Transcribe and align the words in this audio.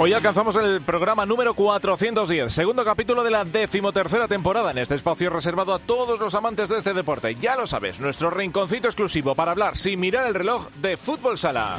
Hoy 0.00 0.12
alcanzamos 0.12 0.54
el 0.54 0.80
programa 0.80 1.26
número 1.26 1.54
410, 1.54 2.52
segundo 2.52 2.84
capítulo 2.84 3.24
de 3.24 3.32
la 3.32 3.44
decimotercera 3.44 4.28
temporada 4.28 4.70
en 4.70 4.78
este 4.78 4.94
espacio 4.94 5.28
reservado 5.28 5.74
a 5.74 5.80
todos 5.80 6.20
los 6.20 6.36
amantes 6.36 6.68
de 6.68 6.78
este 6.78 6.94
deporte. 6.94 7.34
Ya 7.34 7.56
lo 7.56 7.66
sabes, 7.66 8.00
nuestro 8.00 8.30
rinconcito 8.30 8.86
exclusivo 8.86 9.34
para 9.34 9.50
hablar 9.50 9.76
sin 9.76 9.98
mirar 9.98 10.28
el 10.28 10.34
reloj 10.34 10.68
de 10.80 10.96
fútbol 10.96 11.36
sala. 11.36 11.78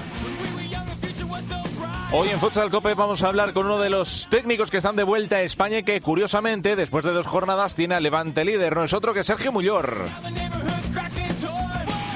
Hoy 2.12 2.28
en 2.28 2.40
Futsal 2.40 2.70
Cope 2.70 2.94
vamos 2.94 3.24
a 3.24 3.30
hablar 3.30 3.54
con 3.54 3.68
uno 3.68 3.80
de 3.80 3.90
los 3.90 4.28
técnicos 4.30 4.70
que 4.70 4.78
están 4.78 4.98
de 4.98 5.04
vuelta 5.04 5.38
a 5.38 5.42
España 5.42 5.78
y 5.78 5.84
que 5.84 6.02
curiosamente 6.02 6.76
después 6.76 7.06
de 7.06 7.14
dos 7.14 7.26
jornadas 7.26 7.76
tiene 7.76 7.96
a 7.96 8.02
Levante 8.02 8.44
líder. 8.44 8.76
No 8.76 8.84
es 8.84 8.92
otro 8.92 9.14
que 9.14 9.24
Sergio 9.24 9.54
Mullor. 9.54 9.96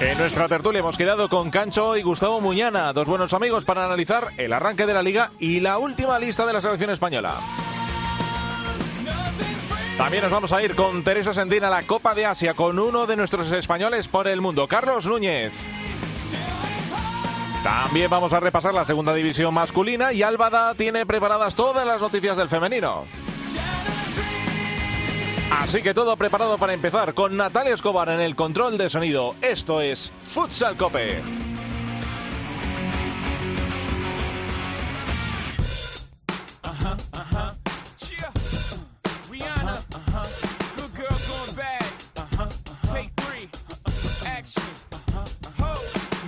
En 0.04 0.18
nuestra 0.18 0.50
tertulia 0.50 0.80
hemos 0.80 0.98
quedado 0.98 1.30
con 1.30 1.50
Cancho 1.50 1.96
y 1.96 2.02
Gustavo 2.02 2.42
Muñana, 2.42 2.92
dos 2.92 3.08
buenos 3.08 3.32
amigos 3.32 3.64
para 3.64 3.86
analizar 3.86 4.32
el 4.36 4.52
arranque 4.52 4.86
de 4.86 4.94
la 4.94 5.02
liga 5.02 5.32
y 5.40 5.62
la 5.62 5.78
última 5.78 6.20
lista 6.20 6.46
de 6.46 6.52
la 6.52 6.60
selección 6.60 6.90
española. 6.90 7.36
También 9.98 10.24
nos 10.24 10.32
vamos 10.32 10.52
a 10.52 10.62
ir 10.62 10.76
con 10.76 11.04
Teresa 11.04 11.34
Sendín 11.34 11.64
a 11.64 11.70
la 11.70 11.84
Copa 11.84 12.14
de 12.14 12.26
Asia 12.26 12.54
con 12.54 12.80
uno 12.80 13.06
de 13.08 13.16
nuestros 13.16 13.50
españoles 13.54 14.10
por 14.10 14.28
el 14.28 14.42
mundo, 14.42 14.68
Carlos 14.68 15.06
Núñez. 15.06 15.64
También 17.64 18.10
vamos 18.10 18.34
a 18.34 18.42
repasar 18.42 18.74
la 18.74 18.84
segunda 18.84 19.14
división 19.14 19.54
masculina 19.54 20.12
y 20.12 20.22
Álvada 20.22 20.76
tiene 20.76 21.06
preparadas 21.06 21.56
todas 21.56 21.88
las 21.88 22.02
noticias 22.02 22.36
del 22.36 22.50
femenino. 22.50 23.06
Así 25.52 25.82
que 25.82 25.94
todo 25.94 26.18
preparado 26.18 26.58
para 26.58 26.74
empezar 26.74 27.14
con 27.14 27.38
Natalia 27.38 27.74
Escobar 27.74 28.10
en 28.10 28.22
el 28.22 28.36
control 28.36 28.78
de 28.78 28.90
sonido. 28.90 29.36
Esto 29.42 29.82
es 29.82 30.12
Futsal 30.22 30.76
Cope. 30.76 31.22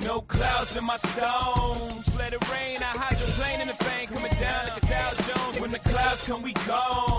No 0.04 0.22
clouds 0.22 0.76
in 0.78 0.86
my 0.86 0.98
stones. 0.98 2.16
Let 2.18 2.32
it 2.32 2.50
rain. 2.50 2.78
I 2.78 2.94
hydroplane 2.96 3.60
in 3.60 3.68
the 3.68 3.74
thing 3.74 4.08
coming 4.08 4.32
down 4.40 4.68
like 4.68 4.84
a 4.84 4.86
Dow 4.86 5.12
Jones. 5.28 5.60
When 5.60 5.72
the 5.72 5.80
clouds 5.80 6.26
come, 6.28 6.44
we 6.44 6.54
gone. 6.68 7.15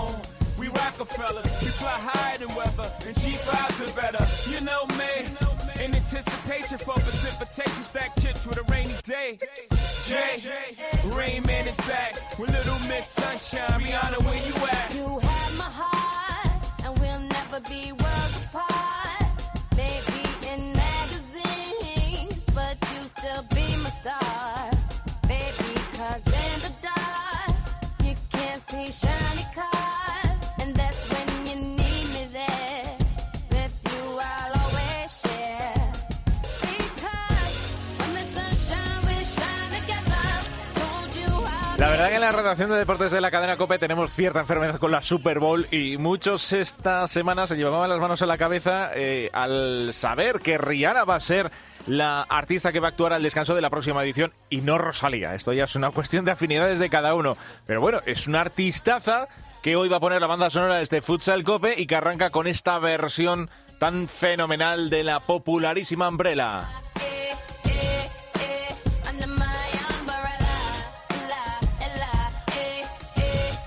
Rockefeller. 1.17 1.41
We 1.43 1.67
fly 1.67 1.89
higher 1.89 2.37
than 2.37 2.53
weather, 2.55 2.91
and 3.05 3.15
G5s 3.15 3.87
are 3.87 3.95
better. 3.95 4.51
You 4.51 4.61
know 4.61 4.85
me. 4.97 5.83
In 5.83 5.93
anticipation 5.93 6.77
for 6.79 6.93
precipitation, 6.93 7.83
stack 7.83 8.15
chips 8.19 8.45
with 8.45 8.57
a 8.57 8.63
rainy 8.71 8.95
day. 9.03 9.37
Jay, 10.05 10.37
Rain 11.05 11.43
Man 11.43 11.67
is 11.67 11.77
back 11.77 12.15
with 12.39 12.49
Little 12.49 12.79
Miss 12.87 13.07
Sunshine. 13.07 13.81
Rihanna, 13.81 14.23
where 14.23 14.47
you 14.47 14.67
at? 14.67 14.93
You 14.95 15.19
have 15.19 15.57
my 15.57 15.69
heart, 15.69 16.65
and 16.83 16.99
we'll 16.99 17.19
never 17.19 17.59
be 17.69 17.91
verdad 42.07 42.19
que 42.19 42.25
en 42.25 42.33
la 42.33 42.41
redacción 42.41 42.69
de 42.69 42.77
deportes 42.77 43.11
de 43.11 43.19
la 43.19 43.31
cadena 43.31 43.57
COPE 43.57 43.79
tenemos 43.79 44.11
cierta 44.11 44.39
enfermedad 44.39 44.79
con 44.79 44.91
la 44.91 45.01
Super 45.01 45.39
Bowl 45.39 45.67
y 45.71 45.97
muchos 45.97 46.53
esta 46.53 47.05
semana 47.07 47.47
se 47.47 47.57
llevaban 47.57 47.89
las 47.89 47.99
manos 47.99 48.21
en 48.21 48.29
la 48.29 48.37
cabeza 48.37 48.91
eh, 48.93 49.29
al 49.33 49.93
saber 49.93 50.39
que 50.39 50.57
Rihanna 50.57 51.03
va 51.03 51.15
a 51.15 51.19
ser 51.19 51.51
la 51.85 52.21
artista 52.21 52.71
que 52.71 52.79
va 52.79 52.87
a 52.87 52.91
actuar 52.91 53.11
al 53.11 53.23
descanso 53.23 53.55
de 53.55 53.61
la 53.61 53.69
próxima 53.69 54.03
edición 54.03 54.31
y 54.49 54.61
no 54.61 54.77
Rosalía. 54.77 55.35
Esto 55.35 55.51
ya 55.51 55.65
es 55.65 55.75
una 55.75 55.91
cuestión 55.91 56.23
de 56.23 56.31
afinidades 56.31 56.79
de 56.79 56.89
cada 56.89 57.13
uno. 57.13 57.35
Pero 57.65 57.81
bueno, 57.81 57.99
es 58.05 58.27
una 58.27 58.41
artistaza 58.41 59.27
que 59.61 59.75
hoy 59.75 59.89
va 59.89 59.97
a 59.97 60.01
poner 60.01 60.21
la 60.21 60.27
banda 60.27 60.49
sonora 60.49 60.75
de 60.75 60.83
este 60.83 61.01
Futsal 61.01 61.43
Cope 61.43 61.75
y 61.77 61.87
que 61.87 61.95
arranca 61.95 62.29
con 62.29 62.47
esta 62.47 62.79
versión 62.79 63.49
tan 63.79 64.07
fenomenal 64.07 64.89
de 64.89 65.03
la 65.03 65.19
popularísima 65.19 66.07
Umbrella. 66.07 66.67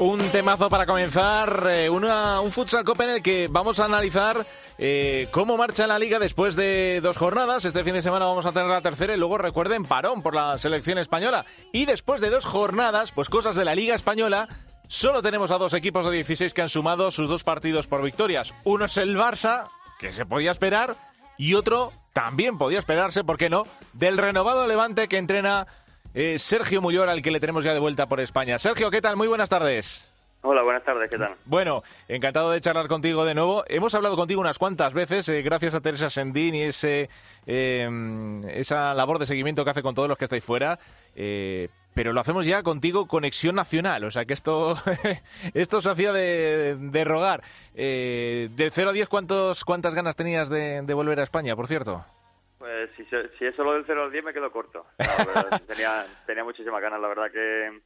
Un 0.00 0.18
temazo 0.30 0.70
para 0.70 0.86
comenzar, 0.86 1.66
eh, 1.70 1.90
una- 1.90 2.40
un 2.40 2.50
Futsal 2.50 2.84
Copa 2.84 3.04
en 3.04 3.10
el 3.10 3.22
que 3.22 3.48
vamos 3.50 3.78
a 3.80 3.84
analizar 3.84 4.46
eh, 4.78 5.28
cómo 5.30 5.58
marcha 5.58 5.86
la 5.86 5.98
liga 5.98 6.18
después 6.18 6.56
de 6.56 7.00
dos 7.02 7.18
jornadas. 7.18 7.66
Este 7.66 7.84
fin 7.84 7.92
de 7.92 8.00
semana 8.00 8.24
vamos 8.24 8.46
a 8.46 8.52
tener 8.52 8.68
la 8.68 8.80
tercera 8.80 9.12
y 9.14 9.18
luego 9.18 9.36
recuerden 9.36 9.84
parón 9.84 10.22
por 10.22 10.34
la 10.34 10.56
selección 10.56 10.96
española. 10.96 11.44
Y 11.70 11.84
después 11.84 12.22
de 12.22 12.30
dos 12.30 12.46
jornadas, 12.46 13.12
pues 13.12 13.28
cosas 13.28 13.56
de 13.56 13.66
la 13.66 13.74
liga 13.74 13.94
española, 13.94 14.48
solo 14.88 15.20
tenemos 15.20 15.50
a 15.50 15.58
dos 15.58 15.74
equipos 15.74 16.06
de 16.06 16.12
16 16.12 16.54
que 16.54 16.62
han 16.62 16.70
sumado 16.70 17.10
sus 17.10 17.28
dos 17.28 17.44
partidos 17.44 17.86
por 17.86 18.02
victorias. 18.02 18.54
Uno 18.64 18.86
es 18.86 18.96
el 18.96 19.18
Barça, 19.18 19.68
que 19.98 20.12
se 20.12 20.24
podía 20.24 20.50
esperar, 20.50 20.96
y 21.36 21.52
otro 21.52 21.92
también 22.14 22.56
podía 22.56 22.78
esperarse, 22.78 23.22
¿por 23.22 23.36
qué 23.36 23.50
no?, 23.50 23.66
del 23.92 24.16
renovado 24.16 24.66
Levante 24.66 25.08
que 25.08 25.18
entrena 25.18 25.66
eh, 26.14 26.38
Sergio 26.38 26.80
Mullor, 26.82 27.08
al 27.08 27.22
que 27.22 27.30
le 27.30 27.40
tenemos 27.40 27.64
ya 27.64 27.72
de 27.74 27.80
vuelta 27.80 28.06
por 28.06 28.20
España. 28.20 28.58
Sergio, 28.58 28.90
¿qué 28.90 29.00
tal? 29.00 29.16
Muy 29.16 29.28
buenas 29.28 29.48
tardes. 29.48 30.06
Hola, 30.42 30.62
buenas 30.62 30.82
tardes, 30.84 31.10
¿qué 31.10 31.18
tal? 31.18 31.34
Bueno, 31.44 31.82
encantado 32.08 32.50
de 32.50 32.62
charlar 32.62 32.88
contigo 32.88 33.26
de 33.26 33.34
nuevo. 33.34 33.62
Hemos 33.68 33.94
hablado 33.94 34.16
contigo 34.16 34.40
unas 34.40 34.56
cuantas 34.58 34.94
veces, 34.94 35.28
eh, 35.28 35.42
gracias 35.42 35.74
a 35.74 35.80
Teresa 35.82 36.08
Sendín 36.08 36.54
y 36.54 36.62
ese, 36.62 37.10
eh, 37.46 38.40
esa 38.54 38.94
labor 38.94 39.18
de 39.18 39.26
seguimiento 39.26 39.64
que 39.64 39.70
hace 39.72 39.82
con 39.82 39.94
todos 39.94 40.08
los 40.08 40.16
que 40.16 40.24
estáis 40.24 40.42
fuera. 40.44 40.78
eh, 41.14 41.68
pero 41.92 42.12
lo 42.12 42.20
hacemos 42.20 42.46
ya 42.46 42.62
contigo 42.62 43.06
conexión 43.06 43.56
nacional, 43.56 44.04
o 44.04 44.10
sea 44.12 44.24
que 44.24 44.32
esto, 44.32 44.76
esto 45.54 45.80
se 45.80 45.90
hacía 45.90 46.12
de, 46.12 46.76
de 46.78 47.04
rogar. 47.04 47.42
Eh, 47.74 48.48
de 48.54 48.70
0 48.70 48.90
a 48.90 48.92
10, 48.94 49.08
¿cuántos, 49.08 49.64
¿cuántas 49.64 49.92
ganas 49.94 50.14
tenías 50.16 50.48
de, 50.48 50.82
de 50.82 50.94
volver 50.94 51.18
a 51.20 51.24
España, 51.24 51.56
por 51.56 51.66
cierto? 51.66 52.04
Pues 52.60 52.90
si, 52.94 53.06
si 53.38 53.46
es 53.46 53.56
solo 53.56 53.72
del 53.72 53.86
0 53.86 54.02
al 54.04 54.12
10 54.12 54.22
me 54.22 54.34
quedo 54.34 54.52
corto. 54.52 54.84
Verdad, 54.98 55.62
tenía, 55.66 56.04
tenía 56.26 56.44
muchísimas 56.44 56.82
ganas, 56.82 57.00
la 57.00 57.08
verdad 57.08 57.30
que, 57.32 57.80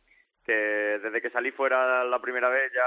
que 0.45 0.53
desde 0.53 1.23
que 1.23 1.31
salí 1.31 1.53
fuera 1.53 2.03
la 2.03 2.19
primera 2.19 2.49
vez 2.49 2.73
ya, 2.75 2.83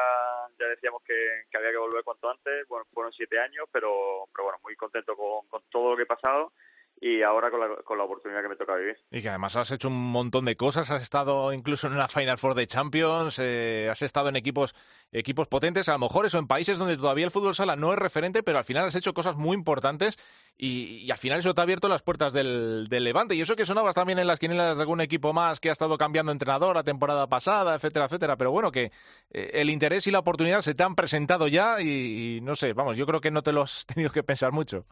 ya 0.60 0.68
decíamos 0.68 1.02
que, 1.04 1.44
que 1.50 1.58
había 1.58 1.72
que 1.72 1.78
volver 1.78 2.04
cuanto 2.04 2.30
antes. 2.30 2.68
Bueno, 2.68 2.86
fueron 2.94 3.14
siete 3.14 3.40
años, 3.40 3.70
pero, 3.72 4.28
pero 4.36 4.44
bueno, 4.44 4.60
muy 4.64 4.76
contento 4.76 5.16
con, 5.16 5.48
con 5.48 5.62
todo 5.70 5.92
lo 5.92 5.96
que 5.96 6.04
he 6.04 6.06
pasado 6.06 6.52
y 7.00 7.22
ahora 7.22 7.52
con 7.52 7.60
la, 7.60 7.76
con 7.84 7.98
la 7.98 8.06
oportunidad 8.06 8.42
que 8.42 8.50
me 8.50 8.56
toca 8.56 8.76
vivir. 8.76 8.98
Y 9.12 9.22
que 9.22 9.30
además 9.30 9.56
has 9.56 9.72
hecho 9.72 9.88
un 9.88 10.12
montón 10.12 10.46
de 10.46 10.56
cosas, 10.56 10.90
has 10.90 11.02
estado 11.02 11.54
incluso 11.54 11.88
en 11.88 11.94
una 11.94 12.08
Final 12.08 12.38
Four 12.38 12.56
de 12.56 12.66
Champions, 12.66 13.38
eh, 13.40 13.88
has 13.92 14.02
estado 14.02 14.30
en 14.30 14.36
equipos, 14.36 14.74
equipos 15.12 15.48
potentes, 15.48 15.90
a 15.90 15.94
lo 15.94 16.00
mejor 16.00 16.26
eso 16.26 16.40
en 16.40 16.48
países 16.48 16.80
donde 16.80 16.98
todavía 16.98 17.26
el 17.26 17.32
fútbol 17.32 17.56
sala 17.56 17.76
no 17.76 17.94
es 17.94 18.00
referente, 18.00 18.42
pero 18.42 18.58
al 18.58 18.66
final 18.66 18.88
has 18.88 18.96
hecho 18.96 19.14
cosas 19.14 19.36
muy 19.36 19.56
importantes 19.56 20.18
y, 20.58 21.04
y 21.06 21.12
al 21.12 21.18
final 21.20 21.40
eso 21.40 21.54
te 21.54 21.62
ha 21.62 21.64
abierto 21.64 21.88
las 21.88 22.02
puertas 22.02 22.34
del, 22.34 22.88
del 22.90 23.04
Levante. 23.04 23.36
Y 23.36 23.42
eso 23.42 23.56
que 23.56 23.66
sonabas 23.66 23.94
también 23.94 24.18
en 24.18 24.26
las 24.26 24.40
quinielas 24.40 24.78
de 24.78 24.82
algún 24.82 25.02
equipo 25.02 25.34
más 25.34 25.60
que 25.60 25.70
ha 25.70 25.74
estado 25.74 25.98
cambiando 25.98 26.32
entrenador 26.32 26.76
la 26.76 26.84
temporada 26.84 27.28
pasada, 27.28 27.76
etcétera, 27.76 28.06
etcétera. 28.06 28.38
Pero 28.38 28.52
bueno, 28.52 28.72
que 28.72 28.92
eh, 29.32 29.52
el 29.54 29.70
interés 29.70 30.08
y 30.08 30.12
la 30.12 30.20
oportunidad 30.20 30.62
se 30.62 30.74
te 30.74 30.84
han 30.84 30.96
presentado 30.96 31.48
ya 31.48 31.80
y, 31.80 32.38
y 32.38 32.42
no 32.42 32.56
sé, 32.56 32.74
vamos, 32.74 32.98
yo 32.98 33.06
creo 33.06 33.22
que 33.22 33.30
no 33.30 33.44
te 33.44 33.52
lo 33.52 33.62
has 33.62 33.86
tenido 33.94 34.12
que 34.12 34.24
pensar 34.24 34.52
mucho. 34.52 34.86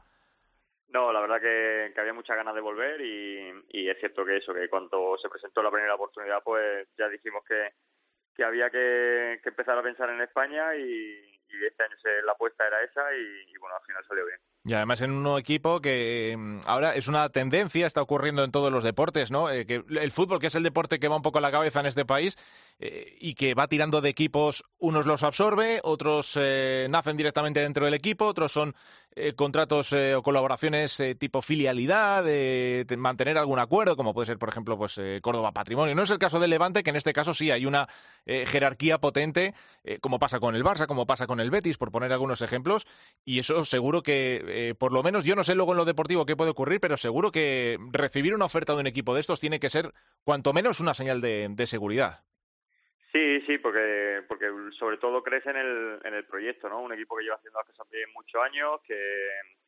No, 0.95 1.11
la 1.11 1.19
verdad 1.19 1.41
que, 1.41 1.99
había 1.99 2.13
muchas 2.13 2.37
ganas 2.37 2.55
de 2.55 2.61
volver 2.61 3.01
y, 3.01 3.89
es 3.89 3.99
cierto 3.99 4.23
que 4.23 4.37
eso, 4.37 4.53
que 4.53 4.69
cuando 4.69 5.17
se 5.17 5.27
presentó 5.27 5.61
la 5.61 5.69
primera 5.69 5.95
oportunidad, 5.95 6.41
pues 6.41 6.87
ya 6.97 7.09
dijimos 7.09 7.43
que, 7.43 8.43
había 8.45 8.69
que, 8.69 9.41
empezar 9.43 9.77
a 9.77 9.83
pensar 9.83 10.09
en 10.09 10.21
España 10.21 10.73
y, 10.77 11.37
y 11.49 11.65
este 11.65 11.83
año 11.83 11.97
la 12.23 12.31
apuesta 12.31 12.65
era 12.65 12.81
esa 12.81 13.13
y 13.13 13.57
bueno, 13.57 13.75
al 13.75 13.85
final 13.85 14.05
salió 14.07 14.25
bien. 14.25 14.39
Y 14.67 14.73
además 14.73 14.99
en 15.01 15.11
un 15.11 15.37
equipo 15.37 15.79
que 15.79 16.35
mm, 16.35 16.61
ahora 16.65 16.95
es 16.95 17.07
una 17.07 17.29
tendencia, 17.29 17.85
está 17.85 18.01
ocurriendo 18.01 18.43
en 18.43 18.51
todos 18.51 18.71
los 18.71 18.83
deportes, 18.83 19.29
¿no? 19.29 19.51
Eh, 19.51 19.67
que 19.67 19.83
el 19.87 20.11
fútbol, 20.11 20.39
que 20.39 20.47
es 20.47 20.55
el 20.55 20.63
deporte 20.63 20.97
que 20.97 21.07
va 21.07 21.15
un 21.15 21.21
poco 21.21 21.37
a 21.37 21.41
la 21.41 21.51
cabeza 21.51 21.81
en 21.81 21.85
este 21.85 22.03
país, 22.03 22.35
eh, 22.79 23.15
y 23.19 23.35
que 23.35 23.53
va 23.53 23.67
tirando 23.67 24.01
de 24.01 24.09
equipos, 24.09 24.63
unos 24.79 25.05
los 25.05 25.21
absorbe, 25.21 25.81
otros 25.83 26.35
eh, 26.41 26.87
nacen 26.89 27.15
directamente 27.15 27.59
dentro 27.59 27.85
del 27.85 27.93
equipo, 27.93 28.25
otros 28.25 28.51
son 28.51 28.75
contratos 29.37 29.93
o 29.93 30.21
colaboraciones 30.21 31.01
tipo 31.17 31.41
filialidad, 31.41 32.25
mantener 32.97 33.37
algún 33.37 33.59
acuerdo, 33.59 33.95
como 33.95 34.13
puede 34.13 34.25
ser, 34.25 34.37
por 34.37 34.49
ejemplo, 34.49 34.77
pues 34.77 34.99
Córdoba 35.21 35.53
Patrimonio. 35.53 35.95
No 35.95 36.03
es 36.03 36.09
el 36.09 36.17
caso 36.17 36.37
del 36.37 36.49
Levante, 36.49 36.83
que 36.83 36.89
en 36.89 36.97
este 36.97 37.13
caso 37.13 37.33
sí 37.33 37.49
hay 37.49 37.65
una 37.65 37.87
jerarquía 38.25 38.97
potente, 38.97 39.53
como 40.01 40.19
pasa 40.19 40.41
con 40.41 40.53
el 40.53 40.65
Barça, 40.65 40.85
como 40.85 41.07
pasa 41.07 41.27
con 41.27 41.39
el 41.39 41.49
Betis, 41.49 41.77
por 41.77 41.93
poner 41.93 42.11
algunos 42.11 42.41
ejemplos, 42.41 42.85
y 43.23 43.39
eso 43.39 43.63
seguro 43.63 44.03
que, 44.03 44.43
por 44.77 44.93
lo 44.93 45.03
menos, 45.03 45.23
yo 45.23 45.35
no 45.35 45.43
sé 45.43 45.55
luego 45.55 45.71
en 45.71 45.77
lo 45.77 45.85
deportivo 45.85 46.25
qué 46.25 46.35
puede 46.35 46.51
ocurrir, 46.51 46.79
pero 46.79 46.97
seguro 46.97 47.31
que 47.31 47.77
recibir 47.91 48.33
una 48.33 48.45
oferta 48.45 48.73
de 48.73 48.81
un 48.81 48.87
equipo 48.87 49.13
de 49.13 49.21
estos 49.21 49.39
tiene 49.39 49.59
que 49.59 49.69
ser, 49.69 49.91
cuanto 50.23 50.53
menos, 50.53 50.79
una 50.79 50.93
señal 50.93 51.21
de 51.21 51.67
seguridad. 51.67 52.23
Sí, 53.15 53.39
sí, 53.47 53.57
porque 53.59 54.23
porque 54.27 54.51
sobre 54.77 54.97
todo 54.97 55.23
crece 55.23 55.49
en 55.49 55.55
el, 55.55 55.99
en 56.03 56.15
el 56.15 56.25
proyecto, 56.25 56.67
¿no? 56.67 56.81
Un 56.81 56.91
equipo 56.91 57.15
que 57.15 57.23
lleva 57.23 57.37
haciendo 57.37 57.61
bien 57.89 58.09
muchos 58.13 58.43
años, 58.43 58.81
que, 58.85 58.99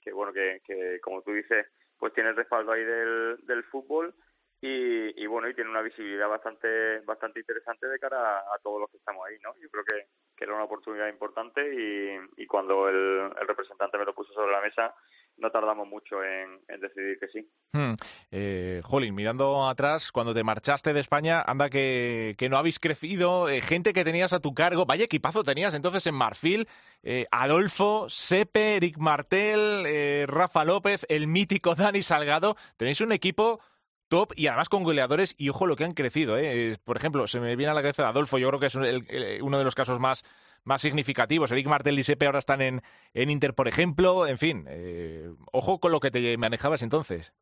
que 0.02 0.12
bueno, 0.12 0.34
que, 0.34 0.60
que 0.66 1.00
como 1.00 1.22
tú 1.22 1.32
dices, 1.32 1.66
pues 1.98 2.14
tiene 2.14 2.32
el 2.32 2.36
respaldo 2.36 2.74
ahí 2.74 2.84
del, 2.84 3.38
del 3.46 3.64
fútbol 3.64 4.14
y, 4.60 5.24
y 5.24 5.28
bueno, 5.28 5.48
y 5.48 5.54
tiene 5.54 5.70
una 5.70 5.84
visibilidad 5.84 6.28
bastante 6.28 7.00
bastante 7.02 7.40
interesante 7.40 7.88
de 7.88 8.00
cara 8.00 8.40
a, 8.40 8.58
todos 8.64 8.82
los 8.82 8.90
que 8.90 8.98
estamos 8.98 9.24
ahí, 9.28 9.36
¿no? 9.44 9.56
Yo 9.62 9.70
creo 9.70 9.84
que, 9.86 10.08
que 10.36 10.46
era 10.46 10.56
una 10.56 10.64
oportunidad 10.64 11.08
importante 11.10 11.62
y, 11.62 12.42
y 12.42 12.48
cuando 12.48 12.90
el, 12.90 13.30
representante 13.48 14.00
me 14.00 14.06
lo 14.06 14.16
puso 14.16 14.34
sobre 14.34 14.52
la 14.52 14.62
mesa, 14.62 14.96
no 15.38 15.52
tardamos 15.52 15.88
mucho 15.88 16.24
en, 16.24 16.60
decidir 16.80 17.20
que 17.20 17.28
sí. 17.28 17.48
Hmm. 17.72 17.94
Eh, 18.32 18.82
Jolín, 18.84 19.14
mirando 19.14 19.68
atrás, 19.68 20.12
cuando 20.12 20.34
te 20.34 20.44
marchaste 20.44 20.92
de 20.92 21.02
España, 21.02 21.44
anda 21.46 21.70
que, 21.70 22.34
que 22.40 22.50
no 22.50 22.58
habéis 22.58 22.80
crecido, 22.80 23.50
eh, 23.50 23.62
gente 23.62 23.94
que 23.94 24.04
tenías 24.04 24.34
a 24.34 24.40
tu 24.40 24.56
cargo, 24.56 24.88
vaya 24.88 25.06
equipazo 25.06 25.44
tenías 25.44 25.76
entonces 25.76 26.08
en 26.08 26.16
Marfil, 26.16 26.68
eh, 27.04 27.28
Adolfo, 27.30 28.10
Sepe, 28.10 28.78
Eric 28.78 28.98
Martel, 28.98 29.86
eh, 29.86 30.26
Rafa 30.28 30.66
López, 30.66 31.06
el 31.10 31.28
mítico 31.28 31.76
Dani 31.76 32.02
Salgado, 32.02 32.56
tenéis 32.76 33.02
un 33.02 33.12
equipo 33.12 33.60
top 34.10 34.34
y 34.36 34.48
además 34.48 34.70
con 34.70 34.84
goleadores 34.84 35.36
y 35.38 35.50
ojo 35.50 35.68
lo 35.68 35.76
que 35.76 35.84
han 35.84 35.94
crecido. 35.94 36.38
¿eh? 36.38 36.78
Por 36.84 36.98
ejemplo, 36.98 37.28
se 37.28 37.40
me 37.40 37.56
viene 37.56 37.72
a 37.72 37.76
la 37.76 37.82
cabeza 37.82 38.08
Adolfo, 38.08 38.38
yo 38.38 38.50
creo 38.50 38.60
que 38.60 38.68
es 38.68 39.42
uno 39.42 39.58
de 39.58 39.64
los 39.64 39.76
casos 39.76 40.00
más 40.00 40.24
más 40.68 40.82
significativos. 40.82 41.52
Eric 41.52 41.68
Martel 41.68 41.98
y 41.98 42.04
Sepe 42.04 42.26
ahora 42.26 42.40
están 42.40 42.62
en, 42.62 42.82
en 43.14 43.30
Inter, 43.30 43.54
por 43.54 43.68
ejemplo. 43.68 44.28
En 44.28 44.38
fin, 44.38 44.66
eh, 44.68 45.30
ojo 45.54 45.80
con 45.80 45.92
lo 45.92 46.00
que 46.00 46.12
te 46.12 46.38
manejabas 46.38 46.84
entonces. 46.84 47.34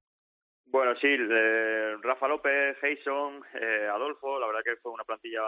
Bueno, 0.65 0.93
sí, 1.01 1.07
eh, 1.07 1.95
Rafa 2.01 2.27
López, 2.27 2.77
Jason, 2.79 3.41
eh, 3.59 3.87
Adolfo, 3.91 4.39
la 4.39 4.47
verdad 4.47 4.61
que 4.63 4.75
fue 4.77 4.91
una 4.91 5.03
plantilla 5.03 5.41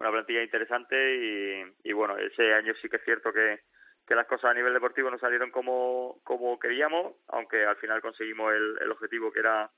una 0.00 0.10
plantilla 0.10 0.42
interesante 0.42 0.96
y, 0.96 1.90
y, 1.90 1.92
bueno, 1.92 2.16
ese 2.16 2.54
año 2.54 2.72
sí 2.80 2.88
que 2.88 2.96
es 2.96 3.04
cierto 3.04 3.34
que, 3.34 3.60
que 4.06 4.14
las 4.14 4.26
cosas 4.26 4.50
a 4.50 4.54
nivel 4.54 4.72
deportivo 4.72 5.10
no 5.10 5.18
salieron 5.18 5.50
como, 5.50 6.20
como 6.24 6.58
queríamos, 6.58 7.16
aunque 7.28 7.66
al 7.66 7.76
final 7.76 8.00
conseguimos 8.00 8.50
el, 8.54 8.78
el 8.80 8.90
objetivo 8.90 9.30
que 9.30 9.40
era 9.40 9.70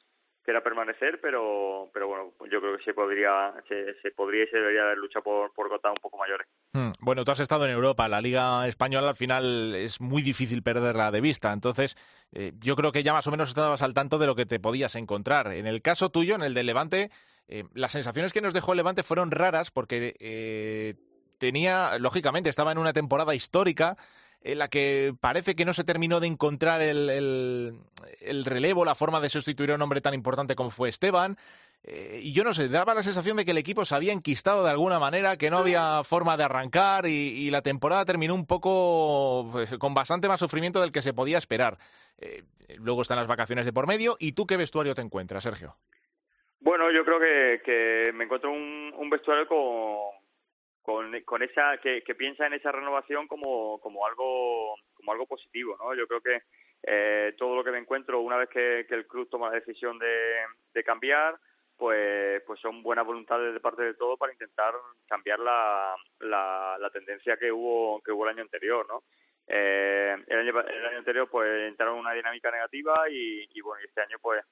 que 0.45 0.51
era 0.51 0.63
permanecer, 0.63 1.21
pero 1.21 1.91
pero 1.93 2.09
bueno, 2.09 2.33
yo 2.51 2.61
creo 2.61 2.77
que 2.77 2.85
se 2.85 2.95
podría 2.95 3.55
se, 3.69 3.95
se 4.01 4.11
podría 4.11 4.45
y 4.45 4.49
se 4.49 4.57
debería 4.57 4.83
haber 4.83 4.99
luchado 4.99 5.23
por, 5.23 5.53
por 5.53 5.69
cotas 5.69 5.93
un 5.93 6.03
poco 6.03 6.19
mayores. 6.19 6.47
Hmm. 6.73 6.91
Bueno, 7.01 7.25
tú 7.25 7.33
has 7.33 7.41
estado 7.41 7.65
en 7.65 7.73
Europa, 7.73 8.09
la 8.09 8.21
Liga 8.21 8.67
Española 8.67 9.11
al 9.11 9.17
final 9.17 9.75
es 9.75 10.01
muy 10.01 10.23
difícil 10.23 10.63
perderla 10.63 11.11
de 11.11 11.21
vista, 11.21 11.53
entonces 11.53 11.97
eh, 12.33 12.53
yo 12.59 12.77
creo 12.77 12.93
que 12.93 13.03
ya 13.03 13.13
más 13.13 13.27
o 13.27 13.31
menos 13.31 13.51
estabas 13.51 13.83
al 13.83 13.95
tanto 13.95 14.19
de 14.19 14.27
lo 14.27 14.35
que 14.35 14.47
te 14.47 14.61
podías 14.61 14.95
encontrar. 14.95 15.53
En 15.53 15.67
el 15.67 15.83
caso 15.83 16.11
tuyo, 16.11 16.35
en 16.35 16.43
el 16.43 16.55
de 16.55 16.65
Levante, 16.65 17.11
eh, 17.49 17.65
las 17.75 17.93
sensaciones 17.93 18.33
que 18.33 18.41
nos 18.41 18.55
dejó 18.55 18.75
Levante 18.75 19.03
fueron 19.03 19.31
raras 19.31 19.71
porque 19.71 20.17
eh, 20.19 20.95
tenía, 21.39 21.99
lógicamente, 21.99 22.49
estaba 22.49 22.73
en 22.73 22.79
una 22.79 22.93
temporada 22.93 23.35
histórica, 23.35 23.97
en 24.45 24.59
la 24.59 24.69
que 24.69 25.15
parece 25.21 25.55
que 25.55 25.65
no 25.65 25.73
se 25.73 25.85
terminó 25.85 26.21
de 26.21 26.27
encontrar 26.27 26.81
el, 26.83 27.09
el, 28.21 28.45
relevo, 28.45 28.85
la 28.85 28.95
forma 28.95 29.21
de 29.21 29.31
sustituir 29.31 29.71
a 29.71 29.77
un 29.77 29.83
hombre 29.83 30.01
tan 30.01 30.15
importante 30.15 30.57
como 30.57 30.71
fue 30.71 30.89
Esteban. 30.89 31.37
Eh, 31.85 32.21
y 32.23 32.33
yo 32.33 32.45
no 32.45 32.53
sé, 32.53 32.69
daba 32.69 32.95
la 32.95 33.03
sensación 33.03 33.37
de 33.37 33.45
que 33.45 33.51
el 33.53 33.59
equipo 33.59 33.85
se 33.85 33.95
había 33.95 34.13
enquistado 34.13 34.65
de 34.65 34.71
alguna 34.71 34.99
manera, 34.99 35.37
que 35.37 35.51
no 35.51 35.59
había 35.59 36.03
forma 36.05 36.37
de 36.37 36.45
arrancar 36.45 37.07
y, 37.07 37.51
la 37.51 37.63
temporada 37.63 38.05
terminó 38.05 38.35
un 38.35 38.47
poco 38.47 39.49
pues, 39.53 39.77
con 39.79 39.93
bastante 39.95 40.29
más 40.29 40.41
sufrimiento 40.41 40.81
del 40.81 40.93
que 40.93 41.03
se 41.03 41.13
podía 41.13 41.39
esperar. 41.39 41.79
Eh, 42.19 42.43
luego 42.79 43.03
están 43.03 43.19
las 43.19 43.27
vacaciones 43.27 43.65
de 43.65 43.73
por 43.73 43.87
medio. 43.87 44.17
¿Y 44.19 44.33
tú 44.33 44.47
qué 44.47 44.57
vestuario 44.57 44.95
te 44.95 45.03
encuentras, 45.03 45.43
Sergio? 45.43 45.77
Bueno, 46.61 46.91
yo 46.93 47.05
creo 47.05 47.19
que, 47.19 47.63
que 47.65 48.13
me 48.13 48.25
encuentro 48.25 48.53
un, 48.53 48.95
un 48.97 49.11
vestuario 49.11 49.47
con, 49.49 50.22
con, 50.83 51.21
con 51.23 51.43
esa 51.43 51.79
que, 51.79 52.03
piensa 52.17 52.47
en 52.47 52.55
esa 52.55 52.73
renovación 52.73 53.27
como, 53.29 53.79
como 53.81 54.07
algo 54.07 54.75
como 54.95 55.13
algo 55.13 55.27
positivo 55.27 55.77
no 55.79 55.95
yo 55.95 56.07
creo 56.07 56.21
que 56.21 56.43
eh, 56.85 57.35
todo 57.39 57.55
lo 57.57 57.65
que 57.65 57.71
me 57.71 57.79
encuentro 57.79 58.21
una 58.21 58.37
vez 58.37 58.49
que, 58.49 58.87
el 58.89 59.07
club 59.07 59.29
toma 59.31 59.49
la 59.49 59.61
decisión 59.61 59.99
de, 59.99 60.85
cambiar 60.85 61.37
pues 61.77 62.43
pues 62.47 62.61
son 62.61 62.83
buenas 62.83 63.07
voluntades 63.07 63.55
de 63.55 63.61
parte 63.61 63.83
de 63.83 63.95
todo 63.95 64.17
para 64.17 64.33
intentar 64.33 64.75
cambiar 65.07 65.39
la, 65.39 65.95
la, 66.21 66.77
la 66.79 66.91
tendencia 66.91 67.37
que 67.37 67.51
hubo 67.51 68.03
que 68.03 68.13
hubo 68.13 68.25
el 68.25 68.35
año 68.35 68.43
anterior 68.43 68.87
no 68.89 69.03
eh, 69.47 70.17
el 70.27 70.39
año 70.39 70.61
el 70.61 70.87
año 70.87 70.99
anterior 70.99 71.29
pues 71.31 71.69
entraron 71.69 71.95
en 71.95 72.01
una 72.01 72.13
dinámica 72.13 72.51
negativa 72.51 72.95
y, 73.11 73.49
y 73.53 73.61
bueno 73.61 73.83
este 73.85 74.01
año 74.01 74.19
pues 74.21 74.45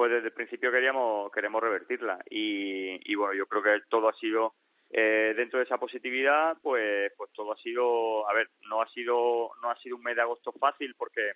pues 0.00 0.12
desde 0.12 0.28
el 0.28 0.32
principio 0.32 0.72
queríamos 0.72 1.30
queremos 1.30 1.62
revertirla. 1.62 2.18
Y, 2.30 2.98
y 3.04 3.14
bueno 3.16 3.34
yo 3.34 3.46
creo 3.46 3.62
que 3.62 3.84
todo 3.90 4.08
ha 4.08 4.14
sido 4.14 4.54
eh, 4.92 5.34
dentro 5.36 5.58
de 5.58 5.64
esa 5.64 5.78
positividad, 5.78 6.56
pues, 6.62 7.12
pues 7.16 7.30
todo 7.32 7.52
ha 7.52 7.56
sido, 7.58 8.28
a 8.28 8.34
ver, 8.34 8.48
no 8.68 8.82
ha 8.82 8.88
sido, 8.88 9.50
no 9.62 9.70
ha 9.70 9.76
sido 9.76 9.96
un 9.96 10.02
mes 10.02 10.16
de 10.16 10.22
agosto 10.22 10.52
fácil 10.52 10.94
porque, 10.96 11.32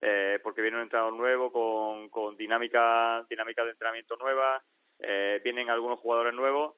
eh, 0.00 0.38
porque 0.42 0.62
viene 0.62 0.78
un 0.78 0.84
entrenador 0.84 1.12
nuevo 1.12 1.52
con, 1.52 2.08
con 2.08 2.36
dinámica, 2.36 3.24
dinámica 3.28 3.62
de 3.64 3.72
entrenamiento 3.72 4.16
nueva, 4.16 4.62
eh, 5.00 5.40
vienen 5.44 5.68
algunos 5.68 5.98
jugadores 6.00 6.32
nuevos 6.32 6.76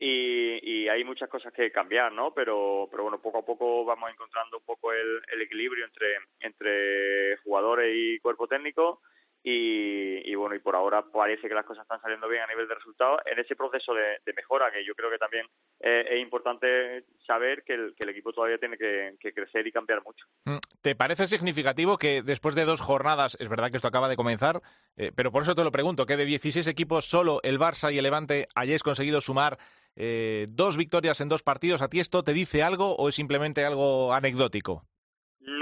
y, 0.00 0.58
y 0.68 0.88
hay 0.88 1.04
muchas 1.04 1.28
cosas 1.28 1.52
que 1.52 1.70
cambiar, 1.70 2.10
¿no? 2.12 2.34
Pero, 2.34 2.88
pero 2.90 3.04
bueno, 3.04 3.22
poco 3.22 3.38
a 3.38 3.44
poco 3.44 3.84
vamos 3.84 4.10
encontrando 4.10 4.58
un 4.58 4.64
poco 4.64 4.92
el, 4.92 5.22
el 5.32 5.42
equilibrio 5.42 5.84
entre, 5.84 6.16
entre 6.40 7.36
jugadores 7.38 7.94
y 7.94 8.18
cuerpo 8.18 8.48
técnico 8.48 9.00
y, 9.44 10.34
bueno, 10.34 10.54
y 10.54 10.60
por 10.60 10.76
ahora 10.76 11.02
parece 11.02 11.48
que 11.48 11.54
las 11.54 11.66
cosas 11.66 11.82
están 11.82 12.00
saliendo 12.00 12.28
bien 12.28 12.42
a 12.42 12.46
nivel 12.46 12.68
de 12.68 12.74
resultados 12.74 13.20
en 13.26 13.38
ese 13.38 13.56
proceso 13.56 13.92
de, 13.94 14.32
mejora, 14.36 14.70
que 14.70 14.84
yo 14.84 14.94
creo 14.94 15.10
que 15.10 15.18
también 15.18 15.46
es 15.80 16.20
importante 16.20 17.04
saber 17.26 17.64
que 17.64 17.74
el, 17.74 18.08
equipo 18.08 18.32
todavía 18.32 18.58
tiene 18.58 18.76
que, 18.78 19.32
crecer 19.34 19.66
y 19.66 19.72
cambiar 19.72 20.02
mucho. 20.04 20.24
Mm, 20.44 20.58
¿Te 20.80 20.94
parece 20.94 21.26
significativo 21.26 21.98
que 21.98 22.22
después 22.22 22.54
de 22.54 22.64
dos 22.64 22.80
jornadas, 22.80 23.36
es 23.40 23.48
verdad 23.48 23.70
que 23.70 23.76
esto 23.76 23.88
acaba 23.88 24.08
de 24.08 24.16
comenzar, 24.16 24.60
eh, 24.96 25.10
pero 25.14 25.32
por 25.32 25.42
eso 25.42 25.54
te 25.54 25.64
lo 25.64 25.72
pregunto, 25.72 26.06
que 26.06 26.16
de 26.16 26.24
16 26.24 26.66
equipos 26.66 27.04
solo 27.04 27.40
el 27.42 27.58
Barça 27.58 27.92
y 27.92 27.98
el 27.98 28.04
Levante 28.04 28.46
hayáis 28.54 28.82
conseguido 28.82 29.20
sumar 29.20 29.58
eh, 29.96 30.46
dos 30.50 30.76
victorias 30.76 31.20
en 31.20 31.28
dos 31.28 31.42
partidos, 31.42 31.82
¿a 31.82 31.88
ti 31.88 32.00
esto 32.00 32.22
te 32.22 32.32
dice 32.32 32.62
algo 32.62 32.94
o 32.96 33.08
es 33.08 33.14
simplemente 33.14 33.64
algo 33.64 34.12
anecdótico? 34.12 34.84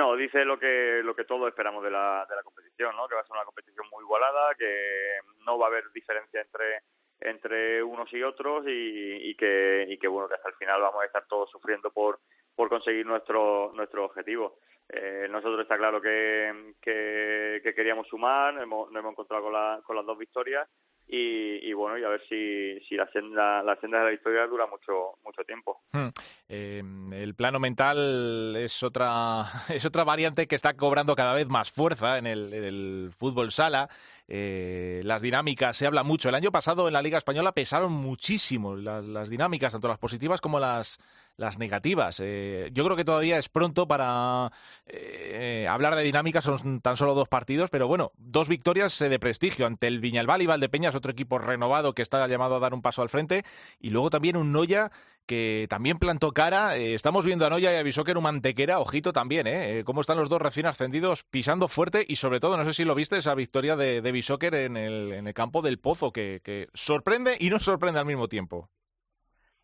No, 0.00 0.16
dice 0.16 0.46
lo 0.46 0.58
que 0.58 1.02
lo 1.04 1.14
que 1.14 1.26
todos 1.26 1.46
esperamos 1.48 1.84
de 1.84 1.90
la, 1.90 2.26
de 2.26 2.34
la 2.34 2.42
competición, 2.42 2.96
¿no? 2.96 3.06
Que 3.06 3.16
va 3.16 3.20
a 3.20 3.24
ser 3.24 3.36
una 3.36 3.44
competición 3.44 3.84
muy 3.92 4.02
igualada, 4.02 4.54
que 4.54 5.18
no 5.44 5.58
va 5.58 5.66
a 5.66 5.68
haber 5.68 5.84
diferencia 5.92 6.40
entre 6.40 6.84
entre 7.20 7.82
unos 7.82 8.10
y 8.14 8.22
otros 8.22 8.64
y, 8.66 9.28
y 9.28 9.34
que 9.34 9.84
y 9.86 9.98
que 9.98 10.08
bueno 10.08 10.26
que 10.26 10.36
hasta 10.36 10.48
el 10.48 10.54
final 10.54 10.80
vamos 10.80 11.02
a 11.02 11.04
estar 11.04 11.26
todos 11.26 11.50
sufriendo 11.50 11.90
por 11.90 12.18
por 12.56 12.70
conseguir 12.70 13.04
nuestro 13.04 13.72
nuestro 13.74 14.06
objetivo. 14.06 14.56
Eh, 14.92 15.28
nosotros 15.30 15.60
está 15.60 15.76
claro 15.76 16.00
que, 16.00 16.74
que, 16.80 17.60
que 17.62 17.74
queríamos 17.74 18.08
sumar, 18.08 18.60
hemos, 18.60 18.90
nos 18.90 19.00
hemos 19.00 19.12
encontrado 19.12 19.44
con, 19.44 19.52
la, 19.52 19.80
con 19.84 19.96
las 19.96 20.04
dos 20.04 20.18
victorias 20.18 20.68
y, 21.12 21.72
bueno, 21.72 21.98
y 21.98 22.04
a 22.04 22.08
ver 22.08 22.22
si, 22.28 22.78
si 22.88 22.94
la, 22.94 23.10
senda, 23.10 23.62
la 23.64 23.74
senda 23.80 23.98
de 23.98 24.04
la 24.04 24.12
historia 24.12 24.46
dura 24.46 24.66
mucho, 24.66 25.18
mucho 25.24 25.42
tiempo. 25.42 25.80
Hmm. 25.92 26.08
Eh, 26.48 26.82
el 27.12 27.34
plano 27.34 27.58
mental 27.58 28.54
es 28.56 28.82
otra, 28.84 29.44
es 29.74 29.84
otra 29.84 30.04
variante 30.04 30.46
que 30.46 30.54
está 30.54 30.74
cobrando 30.74 31.16
cada 31.16 31.34
vez 31.34 31.48
más 31.48 31.72
fuerza 31.72 32.18
en 32.18 32.26
el 32.26 33.10
fútbol 33.16 33.50
sala. 33.50 33.88
Eh, 34.32 35.00
las 35.02 35.22
dinámicas, 35.22 35.76
se 35.76 35.88
habla 35.88 36.04
mucho. 36.04 36.28
El 36.28 36.36
año 36.36 36.52
pasado 36.52 36.86
en 36.86 36.92
la 36.92 37.02
Liga 37.02 37.18
Española 37.18 37.50
pesaron 37.50 37.92
muchísimo 37.92 38.76
las, 38.76 39.28
dinámicas, 39.28 39.72
tanto 39.72 39.88
las 39.88 39.98
positivas 39.98 40.40
como 40.40 40.60
las, 40.60 41.00
las 41.36 41.58
negativas. 41.58 42.20
Eh, 42.22 42.70
yo 42.72 42.84
creo 42.84 42.96
que 42.96 43.04
todavía 43.04 43.38
es 43.38 43.48
pronto 43.48 43.88
para 43.88 44.52
eh, 44.86 45.66
hablar 45.68 45.96
de 45.96 46.04
dinámicas, 46.04 46.44
son 46.44 46.80
tan 46.80 46.96
solo 46.96 47.14
dos 47.14 47.26
partidos, 47.26 47.70
pero 47.70 47.88
bueno, 47.88 48.12
dos 48.18 48.48
victorias 48.48 48.96
de 49.00 49.18
prestigio 49.18 49.66
ante 49.66 49.88
el 49.88 49.98
Viñalbal 49.98 50.42
y 50.42 50.46
Valdepeñas, 50.46 50.94
otro 50.94 51.10
equipo 51.10 51.38
renovado 51.38 51.92
que 51.92 52.02
está 52.02 52.24
llamado 52.28 52.54
a 52.54 52.60
dar 52.60 52.72
un 52.72 52.82
paso 52.82 53.02
al 53.02 53.08
frente, 53.08 53.42
y 53.80 53.90
luego 53.90 54.10
también 54.10 54.36
un 54.36 54.52
Noya 54.52 54.92
que 55.30 55.68
también 55.70 56.00
plantó 56.00 56.32
cara. 56.32 56.76
Eh, 56.76 56.94
estamos 56.94 57.24
viendo 57.24 57.46
a 57.46 57.50
Noya 57.50 57.72
y 57.72 57.76
a 57.76 57.84
Bisóquer 57.84 58.16
un 58.16 58.24
mantequera, 58.24 58.80
ojito 58.80 59.12
también, 59.12 59.46
¿eh? 59.46 59.78
¿eh? 59.78 59.84
Cómo 59.84 60.00
están 60.00 60.18
los 60.18 60.28
dos 60.28 60.42
recién 60.42 60.66
ascendidos 60.66 61.22
pisando 61.22 61.68
fuerte 61.68 62.04
y 62.04 62.16
sobre 62.16 62.40
todo, 62.40 62.56
no 62.56 62.64
sé 62.64 62.72
si 62.72 62.84
lo 62.84 62.96
viste, 62.96 63.16
esa 63.16 63.36
victoria 63.36 63.76
de, 63.76 64.00
de 64.00 64.10
Bisóquer 64.10 64.56
en 64.56 64.76
el, 64.76 65.12
en 65.12 65.28
el 65.28 65.32
campo 65.32 65.62
del 65.62 65.78
Pozo, 65.78 66.12
que, 66.12 66.40
que 66.42 66.66
sorprende 66.74 67.36
y 67.38 67.48
no 67.48 67.60
sorprende 67.60 68.00
al 68.00 68.06
mismo 68.06 68.26
tiempo. 68.26 68.70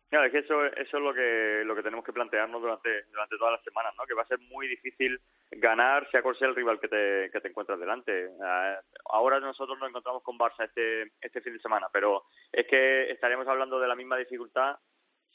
Es 0.09 0.31
que 0.31 0.39
eso, 0.39 0.65
eso 0.67 0.97
es 0.97 1.03
lo 1.03 1.13
que, 1.13 1.63
lo 1.65 1.75
que 1.75 1.83
tenemos 1.83 2.05
que 2.05 2.13
plantearnos 2.13 2.61
durante, 2.61 3.03
durante 3.11 3.37
todas 3.37 3.55
las 3.55 3.63
semanas, 3.65 3.93
¿no? 3.97 4.05
Que 4.05 4.13
va 4.13 4.21
a 4.21 4.27
ser 4.27 4.39
muy 4.39 4.69
difícil 4.69 5.19
ganar, 5.51 6.09
sea 6.11 6.21
cual 6.21 6.37
sea 6.37 6.47
el 6.47 6.55
rival 6.55 6.79
que 6.79 6.87
te, 6.87 7.29
que 7.29 7.41
te 7.41 7.49
encuentras 7.49 7.77
delante. 7.77 8.27
Eh, 8.27 8.75
ahora 9.11 9.41
nosotros 9.41 9.77
nos 9.77 9.89
encontramos 9.89 10.23
con 10.23 10.39
Barça 10.39 10.63
este, 10.63 11.11
este 11.19 11.41
fin 11.41 11.51
de 11.51 11.59
semana, 11.59 11.87
pero 11.91 12.23
es 12.53 12.65
que 12.67 13.11
estaríamos 13.11 13.49
hablando 13.49 13.81
de 13.81 13.87
la 13.89 13.95
misma 13.95 14.15
dificultad 14.15 14.77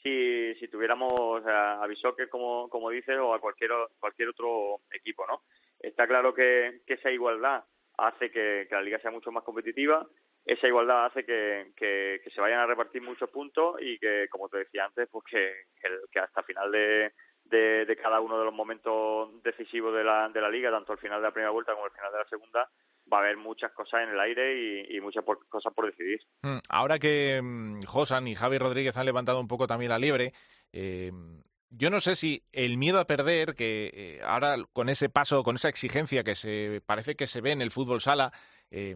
si, 0.03 0.53
si 0.55 0.67
tuviéramos 0.67 1.45
a, 1.45 1.83
a 1.83 1.87
como, 2.29 2.69
como 2.69 2.89
dices, 2.89 3.17
o 3.17 3.33
a 3.33 3.39
cualquier, 3.39 3.71
cualquier 3.99 4.29
otro 4.29 4.81
equipo, 4.91 5.25
¿no? 5.25 5.43
Está 5.79 6.07
claro 6.07 6.33
que, 6.33 6.81
que 6.85 6.95
esa 6.95 7.09
igualdad 7.11 7.63
hace 7.97 8.29
que, 8.31 8.67
la 8.69 8.81
liga 8.81 8.99
sea 8.99 9.11
mucho 9.11 9.31
más 9.31 9.43
competitiva, 9.43 10.05
esa 10.45 10.67
igualdad 10.67 11.05
hace 11.05 11.25
que, 11.25 11.71
que, 11.75 12.21
se 12.33 12.41
vayan 12.41 12.59
a 12.59 12.65
repartir 12.65 13.01
muchos 13.01 13.29
puntos 13.29 13.77
y 13.79 13.97
que, 13.97 14.27
como 14.29 14.49
te 14.49 14.57
decía 14.59 14.85
antes, 14.85 15.07
pues 15.09 15.23
que, 15.29 15.47
el- 15.87 16.01
que 16.11 16.19
hasta 16.19 16.43
final 16.43 16.69
de, 16.71 17.13
de, 17.45 17.85
de 17.85 17.95
cada 17.95 18.19
uno 18.19 18.37
de 18.37 18.45
los 18.45 18.53
momentos 18.53 19.41
decisivos 19.41 19.95
de 19.95 20.03
la, 20.03 20.27
de 20.29 20.41
la 20.41 20.49
liga, 20.49 20.69
tanto 20.71 20.91
al 20.91 20.97
final 20.99 21.21
de 21.21 21.27
la 21.27 21.31
primera 21.33 21.51
vuelta 21.51 21.73
como 21.73 21.85
al 21.85 21.91
final 21.91 22.11
de 22.11 22.17
la 22.17 22.25
segunda, 22.25 22.69
va 23.11 23.17
a 23.17 23.21
haber 23.21 23.37
muchas 23.37 23.71
cosas 23.73 24.01
en 24.03 24.09
el 24.09 24.19
aire 24.19 24.85
y, 24.89 24.99
muchas 25.01 25.23
por- 25.23 25.47
cosas 25.47 25.73
por 25.73 25.85
decidir. 25.87 26.19
Mm, 26.41 26.57
Ahora 26.69 26.99
que 26.99 27.41
mm, 27.41 27.83
Josan 27.83 28.27
y 28.27 28.35
Javi 28.35 28.57
Rodríguez 28.57 28.97
han 28.97 29.05
levantado 29.05 29.39
un 29.39 29.47
poco 29.47 29.67
también 29.67 29.89
la 29.89 29.99
liebre, 29.99 30.33
eh, 30.71 31.11
yo 31.75 31.89
no 31.89 31.99
sé 31.99 32.15
si 32.15 32.43
el 32.51 32.77
miedo 32.77 32.99
a 32.99 33.07
perder, 33.07 33.55
que 33.55 33.89
eh, 33.93 34.21
ahora 34.23 34.55
con 34.73 34.89
ese 34.89 35.09
paso, 35.09 35.41
con 35.43 35.55
esa 35.55 35.69
exigencia 35.69 36.23
que 36.23 36.35
se 36.35 36.81
parece 36.85 37.15
que 37.15 37.25
se 37.25 37.41
ve 37.41 37.51
en 37.51 37.61
el 37.61 37.71
fútbol 37.71 37.99
sala, 37.99 38.31
eh, 38.69 38.95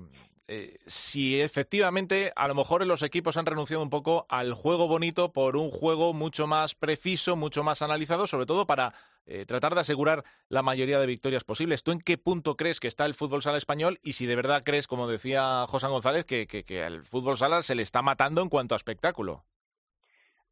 eh, 0.50 0.78
si 0.86 1.42
efectivamente 1.42 2.32
a 2.36 2.48
lo 2.48 2.56
mejor 2.56 2.86
los 2.86 3.04
equipos 3.04 3.36
han 3.36 3.46
renunciado 3.46 3.84
un 3.84 3.90
poco 3.90 4.26
al 4.30 4.54
juego 4.54 4.88
bonito 4.88 5.34
por 5.34 5.58
un 5.58 5.72
juego 5.72 6.14
mucho 6.14 6.48
más 6.48 6.74
preciso, 6.74 7.36
mucho 7.36 7.64
más 7.64 7.82
analizado, 7.82 8.28
sobre 8.28 8.46
todo 8.46 8.66
para 8.66 8.94
eh, 9.26 9.46
tratar 9.46 9.76
de 9.76 9.82
asegurar 9.82 10.24
la 10.48 10.62
mayoría 10.62 11.00
de 11.00 11.06
victorias 11.06 11.44
posibles. 11.44 11.84
¿Tú 11.84 11.92
en 11.92 12.00
qué 12.00 12.18
punto 12.18 12.56
crees 12.56 12.80
que 12.80 12.88
está 12.88 13.06
el 13.06 13.14
fútbol 13.14 13.44
sala 13.44 13.58
español 13.58 14.00
y 14.04 14.14
si 14.14 14.26
de 14.26 14.38
verdad 14.38 14.64
crees, 14.64 14.88
como 14.88 15.08
decía 15.08 15.66
José 15.68 15.88
González, 15.88 16.24
que, 16.24 16.48
que, 16.48 16.64
que 16.64 16.82
al 16.82 17.04
fútbol 17.04 17.38
sala 17.38 17.62
se 17.62 17.76
le 17.76 17.84
está 17.84 18.02
matando 18.02 18.42
en 18.42 18.48
cuanto 18.48 18.74
a 18.74 18.78
espectáculo? 18.78 19.44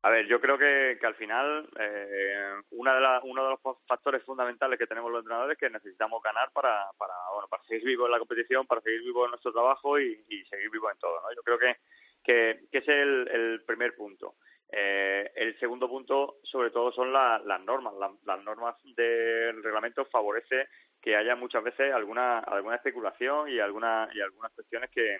A 0.05 0.11
ver, 0.11 0.27
yo 0.27 0.39
creo 0.39 0.55
que, 0.55 0.97
que 0.99 1.07
al 1.07 1.15
final 1.15 1.67
eh, 1.79 2.53
una 2.71 2.93
de 2.93 3.01
la- 3.01 3.21
uno 3.23 3.43
de 3.43 3.49
los 3.49 3.77
factores 3.87 4.23
fundamentales 4.23 4.77
que 4.77 4.85
tenemos 4.85 5.11
los 5.11 5.21
entrenadores 5.21 5.53
es 5.55 5.59
que 5.59 5.69
necesitamos 5.71 6.21
ganar 6.21 6.51
para, 6.53 6.85
para, 6.99 7.13
bueno, 7.33 7.47
para 7.47 7.63
seguir 7.63 7.85
vivos 7.85 8.05
en 8.05 8.11
la 8.11 8.19
competición, 8.19 8.67
para 8.67 8.81
seguir 8.81 9.01
vivos 9.01 9.25
en 9.25 9.31
nuestro 9.31 9.51
trabajo 9.51 9.99
y, 9.99 10.23
seguir 10.47 10.69
vivos 10.69 10.91
en 10.93 10.99
todo. 10.99 11.19
¿no? 11.21 11.33
Yo 11.35 11.41
creo 11.41 11.57
que, 11.57 11.77
que, 12.23 12.67
que 12.71 12.77
ese 12.77 12.91
es 12.93 13.01
el, 13.01 13.27
el 13.31 13.63
primer 13.65 13.95
punto. 13.95 14.35
Eh, 14.71 15.31
el 15.35 15.57
segundo 15.59 15.89
punto, 15.89 16.35
sobre 16.43 16.69
todo, 16.69 16.91
son 16.91 17.11
la- 17.11 17.39
las 17.43 17.61
normas. 17.61 17.95
La- 17.95 18.13
las 18.25 18.43
normas 18.43 18.75
del 18.83 19.63
reglamento 19.63 20.05
favorece 20.05 20.67
que 21.01 21.15
haya 21.15 21.35
muchas 21.35 21.63
veces 21.63 21.91
alguna 21.91 22.39
alguna 22.41 22.75
especulación 22.75 23.49
y 23.49 23.59
alguna 23.59 24.07
y 24.13 24.21
algunas 24.21 24.51
cuestiones 24.53 24.91
que 24.91 25.17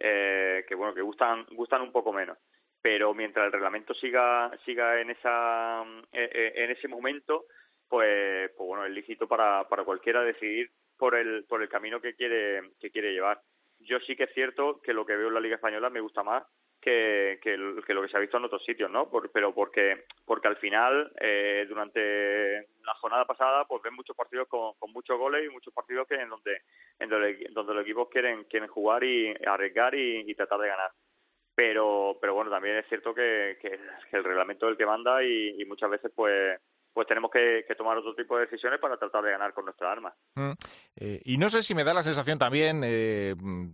eh, 0.00 0.64
que 0.68 0.74
bueno 0.74 0.92
que 0.94 1.02
gustan 1.02 1.46
gustan 1.52 1.82
un 1.82 1.92
poco 1.92 2.12
menos 2.12 2.36
pero 2.84 3.14
mientras 3.14 3.46
el 3.46 3.52
reglamento 3.52 3.94
siga 3.94 4.50
siga 4.66 5.00
en 5.00 5.08
esa 5.08 5.82
eh, 6.12 6.28
eh, 6.34 6.52
en 6.56 6.70
ese 6.70 6.86
momento 6.86 7.46
pues 7.88 8.50
pues 8.54 8.66
bueno 8.68 8.84
es 8.84 8.92
lícito 8.92 9.26
para 9.26 9.66
para 9.70 9.84
cualquiera 9.84 10.22
decidir 10.22 10.68
por 10.98 11.14
el 11.14 11.46
por 11.46 11.62
el 11.62 11.70
camino 11.70 11.98
que 12.02 12.14
quiere 12.14 12.60
que 12.78 12.90
quiere 12.90 13.14
llevar 13.14 13.40
yo 13.78 13.98
sí 14.00 14.14
que 14.14 14.24
es 14.24 14.34
cierto 14.34 14.82
que 14.82 14.92
lo 14.92 15.06
que 15.06 15.16
veo 15.16 15.28
en 15.28 15.34
la 15.34 15.40
liga 15.40 15.56
española 15.56 15.88
me 15.88 16.00
gusta 16.00 16.22
más 16.22 16.44
que, 16.82 17.38
que, 17.40 17.56
lo 17.56 18.02
que 18.02 18.08
se 18.08 18.16
ha 18.18 18.20
visto 18.20 18.36
en 18.36 18.44
otros 18.44 18.62
sitios, 18.62 18.90
¿no? 18.90 19.08
Por- 19.08 19.32
pero 19.32 19.54
porque 19.54 20.04
porque 20.26 20.48
al 20.48 20.56
final, 20.58 21.10
eh, 21.18 21.64
durante 21.66 22.68
la 22.84 22.94
jornada 23.00 23.24
pasada, 23.24 23.64
pues 23.64 23.80
ven 23.82 23.94
muchos 23.94 24.14
partidos 24.14 24.46
con, 24.48 24.74
con 24.78 24.92
muchos 24.92 25.18
goles 25.18 25.46
y 25.46 25.48
muchos 25.48 25.72
partidos 25.72 26.06
que 26.06 26.16
en 26.16 26.28
donde 26.28 26.58
en 26.98 27.08
donde, 27.08 27.74
los 27.74 27.82
equipos 27.82 28.10
quieren 28.10 28.44
quieren 28.44 28.68
jugar 28.68 29.02
y 29.02 29.34
arriesgar 29.46 29.94
y 29.94 30.34
tratar 30.34 30.60
de 30.60 30.68
ganar. 30.68 30.90
Pero 31.54 32.18
pero 32.20 32.34
bueno, 32.34 32.50
también 32.50 32.76
es 32.76 32.86
cierto 32.88 33.14
que, 33.14 33.56
el 34.12 34.24
reglamento 34.24 34.66
es 34.66 34.72
el 34.72 34.78
que 34.78 34.86
manda 34.86 35.22
y, 35.22 35.64
muchas 35.66 35.90
veces 35.90 36.10
pues 36.14 36.60
pues 36.92 37.08
tenemos 37.08 37.30
que, 37.30 37.64
tomar 37.76 37.98
otro 37.98 38.14
tipo 38.14 38.36
de 38.36 38.46
decisiones 38.46 38.78
para 38.78 38.96
tratar 38.96 39.24
de 39.24 39.32
ganar 39.32 39.52
con 39.52 39.64
nuestras 39.64 39.90
armas. 39.90 40.14
Mm. 40.36 40.52
Eh, 40.96 41.20
y 41.24 41.38
no 41.38 41.48
sé 41.48 41.62
si 41.62 41.74
me 41.74 41.82
da 41.82 41.92
la 41.92 42.04
sensación 42.04 42.38
también 42.38 42.82
eh, 42.84 43.34
mm, 43.36 43.70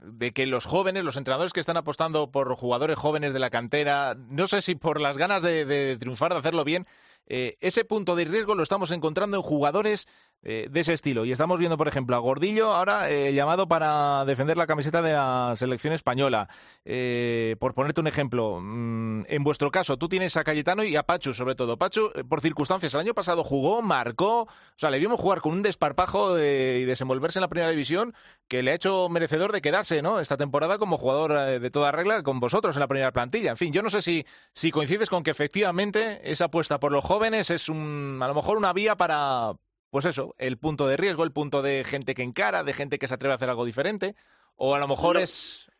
de 0.00 0.32
que 0.32 0.44
los 0.46 0.66
jóvenes, 0.66 1.04
los 1.04 1.16
entrenadores 1.16 1.52
que 1.52 1.60
están 1.60 1.76
apostando 1.76 2.32
por 2.32 2.52
jugadores 2.56 2.96
jóvenes 2.96 3.32
de 3.32 3.38
la 3.38 3.50
cantera, 3.50 4.16
no 4.16 4.48
sé 4.48 4.60
si 4.60 4.74
por 4.74 5.00
las 5.00 5.18
ganas 5.18 5.42
de, 5.42 5.64
de 5.64 5.96
triunfar, 5.96 6.32
de 6.32 6.38
hacerlo 6.38 6.64
bien, 6.64 6.86
eh, 7.30 7.58
ese 7.60 7.84
punto 7.84 8.16
de 8.16 8.24
riesgo 8.24 8.54
lo 8.54 8.62
estamos 8.62 8.90
encontrando 8.90 9.36
en 9.36 9.42
jugadores 9.42 10.08
eh, 10.42 10.68
de 10.70 10.80
ese 10.80 10.92
estilo. 10.92 11.24
Y 11.24 11.32
estamos 11.32 11.58
viendo, 11.58 11.76
por 11.76 11.88
ejemplo, 11.88 12.16
a 12.16 12.20
Gordillo 12.20 12.72
ahora 12.72 13.10
eh, 13.10 13.32
llamado 13.32 13.68
para 13.68 14.24
defender 14.24 14.56
la 14.56 14.66
camiseta 14.66 15.02
de 15.02 15.12
la 15.12 15.54
selección 15.56 15.92
española. 15.92 16.48
Eh, 16.84 17.56
por 17.58 17.74
ponerte 17.74 18.00
un 18.00 18.06
ejemplo, 18.06 18.60
mm, 18.60 19.24
en 19.28 19.44
vuestro 19.44 19.70
caso, 19.70 19.96
tú 19.96 20.08
tienes 20.08 20.36
a 20.36 20.44
Cayetano 20.44 20.84
y 20.84 20.96
a 20.96 21.02
Pachu, 21.02 21.34
sobre 21.34 21.54
todo. 21.54 21.76
Pachu, 21.76 22.12
eh, 22.14 22.24
por 22.24 22.40
circunstancias, 22.40 22.94
el 22.94 23.00
año 23.00 23.14
pasado 23.14 23.42
jugó, 23.42 23.82
marcó, 23.82 24.42
o 24.42 24.48
sea, 24.76 24.90
le 24.90 24.98
vimos 24.98 25.20
jugar 25.20 25.40
con 25.40 25.52
un 25.52 25.62
desparpajo 25.62 26.38
y 26.38 26.84
desenvolverse 26.84 27.38
en 27.38 27.42
la 27.42 27.48
primera 27.48 27.70
división 27.70 28.14
que 28.48 28.62
le 28.62 28.70
ha 28.70 28.74
hecho 28.74 29.08
merecedor 29.08 29.52
de 29.52 29.60
quedarse, 29.60 30.02
¿no? 30.02 30.20
Esta 30.20 30.36
temporada 30.36 30.78
como 30.78 30.98
jugador 30.98 31.60
de 31.60 31.70
toda 31.70 31.92
regla 31.92 32.22
con 32.22 32.40
vosotros 32.40 32.76
en 32.76 32.80
la 32.80 32.88
primera 32.88 33.12
plantilla. 33.12 33.50
En 33.50 33.56
fin, 33.56 33.72
yo 33.72 33.82
no 33.82 33.90
sé 33.90 34.02
si, 34.02 34.24
si 34.54 34.70
coincides 34.70 35.10
con 35.10 35.22
que 35.22 35.30
efectivamente 35.30 36.20
esa 36.24 36.46
apuesta 36.46 36.78
por 36.80 36.92
los 36.92 37.04
jóvenes 37.04 37.50
es 37.50 37.68
un, 37.68 38.20
a 38.22 38.28
lo 38.28 38.34
mejor 38.34 38.56
una 38.56 38.72
vía 38.72 38.96
para, 38.96 39.54
pues 39.90 40.04
eso, 40.06 40.34
el 40.38 40.58
punto 40.58 40.86
de 40.86 40.96
riesgo, 40.96 41.24
el 41.24 41.32
punto 41.32 41.62
de 41.62 41.84
gente 41.84 42.14
que 42.14 42.22
encara, 42.22 42.62
de 42.64 42.72
gente 42.72 42.98
que 42.98 43.08
se 43.08 43.14
atreve 43.14 43.32
a 43.32 43.36
hacer 43.36 43.48
algo 43.50 43.64
diferente, 43.64 44.14
o 44.56 44.74
a 44.74 44.78
lo 44.78 44.88
mejor 44.88 45.14
No. 45.16 45.20
es 45.20 45.70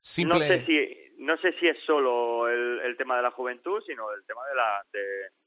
simple. 0.00 0.38
No 0.38 0.46
sé 0.46 0.66
si 0.66 1.00
no 1.16 1.36
sé 1.38 1.52
si 1.58 1.68
es 1.68 1.78
solo 1.86 2.48
el, 2.48 2.80
el 2.80 2.96
tema 2.96 3.16
de 3.16 3.22
la 3.22 3.30
juventud, 3.30 3.80
sino 3.86 4.12
el 4.12 4.26
tema 4.26 4.42
de 4.48 4.54
la 4.56 4.82
de, 4.92 5.00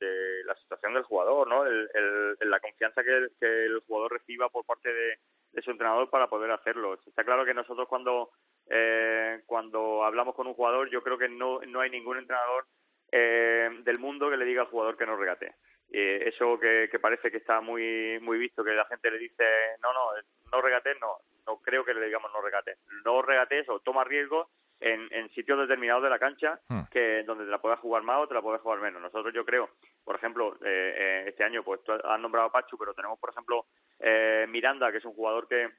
de 0.05 0.43
la 0.45 0.55
situación 0.55 0.93
del 0.93 1.03
jugador, 1.03 1.47
¿no? 1.47 1.65
El, 1.65 1.87
el- 1.93 2.49
la 2.49 2.59
confianza 2.59 3.03
que 3.03 3.15
el, 3.15 3.31
que 3.39 3.65
el 3.65 3.79
jugador 3.85 4.13
reciba 4.13 4.49
por 4.49 4.65
parte 4.65 4.91
de, 4.91 5.19
de 5.51 5.61
su 5.61 5.69
entrenador 5.71 6.09
para 6.09 6.27
poder 6.29 6.51
hacerlo. 6.51 6.93
Está 7.05 7.23
claro 7.23 7.45
que 7.45 7.53
nosotros 7.53 7.87
cuando 7.87 8.31
eh, 8.69 9.41
cuando 9.45 10.03
hablamos 10.03 10.35
con 10.35 10.47
un 10.47 10.53
jugador, 10.53 10.89
yo 10.89 11.03
creo 11.03 11.17
que 11.17 11.29
no 11.29 11.59
no 11.67 11.81
hay 11.81 11.89
ningún 11.89 12.17
entrenador 12.17 12.65
eh, 13.11 13.69
del 13.83 13.99
mundo 13.99 14.29
que 14.29 14.37
le 14.37 14.45
diga 14.45 14.61
al 14.63 14.67
jugador 14.69 14.97
que 14.97 15.05
no 15.05 15.15
regate. 15.17 15.55
Eh, 15.91 16.27
eso 16.27 16.59
que, 16.59 16.89
que 16.91 16.99
parece 16.99 17.31
que 17.31 17.37
está 17.37 17.61
muy 17.61 18.19
muy 18.21 18.37
visto, 18.37 18.63
que 18.63 18.71
la 18.71 18.85
gente 18.85 19.09
le 19.09 19.17
dice, 19.17 19.45
no, 19.81 19.93
no, 19.93 20.09
no 20.51 20.61
regates, 20.61 20.97
no, 20.99 21.17
no 21.45 21.61
creo 21.61 21.85
que 21.85 21.93
le 21.93 22.05
digamos 22.05 22.31
no 22.33 22.41
regates. 22.41 22.77
No 23.05 23.21
regates 23.21 23.67
o 23.69 23.79
toma 23.79 24.03
riesgos 24.03 24.47
en, 24.79 25.07
en 25.11 25.29
sitios 25.29 25.57
determinados 25.59 26.03
de 26.03 26.09
la 26.09 26.19
cancha 26.19 26.59
Hmm. 26.69 26.83
que 26.91 27.23
donde 27.23 27.45
te 27.45 27.51
la 27.51 27.59
puedas 27.61 27.79
jugar 27.79 28.03
más 28.03 28.19
o 28.19 28.27
te 28.27 28.33
la 28.33 28.41
puedes 28.41 28.61
jugar 28.61 28.79
menos. 28.79 29.01
Nosotros 29.01 29.33
yo 29.33 29.45
creo, 29.45 29.69
por 30.03 30.15
ejemplo, 30.15 30.55
eh, 30.63 30.93
eh, 30.97 31.23
este 31.27 31.43
año, 31.43 31.63
pues 31.63 31.81
tú 31.83 31.93
has 31.93 32.19
nombrado 32.19 32.47
a 32.47 32.51
Pachu, 32.51 32.77
pero 32.77 32.93
tenemos, 32.93 33.17
por 33.19 33.29
ejemplo, 33.29 33.65
eh, 33.99 34.45
Miranda, 34.49 34.91
que 34.91 34.97
es 34.97 35.05
un 35.05 35.13
jugador 35.13 35.47
que, 35.47 35.69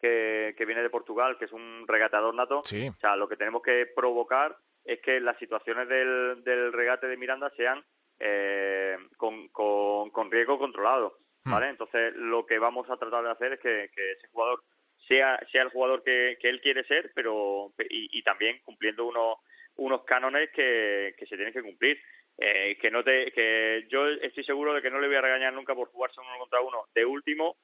que, 0.00 0.54
que 0.56 0.64
viene 0.64 0.82
de 0.82 0.90
Portugal, 0.90 1.36
que 1.38 1.44
es 1.44 1.52
un 1.52 1.86
regateador 1.86 2.34
nato. 2.34 2.62
Sí. 2.64 2.88
O 2.88 2.98
sea, 3.00 3.16
lo 3.16 3.28
que 3.28 3.36
tenemos 3.36 3.62
que 3.62 3.86
provocar 3.94 4.56
es 4.84 5.00
que 5.02 5.20
las 5.20 5.38
situaciones 5.38 5.88
del, 5.88 6.42
del 6.42 6.72
regate 6.72 7.06
de 7.06 7.16
Miranda 7.16 7.50
sean 7.56 7.84
eh, 8.20 8.96
con, 9.16 9.48
con, 9.48 10.10
con 10.10 10.30
riesgo 10.30 10.58
controlado, 10.58 11.16
¿vale? 11.44 11.68
Entonces, 11.70 12.14
lo 12.16 12.44
que 12.46 12.58
vamos 12.58 12.88
a 12.90 12.96
tratar 12.96 13.24
de 13.24 13.30
hacer 13.30 13.52
es 13.54 13.60
que, 13.60 13.90
que 13.94 14.12
ese 14.12 14.28
jugador 14.28 14.62
sea 15.08 15.40
sea 15.50 15.62
el 15.62 15.70
jugador 15.70 16.02
que, 16.04 16.36
que 16.40 16.48
él 16.48 16.60
quiere 16.60 16.84
ser, 16.84 17.10
pero 17.14 17.72
y, 17.88 18.18
y 18.18 18.22
también 18.22 18.60
cumpliendo 18.64 19.06
unos 19.06 19.38
unos 19.76 20.04
cánones 20.04 20.50
que, 20.50 21.14
que 21.16 21.26
se 21.26 21.36
tienen 21.36 21.54
que 21.54 21.62
cumplir. 21.62 21.98
Eh, 22.42 22.78
que 22.80 22.90
no 22.90 23.02
te 23.04 23.32
que 23.32 23.86
yo 23.90 24.06
estoy 24.08 24.44
seguro 24.44 24.72
de 24.72 24.80
que 24.80 24.90
no 24.90 24.98
le 24.98 25.08
voy 25.08 25.16
a 25.16 25.20
regañar 25.20 25.52
nunca 25.52 25.74
por 25.74 25.88
jugarse 25.88 26.20
uno 26.20 26.38
contra 26.38 26.60
uno 26.60 26.84
de 26.94 27.04
último 27.04 27.56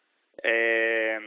eh, 0.43 1.19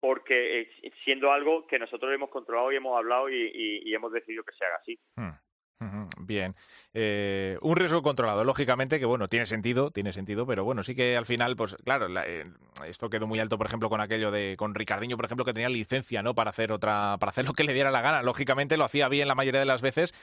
porque 0.00 0.68
siendo 1.04 1.32
algo 1.32 1.66
que 1.66 1.78
nosotros 1.78 2.12
hemos 2.14 2.30
controlado 2.30 2.70
y 2.70 2.76
hemos 2.76 2.96
hablado 2.96 3.28
y, 3.28 3.34
y- 3.34 3.90
y 3.90 3.94
hemos 3.94 4.12
decidido 4.12 4.44
que 4.44 4.54
se 4.54 4.64
haga 4.64 4.76
así. 4.76 4.98
Hmm. 5.16 5.30
Bien. 6.26 6.56
Eh, 6.92 7.56
un 7.62 7.76
riesgo 7.76 8.02
controlado, 8.02 8.42
lógicamente, 8.42 8.98
que 8.98 9.06
bueno, 9.06 9.28
tiene 9.28 9.46
sentido, 9.46 9.90
tiene 9.90 10.12
sentido, 10.12 10.44
pero 10.46 10.64
bueno, 10.64 10.82
sí 10.82 10.94
que 10.94 11.16
al 11.16 11.24
final, 11.24 11.54
pues 11.56 11.76
claro, 11.84 12.08
la- 12.08 12.26
eh, 12.26 12.46
esto 12.86 13.08
quedó 13.08 13.26
muy 13.26 13.38
alto, 13.38 13.58
por 13.58 13.66
ejemplo, 13.66 13.88
con 13.88 14.00
aquello 14.00 14.30
de, 14.30 14.56
con 14.58 14.74
Ricardiño, 14.74 15.16
por 15.16 15.26
ejemplo, 15.26 15.44
que 15.44 15.52
tenía 15.52 15.68
licencia, 15.68 16.22
¿no? 16.22 16.34
Para 16.34 16.50
hacer 16.50 16.72
otra, 16.72 17.16
para 17.20 17.30
hacer 17.30 17.46
lo 17.46 17.52
que 17.52 17.64
le 17.64 17.74
diera 17.74 17.90
la 17.90 18.00
gana. 18.00 18.22
Lógicamente 18.22 18.76
lo 18.76 18.84
hacía 18.84 19.08
bien 19.08 19.28
la 19.28 19.34
mayoría 19.34 19.60
de 19.60 19.66
las 19.66 19.82
veces. 19.82 20.14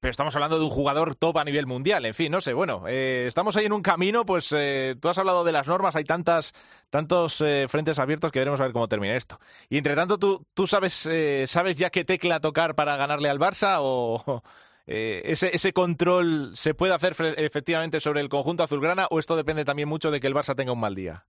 Pero 0.00 0.10
estamos 0.10 0.34
hablando 0.36 0.58
de 0.58 0.64
un 0.64 0.70
jugador 0.70 1.14
top 1.14 1.38
a 1.38 1.44
nivel 1.44 1.66
mundial, 1.66 2.04
en 2.04 2.12
fin, 2.12 2.30
no 2.30 2.42
sé, 2.42 2.52
bueno, 2.52 2.84
eh, 2.86 3.24
estamos 3.26 3.56
ahí 3.56 3.64
en 3.64 3.72
un 3.72 3.80
camino, 3.80 4.26
pues 4.26 4.52
eh, 4.54 4.94
tú 5.00 5.08
has 5.08 5.16
hablado 5.16 5.42
de 5.42 5.52
las 5.52 5.66
normas, 5.66 5.96
hay 5.96 6.04
tantas, 6.04 6.52
tantos 6.90 7.40
eh, 7.40 7.64
frentes 7.66 7.98
abiertos 7.98 8.30
que 8.30 8.38
veremos 8.38 8.60
a 8.60 8.64
ver 8.64 8.72
cómo 8.74 8.88
termina 8.88 9.16
esto. 9.16 9.40
Y 9.70 9.78
entre 9.78 9.96
tanto, 9.96 10.18
¿tú, 10.18 10.46
tú 10.52 10.66
sabes, 10.66 11.08
sabes 11.46 11.78
ya 11.78 11.88
qué 11.90 12.04
tecla 12.04 12.40
tocar 12.40 12.74
para 12.74 12.96
ganarle 12.96 13.30
al 13.30 13.38
Barça 13.40 13.78
o 13.80 14.42
eh, 14.86 15.22
ese, 15.24 15.48
ese 15.54 15.72
control 15.72 16.54
se 16.54 16.74
puede 16.74 16.94
hacer 16.94 17.12
efectivamente 17.36 18.00
sobre 18.00 18.20
el 18.20 18.28
conjunto 18.28 18.62
azulgrana 18.62 19.06
o 19.10 19.18
esto 19.18 19.36
depende 19.36 19.64
también 19.64 19.88
mucho 19.88 20.10
de 20.10 20.20
que 20.20 20.26
el 20.26 20.34
Barça 20.34 20.54
tenga 20.54 20.72
un 20.72 20.80
mal 20.80 20.94
día? 20.94 21.24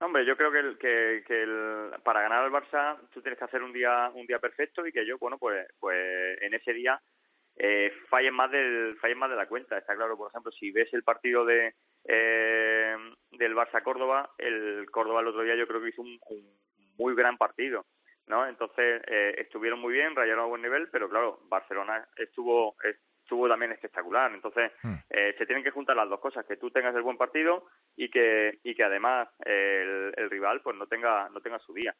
Hombre, 0.00 0.24
yo 0.24 0.36
creo 0.36 0.50
que, 0.50 0.58
el, 0.58 0.78
que, 0.78 1.24
que 1.26 1.42
el, 1.42 1.90
para 2.02 2.22
ganar 2.22 2.44
al 2.44 2.50
Barça 2.50 2.98
tú 3.12 3.20
tienes 3.20 3.38
que 3.38 3.44
hacer 3.44 3.62
un 3.62 3.72
día 3.72 4.10
un 4.14 4.26
día 4.26 4.38
perfecto 4.38 4.86
y 4.86 4.92
que 4.92 5.06
yo, 5.06 5.18
bueno, 5.18 5.38
pues 5.38 5.66
pues 5.78 6.40
en 6.42 6.54
ese 6.54 6.72
día 6.72 7.00
eh, 7.56 7.92
fallen 8.08 8.34
más 8.34 8.50
del 8.50 8.96
fallen 8.98 9.18
más 9.18 9.30
de 9.30 9.36
la 9.36 9.46
cuenta. 9.46 9.76
Está 9.76 9.94
claro, 9.94 10.16
por 10.16 10.30
ejemplo, 10.30 10.50
si 10.52 10.70
ves 10.70 10.92
el 10.94 11.02
partido 11.02 11.44
de 11.44 11.74
eh, 12.04 12.96
del 13.32 13.54
Barça 13.54 13.82
Córdoba, 13.82 14.30
el 14.38 14.86
Córdoba 14.90 15.20
el 15.20 15.28
otro 15.28 15.42
día 15.42 15.56
yo 15.56 15.66
creo 15.66 15.82
que 15.82 15.90
hizo 15.90 16.00
un, 16.02 16.18
un 16.28 16.60
muy 16.96 17.14
gran 17.14 17.36
partido, 17.36 17.84
¿no? 18.30 18.46
Entonces 18.46 19.02
eh, 19.06 19.34
estuvieron 19.38 19.78
muy 19.80 19.92
bien, 19.92 20.16
rayaron 20.16 20.44
a 20.44 20.48
buen 20.48 20.62
nivel, 20.62 20.88
pero 20.90 21.08
claro, 21.10 21.40
Barcelona 21.48 22.08
estuvo 22.16 22.74
estuvo 23.22 23.48
también 23.48 23.72
espectacular. 23.72 24.32
Entonces 24.32 24.72
Hmm. 24.82 24.94
eh, 25.10 25.34
se 25.36 25.46
tienen 25.46 25.62
que 25.62 25.70
juntar 25.70 25.96
las 25.96 26.08
dos 26.08 26.20
cosas, 26.20 26.46
que 26.46 26.56
tú 26.56 26.70
tengas 26.70 26.94
el 26.94 27.02
buen 27.02 27.18
partido 27.18 27.66
y 27.96 28.08
que 28.08 28.58
y 28.64 28.74
que 28.74 28.84
además 28.84 29.28
el, 29.44 30.14
el 30.16 30.30
rival 30.30 30.62
pues 30.62 30.76
no 30.76 30.86
tenga 30.86 31.28
no 31.28 31.40
tenga 31.40 31.58
su 31.58 31.74
día. 31.74 31.94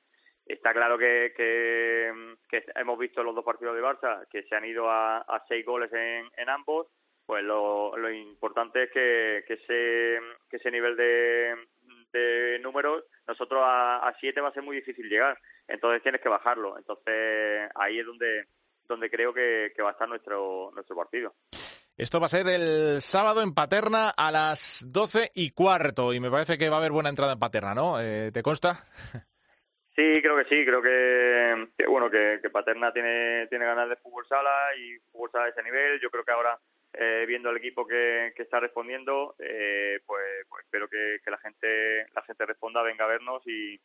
Está 0.47 0.73
claro 0.73 0.99
que, 0.99 1.33
que, 1.37 2.13
que 2.49 2.65
hemos 2.75 2.99
visto 2.99 3.23
los 3.23 3.35
dos 3.35 3.45
partidos 3.45 3.77
de 3.77 3.83
Barça 3.83 4.27
que 4.31 4.43
se 4.45 4.57
han 4.57 4.65
ido 4.65 4.91
a, 4.91 5.19
a 5.19 5.45
seis 5.47 5.65
goles 5.65 5.93
en, 5.93 6.27
en 6.37 6.49
ambos. 6.49 6.89
Pues 7.27 7.45
lo, 7.45 7.97
lo 7.97 8.11
importante 8.11 8.85
es 8.85 8.91
que, 8.91 9.45
que 9.47 9.55
ese 9.55 10.19
que 10.49 10.57
ese 10.57 10.71
nivel 10.73 10.97
de, 10.97 11.55
de 12.13 12.59
números 12.61 13.05
nosotros 13.27 13.63
a, 13.65 14.09
a 14.09 14.15
siete 14.21 14.41
va 14.41 14.49
a 14.49 14.53
ser 14.53 14.63
muy 14.63 14.77
difícil 14.77 15.09
llegar. 15.09 15.39
Entonces 15.69 16.03
tienes 16.03 16.21
que 16.21 16.29
bajarlo. 16.29 16.77
Entonces 16.79 17.71
ahí 17.75 17.99
es 17.99 18.07
donde 18.07 18.47
donde 18.87 19.09
creo 19.09 19.33
que, 19.33 19.73
que 19.75 19.83
va 19.83 19.91
a 19.91 19.93
estar 19.93 20.09
nuestro 20.09 20.71
nuestro 20.75 20.97
partido. 20.97 21.35
Esto 21.97 22.19
va 22.19 22.27
a 22.27 22.31
ser 22.31 22.49
el 22.49 23.01
sábado 23.01 23.43
en 23.43 23.55
Paterna 23.55 24.11
a 24.17 24.33
las 24.33 24.85
doce 24.89 25.31
y 25.35 25.51
cuarto 25.51 26.15
y 26.15 26.21
me 26.21 26.31
parece 26.31 26.57
que 26.57 26.71
va 26.71 26.77
a 26.77 26.79
haber 26.79 26.93
buena 26.93 27.11
entrada 27.11 27.35
en 27.35 27.39
Paterna, 27.39 27.75
¿no? 27.75 28.01
Eh, 28.01 28.31
¿Te 28.33 28.43
consta? 28.43 28.85
Sí, 29.97 30.23
creo 30.23 30.37
que 30.37 30.45
sí, 30.45 30.65
creo 30.65 30.81
que, 30.81 31.69
que, 31.77 31.87
bueno 31.87 32.09
que, 32.09 32.39
que 32.41 32.49
Paterna 32.49 32.91
tiene 32.91 33.49
tiene 33.49 33.67
ganas 33.67 33.87
de 33.87 33.97
fútbol 33.97 34.25
sala 34.27 34.75
y 34.79 34.97
fútbol 35.11 35.31
sala 35.31 35.45
de 35.45 35.51
ese 35.51 35.63
nivel. 35.63 36.01
Yo 36.01 36.09
creo 36.09 36.25
que 36.25 36.33
ahora 36.33 36.59
eh, 36.93 37.25
viendo 37.27 37.51
el 37.51 37.57
equipo 37.59 37.87
que, 37.87 38.33
que 38.35 38.43
está 38.43 38.61
respondiendo, 38.61 39.35
eh, 39.39 40.01
pues, 40.07 40.25
pues 40.49 40.65
espero 40.65 40.89
que, 40.89 41.19
la 41.31 41.39
gente 41.39 42.07
la 42.15 42.23
gente 42.23 42.47
responda, 42.47 42.83
venga 42.83 43.05
a 43.05 43.09
vernos 43.09 43.43
y, 43.47 43.81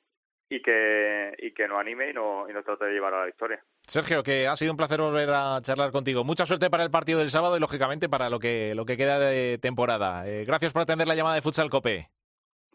y 0.49 0.61
que 0.61 1.33
y 1.37 1.51
que 1.53 1.67
nos 1.67 1.79
anime 1.79 2.09
y 2.09 2.13
nos, 2.13 2.49
y 2.49 2.53
nos 2.53 2.65
trate 2.65 2.85
de 2.85 2.93
llevar 2.93 3.13
a 3.13 3.19
la 3.19 3.25
victoria. 3.25 3.63
Sergio, 3.81 4.23
que 4.23 4.47
ha 4.47 4.55
sido 4.55 4.71
un 4.71 4.77
placer 4.77 4.99
volver 4.99 5.29
a 5.29 5.59
charlar 5.61 5.91
contigo. 5.91 6.23
Mucha 6.23 6.45
suerte 6.45 6.69
para 6.69 6.83
el 6.83 6.91
partido 6.91 7.19
del 7.19 7.29
sábado 7.29 7.57
y 7.57 7.59
lógicamente 7.59 8.09
para 8.09 8.29
lo 8.29 8.39
que 8.39 8.73
lo 8.75 8.85
que 8.85 8.97
queda 8.97 9.19
de 9.19 9.59
temporada. 9.59 10.27
Eh, 10.27 10.43
gracias 10.45 10.73
por 10.73 10.81
atender 10.81 11.07
la 11.07 11.15
llamada 11.15 11.35
de 11.35 11.41
Futsal 11.41 11.69
Cope. 11.69 12.09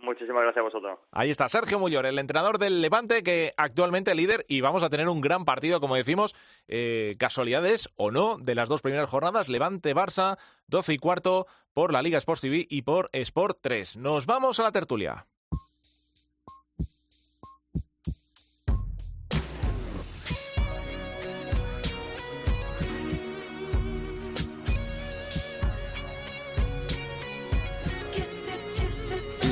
Muchísimas 0.01 0.43
gracias 0.43 0.63
a 0.63 0.65
vosotros. 0.65 0.99
Ahí 1.13 1.31
está 1.31 1.49
Sergio 1.49 1.79
Mullor, 1.79 2.07
el 2.07 2.19
entrenador 2.19 2.59
del 2.59 2.81
Levante, 2.81 3.23
que 3.23 3.53
actualmente 3.57 4.15
líder 4.15 4.47
y 4.49 4.63
vamos 4.63 4.83
a 4.83 4.89
tener 4.89 5.09
un 5.09 5.21
gran 5.21 5.45
partido, 5.45 5.81
como 5.81 5.95
decimos, 5.95 6.35
eh, 6.69 7.17
casualidades 7.19 7.91
o 7.97 8.11
no, 8.11 8.39
de 8.39 8.55
las 8.55 8.69
dos 8.69 8.81
primeras 8.81 9.11
jornadas, 9.11 9.49
Levante-Barça, 9.49 10.39
12 10.69 10.95
y 10.95 10.99
cuarto 10.99 11.47
por 11.75 11.93
la 11.93 12.03
Liga 12.03 12.19
Sports 12.19 12.41
TV 12.41 12.67
y 12.69 12.83
por 12.83 13.11
Sport 13.13 13.59
3. 13.61 13.97
Nos 13.99 14.27
vamos 14.27 14.59
a 14.59 14.63
la 14.63 14.73
tertulia. 14.73 15.27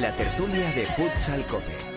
La 0.01 0.13
tertulia 0.13 0.71
de 0.75 0.85
Futsal 0.85 1.45
Cope. 1.47 1.88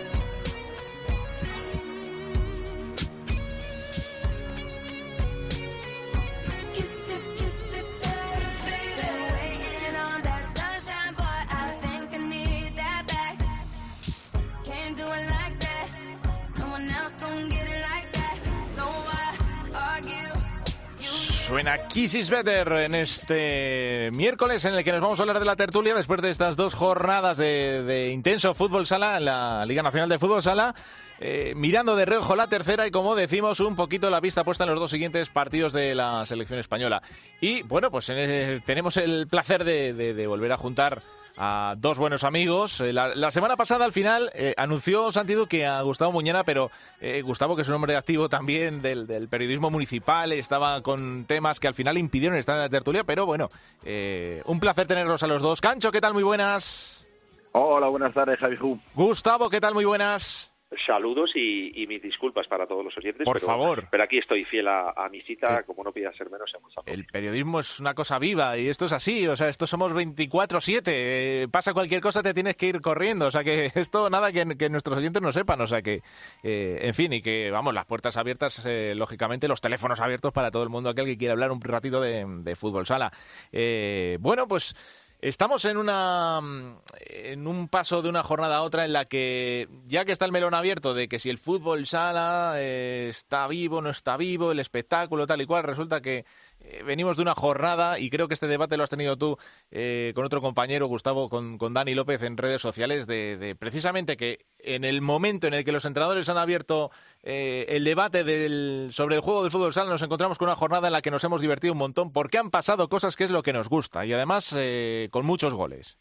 Kiss 21.93 22.15
is 22.15 22.29
Better 22.29 22.71
en 22.71 22.95
este 22.95 24.11
miércoles 24.13 24.63
en 24.63 24.75
el 24.75 24.83
que 24.83 24.93
nos 24.93 25.01
vamos 25.01 25.19
a 25.19 25.23
hablar 25.23 25.39
de 25.39 25.45
la 25.45 25.57
tertulia 25.57 25.93
después 25.93 26.21
de 26.21 26.29
estas 26.29 26.55
dos 26.55 26.73
jornadas 26.73 27.37
de, 27.37 28.11
intenso 28.13 28.53
fútbol 28.53 28.87
sala 28.87 29.17
en 29.17 29.25
la 29.25 29.65
Liga 29.65 29.83
Nacional 29.83 30.07
de 30.07 30.17
Fútbol 30.17 30.41
Sala. 30.41 30.73
eh, 31.19 31.51
mirando 31.55 31.97
de 31.97 32.05
reojo 32.05 32.37
la 32.37 32.47
tercera 32.47 32.87
y 32.87 32.91
como 32.91 33.13
decimos 33.15 33.59
un 33.59 33.75
poquito 33.75 34.09
la 34.09 34.21
vista 34.21 34.45
puesta 34.45 34.63
en 34.63 34.69
los 34.69 34.79
dos 34.79 34.91
siguientes 34.91 35.29
partidos 35.29 35.73
de 35.73 35.93
la 35.93 36.25
selección 36.25 36.59
española. 36.59 37.01
Y 37.41 37.63
bueno, 37.63 37.91
pues 37.91 38.09
eh, 38.09 38.61
tenemos 38.65 38.95
el 38.95 39.27
placer 39.27 39.65
de 39.65 40.27
volver 40.27 40.53
a 40.53 40.57
juntar 40.57 41.01
a 41.37 41.75
dos 41.77 41.97
buenos 41.97 42.23
amigos. 42.23 42.79
Eh, 42.81 42.93
La, 42.93 43.15
la 43.15 43.31
semana 43.31 43.55
pasada, 43.57 43.85
al 43.85 43.91
final, 43.91 44.31
eh, 44.33 44.53
anunció 44.57 45.11
Santi 45.11 45.33
Duque 45.33 45.65
a 45.65 45.81
Gustavo 45.81 46.11
Muñana, 46.11 46.43
pero 46.43 46.69
eh, 46.99 47.21
Gustavo, 47.21 47.55
que 47.55 47.61
es 47.61 47.67
un 47.69 47.75
hombre 47.75 47.95
activo 47.95 48.29
también 48.29 48.81
del, 48.81 49.07
del 49.07 49.29
periodismo 49.29 49.69
municipal, 49.69 50.31
estaba 50.31 50.81
con 50.81 51.25
temas 51.25 51.59
que 51.59 51.67
al 51.67 51.73
final 51.75 51.97
impidieron 51.97 52.37
estar 52.37 52.55
en 52.55 52.61
la 52.61 52.69
tertulia, 52.69 53.03
pero 53.03 53.25
bueno, 53.25 53.49
eh, 53.83 54.41
un 54.45 54.59
placer 54.59 54.87
tenerlos 54.87 55.23
a 55.23 55.27
los 55.27 55.41
dos. 55.41 55.61
Cancho, 55.61 55.91
¿qué 55.91 56.01
tal? 56.01 56.13
Muy 56.13 56.23
buenas. 56.23 57.05
Hola, 57.53 57.87
buenas 57.87 58.13
tardes, 58.13 58.39
Javi. 58.39 58.57
Gustavo, 58.93 59.49
¿qué 59.49 59.59
tal? 59.59 59.73
Muy 59.73 59.85
buenas. 59.85 60.50
Saludos 60.85 61.31
y, 61.35 61.83
y 61.83 61.85
mis 61.87 62.01
disculpas 62.01 62.47
para 62.47 62.65
todos 62.65 62.83
los 62.85 62.97
oyentes. 62.97 63.25
Por 63.25 63.35
pero- 63.35 63.45
favor. 63.47 63.87
Pero 63.91 64.03
aquí 64.03 64.17
estoy 64.17 64.45
fiel 64.45 64.67
a, 64.67 64.91
a 64.91 65.09
mi 65.09 65.21
cita, 65.21 65.63
como 65.63 65.83
no 65.83 65.91
podía 65.91 66.11
ser 66.13 66.29
menos. 66.29 66.49
El 66.85 67.05
periodismo 67.05 67.59
es 67.59 67.79
una 67.79 67.93
cosa 67.93 68.17
viva 68.19 68.57
y 68.57 68.67
esto 68.69 68.85
es 68.85 68.93
así, 68.93 69.27
o 69.27 69.35
sea, 69.35 69.49
esto 69.49 69.67
somos 69.67 69.91
24-7, 69.93 70.81
eh, 70.87 71.47
pasa 71.51 71.73
cualquier 71.73 72.01
cosa 72.01 72.23
te 72.23 72.33
tienes 72.33 72.55
que 72.55 72.67
ir 72.67 72.81
corriendo, 72.81 73.27
o 73.27 73.31
sea 73.31 73.43
que 73.43 73.71
esto 73.75 74.09
nada 74.09 74.31
que, 74.31 74.57
que 74.57 74.69
nuestros 74.69 74.97
oyentes 74.97 75.21
no 75.21 75.31
sepan, 75.31 75.59
o 75.61 75.67
sea 75.67 75.81
que, 75.81 76.01
eh, 76.43 76.79
en 76.81 76.93
fin, 76.93 77.13
y 77.13 77.21
que 77.21 77.51
vamos, 77.51 77.73
las 77.73 77.85
puertas 77.85 78.17
abiertas, 78.17 78.65
eh, 78.65 78.93
lógicamente, 78.95 79.47
los 79.47 79.61
teléfonos 79.61 79.99
abiertos 79.99 80.31
para 80.31 80.51
todo 80.51 80.63
el 80.63 80.69
mundo 80.69 80.89
aquel 80.89 81.05
que 81.05 81.17
quiera 81.17 81.33
hablar 81.33 81.51
un 81.51 81.61
ratito 81.61 81.99
de, 82.01 82.25
de 82.25 82.55
fútbol 82.55 82.85
sala. 82.85 83.11
Eh, 83.51 84.17
bueno, 84.21 84.47
pues... 84.47 84.75
Estamos 85.21 85.65
en 85.65 85.77
una 85.77 86.41
mm, 86.41 86.77
en 87.05 87.45
un 87.45 87.67
paso 87.67 88.01
de 88.01 88.09
una 88.09 88.23
jornada 88.23 88.57
a 88.57 88.61
otra 88.63 88.85
en 88.85 88.93
la 88.93 89.05
que 89.05 89.69
ya 89.85 90.03
que 90.03 90.11
está 90.13 90.25
el 90.25 90.31
melón 90.31 90.55
abierto 90.55 90.95
de 90.95 91.07
que 91.07 91.19
si 91.19 91.29
el 91.29 91.37
fútbol 91.37 91.85
sala 91.85 92.53
eh, 92.57 93.09
está 93.09 93.47
vivo, 93.47 93.83
no 93.83 93.91
está 93.91 94.17
vivo, 94.17 94.51
el 94.51 94.59
espectáculo 94.59 95.27
tal 95.27 95.41
y 95.41 95.45
cual, 95.45 95.63
resulta 95.63 96.01
que 96.01 96.25
eh, 96.63 96.83
venimos 96.83 97.17
de 97.17 97.23
una 97.23 97.35
jornada 97.35 97.99
y 97.99 98.09
creo 98.09 98.27
que 98.27 98.33
este 98.33 98.47
debate 98.47 98.77
lo 98.77 98.83
has 98.83 98.89
tenido 98.89 99.17
tú 99.17 99.37
eh, 99.71 100.11
con 100.15 100.25
otro 100.25 100.41
compañero, 100.41 100.87
Gustavo, 100.87 101.29
con, 101.29 101.57
Dani 101.73 101.93
López 101.95 102.21
en 102.23 102.37
redes 102.37 102.61
sociales, 102.61 103.07
de, 103.07 103.37
de 103.37 103.55
precisamente 103.55 104.17
que 104.17 104.45
en 104.63 104.83
el 104.83 105.01
momento 105.01 105.47
en 105.47 105.53
el 105.53 105.63
que 105.63 105.71
los 105.71 105.85
entrenadores 105.85 106.29
han 106.29 106.37
abierto 106.37 106.91
eh, 107.23 107.65
el 107.69 107.83
debate 107.83 108.23
del, 108.23 108.89
sobre 108.91 109.15
el 109.15 109.21
juego 109.21 109.43
del 109.43 109.51
fútbol 109.51 109.73
sala, 109.73 109.89
nos 109.89 110.01
encontramos 110.01 110.37
con 110.37 110.47
una 110.47 110.55
jornada 110.55 110.87
en 110.87 110.93
la 110.93 111.01
que 111.01 111.11
nos 111.11 111.23
hemos 111.23 111.41
divertido 111.41 111.73
un 111.73 111.79
montón 111.79 112.11
porque 112.11 112.37
han 112.37 112.51
pasado 112.51 112.89
cosas 112.89 113.15
que 113.15 113.23
es 113.23 113.31
lo 113.31 113.43
que 113.43 113.53
nos 113.53 113.69
gusta 113.69 114.05
y 114.05 114.13
además 114.13 114.53
eh, 114.57 115.09
con 115.11 115.25
muchos 115.25 115.53
goles. 115.53 115.97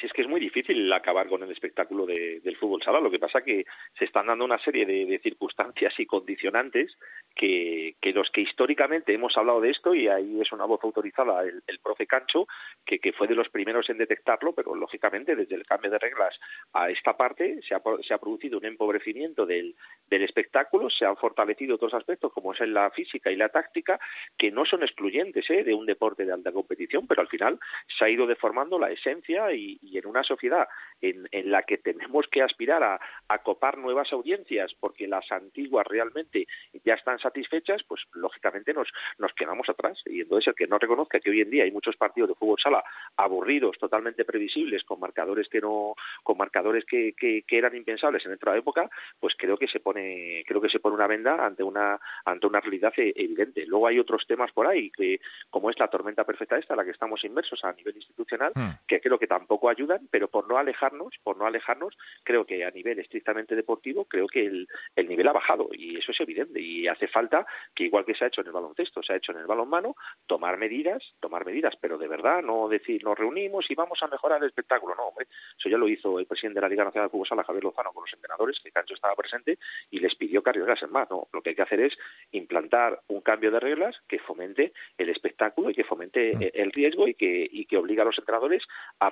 Si 0.00 0.06
es 0.06 0.12
que 0.12 0.22
es 0.22 0.28
muy 0.28 0.40
difícil 0.40 0.92
acabar 0.92 1.26
con 1.28 1.42
el 1.42 1.50
espectáculo 1.50 2.04
de- 2.06 2.40
del 2.40 2.56
fútbol 2.56 2.82
sala, 2.82 3.00
lo 3.00 3.10
que 3.10 3.18
pasa 3.18 3.42
que 3.42 3.64
se 3.98 4.04
están 4.04 4.26
dando 4.26 4.44
una 4.44 4.58
serie 4.58 4.84
de, 4.84 5.06
de 5.06 5.18
circunstancias 5.20 5.94
y 5.98 6.06
condicionantes 6.06 6.96
que, 7.34 7.96
que 8.00 8.12
los 8.12 8.30
que 8.30 8.42
históricamente 8.42 9.14
hemos 9.14 9.36
hablado 9.36 9.60
de 9.60 9.70
esto, 9.70 9.94
y 9.94 10.08
ahí 10.08 10.40
es 10.40 10.52
una 10.52 10.64
voz 10.66 10.82
autorizada 10.84 11.42
el, 11.42 11.62
el 11.66 11.78
profe 11.78 12.06
Cancho, 12.06 12.46
que, 12.84 12.98
que 12.98 13.12
fue 13.12 13.26
de 13.26 13.34
los 13.34 13.48
primeros 13.48 13.88
en 13.90 13.98
detectarlo, 13.98 14.52
pero 14.54 14.74
lógicamente 14.74 15.34
desde 15.36 15.54
el 15.54 15.64
cambio 15.66 15.90
de 15.90 15.98
reglas 15.98 16.34
a 16.72 16.90
esta 16.90 17.16
parte 17.16 17.60
se 17.66 17.74
ha, 17.74 17.82
se 18.06 18.14
ha 18.14 18.18
producido 18.18 18.58
un 18.58 18.64
empobrecimiento 18.66 19.46
del, 19.46 19.74
del 20.08 20.22
espectáculo, 20.22 20.90
se 20.90 21.04
han 21.06 21.16
fortalecido 21.16 21.76
otros 21.76 21.94
aspectos 21.94 22.32
como 22.32 22.52
es 22.52 22.60
la 22.60 22.90
física 22.90 23.30
y 23.30 23.36
la 23.36 23.48
táctica, 23.48 23.98
que 24.38 24.50
no 24.50 24.64
son 24.64 24.82
excluyentes 24.82 25.48
¿eh? 25.50 25.64
de 25.64 25.74
un 25.74 25.86
deporte 25.86 26.24
de 26.24 26.32
alta 26.32 26.52
competición, 26.52 27.06
pero 27.06 27.20
al 27.22 27.28
final 27.28 27.58
se 27.98 28.04
ha 28.04 28.08
ido 28.10 28.26
deformando 28.26 28.78
la 28.78 28.90
esencia 28.90 29.52
y, 29.52 29.78
y 29.86 29.98
en 29.98 30.06
una 30.06 30.22
sociedad 30.22 30.68
en, 31.00 31.28
en 31.30 31.50
la 31.50 31.62
que 31.62 31.78
tenemos 31.78 32.26
que 32.30 32.42
aspirar 32.42 32.82
a, 32.82 33.00
a 33.28 33.38
copar 33.38 33.78
nuevas 33.78 34.12
audiencias 34.12 34.72
porque 34.80 35.06
las 35.06 35.30
antiguas 35.32 35.86
realmente 35.86 36.46
ya 36.84 36.94
están 36.94 37.18
satisfechas, 37.18 37.82
pues 37.88 38.02
lógicamente 38.14 38.72
nos, 38.74 38.88
nos 39.18 39.32
quedamos 39.34 39.68
atrás. 39.68 40.02
Y 40.06 40.20
entonces 40.20 40.48
el 40.48 40.54
que 40.54 40.66
no 40.66 40.78
reconozca 40.78 41.20
que 41.20 41.30
hoy 41.30 41.40
en 41.40 41.50
día 41.50 41.64
hay 41.64 41.70
muchos 41.70 41.96
partidos 41.96 42.28
de 42.28 42.34
fútbol 42.34 42.58
sala 42.62 42.82
aburridos, 43.16 43.78
totalmente 43.78 44.24
previsibles, 44.24 44.84
con 44.84 45.00
marcadores 45.00 45.48
que 45.48 45.60
no, 45.60 45.94
con 46.22 46.36
marcadores 46.36 46.84
que, 46.84 47.12
que, 47.14 47.42
que 47.46 47.58
eran 47.58 47.76
impensables 47.76 48.24
en 48.26 48.32
otra 48.32 48.56
época, 48.56 48.88
pues 49.20 49.34
creo 49.38 49.56
que 49.56 49.68
se 49.68 49.80
pone, 49.80 50.44
creo 50.46 50.60
que 50.60 50.68
se 50.68 50.80
pone 50.80 50.96
una 50.96 51.06
venda 51.06 51.44
ante 51.44 51.62
una, 51.62 51.98
ante 52.24 52.46
una 52.46 52.60
realidad 52.60 52.92
e- 52.96 53.12
evidente. 53.16 53.64
Luego 53.66 53.86
hay 53.86 53.98
otros 53.98 54.26
temas 54.26 54.52
por 54.52 54.66
ahí, 54.66 54.90
que, 54.90 55.20
como 55.50 55.70
es 55.70 55.78
la 55.78 55.88
tormenta 55.88 56.24
perfecta 56.24 56.58
esta, 56.58 56.76
la 56.76 56.84
que 56.84 56.90
estamos 56.90 57.22
inmersos 57.24 57.64
a 57.64 57.72
nivel 57.72 57.96
institucional, 57.96 58.52
Hmm. 58.54 58.78
que 58.86 59.00
creo 59.00 59.18
que 59.18 59.26
tampoco 59.26 59.68
ayudan, 59.76 60.08
pero 60.10 60.28
por 60.28 60.48
no 60.48 60.58
alejarnos, 60.58 61.14
por 61.22 61.36
no 61.36 61.46
alejarnos, 61.46 61.96
creo 62.24 62.44
que 62.44 62.64
a 62.64 62.70
nivel 62.70 62.98
estrictamente 62.98 63.54
deportivo, 63.54 64.04
creo 64.04 64.26
que 64.26 64.46
el, 64.46 64.68
el 64.94 65.08
nivel 65.08 65.28
ha 65.28 65.32
bajado 65.32 65.68
y 65.72 65.98
eso 65.98 66.12
es 66.12 66.20
evidente 66.20 66.60
y 66.60 66.88
hace 66.88 67.08
falta 67.08 67.46
que 67.74 67.84
igual 67.84 68.04
que 68.04 68.14
se 68.14 68.24
ha 68.24 68.28
hecho 68.28 68.40
en 68.40 68.48
el 68.48 68.52
baloncesto, 68.52 69.02
se 69.02 69.12
ha 69.12 69.16
hecho 69.16 69.32
en 69.32 69.38
el 69.38 69.46
balonmano, 69.46 69.94
tomar 70.26 70.56
medidas, 70.56 71.02
tomar 71.20 71.44
medidas, 71.44 71.74
pero 71.80 71.98
de 71.98 72.08
verdad 72.08 72.42
no 72.42 72.68
decir 72.68 73.02
nos 73.04 73.18
reunimos 73.18 73.70
y 73.70 73.74
vamos 73.74 74.02
a 74.02 74.08
mejorar 74.08 74.42
el 74.42 74.48
espectáculo, 74.48 74.94
no, 74.94 75.08
hombre, 75.08 75.26
eso 75.58 75.68
ya 75.68 75.78
lo 75.78 75.88
hizo 75.88 76.18
el 76.18 76.26
presidente 76.26 76.58
de 76.58 76.62
la 76.62 76.68
Liga 76.68 76.84
Nacional 76.84 77.08
de 77.08 77.12
Fútbol 77.12 77.28
Sala, 77.28 77.44
Javier 77.44 77.64
Lozano, 77.64 77.92
con 77.92 78.04
los 78.04 78.12
entrenadores, 78.12 78.58
que 78.62 78.70
Cancho 78.70 78.94
estaba 78.94 79.14
presente 79.14 79.58
y 79.90 80.00
les 80.00 80.14
pidió 80.14 80.42
que 80.42 80.50
arriesgasen 80.50 80.90
más, 80.90 81.10
no, 81.10 81.28
lo 81.32 81.42
que 81.42 81.50
hay 81.50 81.56
que 81.56 81.62
hacer 81.62 81.80
es 81.80 81.92
implantar 82.32 83.00
un 83.08 83.20
cambio 83.20 83.50
de 83.50 83.60
reglas 83.60 83.96
que 84.08 84.18
fomente 84.18 84.72
el 84.98 85.08
espectáculo 85.08 85.70
y 85.70 85.74
que 85.74 85.84
fomente 85.84 86.32
eh, 86.32 86.52
el 86.54 86.72
riesgo 86.72 87.08
y 87.08 87.14
que, 87.14 87.48
y 87.50 87.66
que 87.66 87.76
obliga 87.76 88.02
a 88.02 88.06
los 88.06 88.18
entrenadores 88.18 88.62
a 88.98 89.10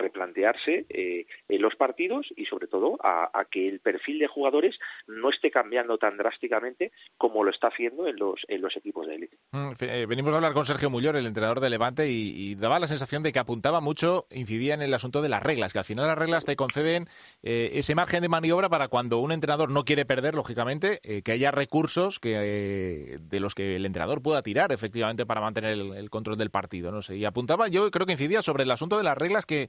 eh, 0.67 1.27
en 1.49 1.63
los 1.63 1.75
partidos 1.77 2.27
y 2.37 2.47
sobre 2.47 2.67
todo 2.67 2.99
a, 3.03 3.45
que 3.51 3.69
el 3.69 3.81
perfil 3.81 4.19
de 4.19 4.27
jugadores 4.27 4.77
no 5.07 5.31
esté 5.31 5.51
cambiando 5.51 5.99
tan 5.99 6.17
drásticamente 6.17 6.93
como 7.17 7.45
lo 7.45 7.51
está 7.51 7.69
haciendo 7.69 8.07
en 8.07 8.17
los, 8.17 8.41
en 8.49 8.63
los 8.63 8.77
equipos 8.77 9.07
de 9.07 9.15
élite. 9.15 9.37
Mm, 9.53 9.73
eh, 9.81 10.07
Venimos 10.07 10.33
a 10.33 10.37
hablar 10.37 10.55
con 10.55 10.65
Sergio 10.65 10.91
Mullor, 10.91 11.17
el 11.17 11.27
entrenador 11.27 11.61
de 11.61 11.71
Levante, 11.71 12.09
y, 12.09 12.55
daba 12.55 12.79
la 12.79 12.87
sensación 12.87 13.23
de 13.23 13.33
que 13.33 13.39
apuntaba 13.39 13.81
mucho, 13.81 14.27
incidía 14.31 14.75
en 14.75 14.83
el 14.83 14.95
asunto 14.95 15.23
de 15.23 15.29
las 15.29 15.43
reglas, 15.43 15.73
que 15.73 15.81
al 15.81 15.85
final 15.85 16.07
las 16.07 16.17
reglas 16.19 16.45
te 16.45 16.57
conceden 16.57 17.07
eh, 17.43 17.71
ese 17.75 17.95
margen 17.95 18.23
de 18.23 18.29
maniobra 18.29 18.69
para 18.69 18.89
cuando 18.89 19.19
un 19.19 19.33
entrenador 19.33 19.71
no 19.71 19.85
quiere 19.85 20.05
perder, 20.05 20.35
lógicamente, 20.35 21.01
eh, 21.03 21.23
que 21.23 21.33
haya 21.33 21.51
recursos 21.51 22.21
que, 22.21 22.35
eh, 22.37 23.19
de 23.21 23.41
los 23.41 23.55
que 23.55 23.77
el 23.77 23.87
entrenador 23.87 24.23
pueda 24.23 24.43
tirar, 24.43 24.73
efectivamente, 24.73 25.27
para 25.27 25.41
mantener 25.41 25.73
el, 25.73 25.95
el 25.95 26.11
control 26.11 26.37
del 26.37 26.51
partido. 26.51 26.93
No 26.93 27.03
sé. 27.03 27.17
Y 27.17 27.25
apuntaba, 27.25 27.69
yo 27.69 27.91
creo 27.91 28.07
que 28.07 28.13
incidía 28.13 28.43
sobre 28.43 28.63
el 28.63 28.71
asunto 28.71 28.97
de 28.97 29.05
las 29.05 29.17
reglas 29.17 29.47
que, 29.47 29.69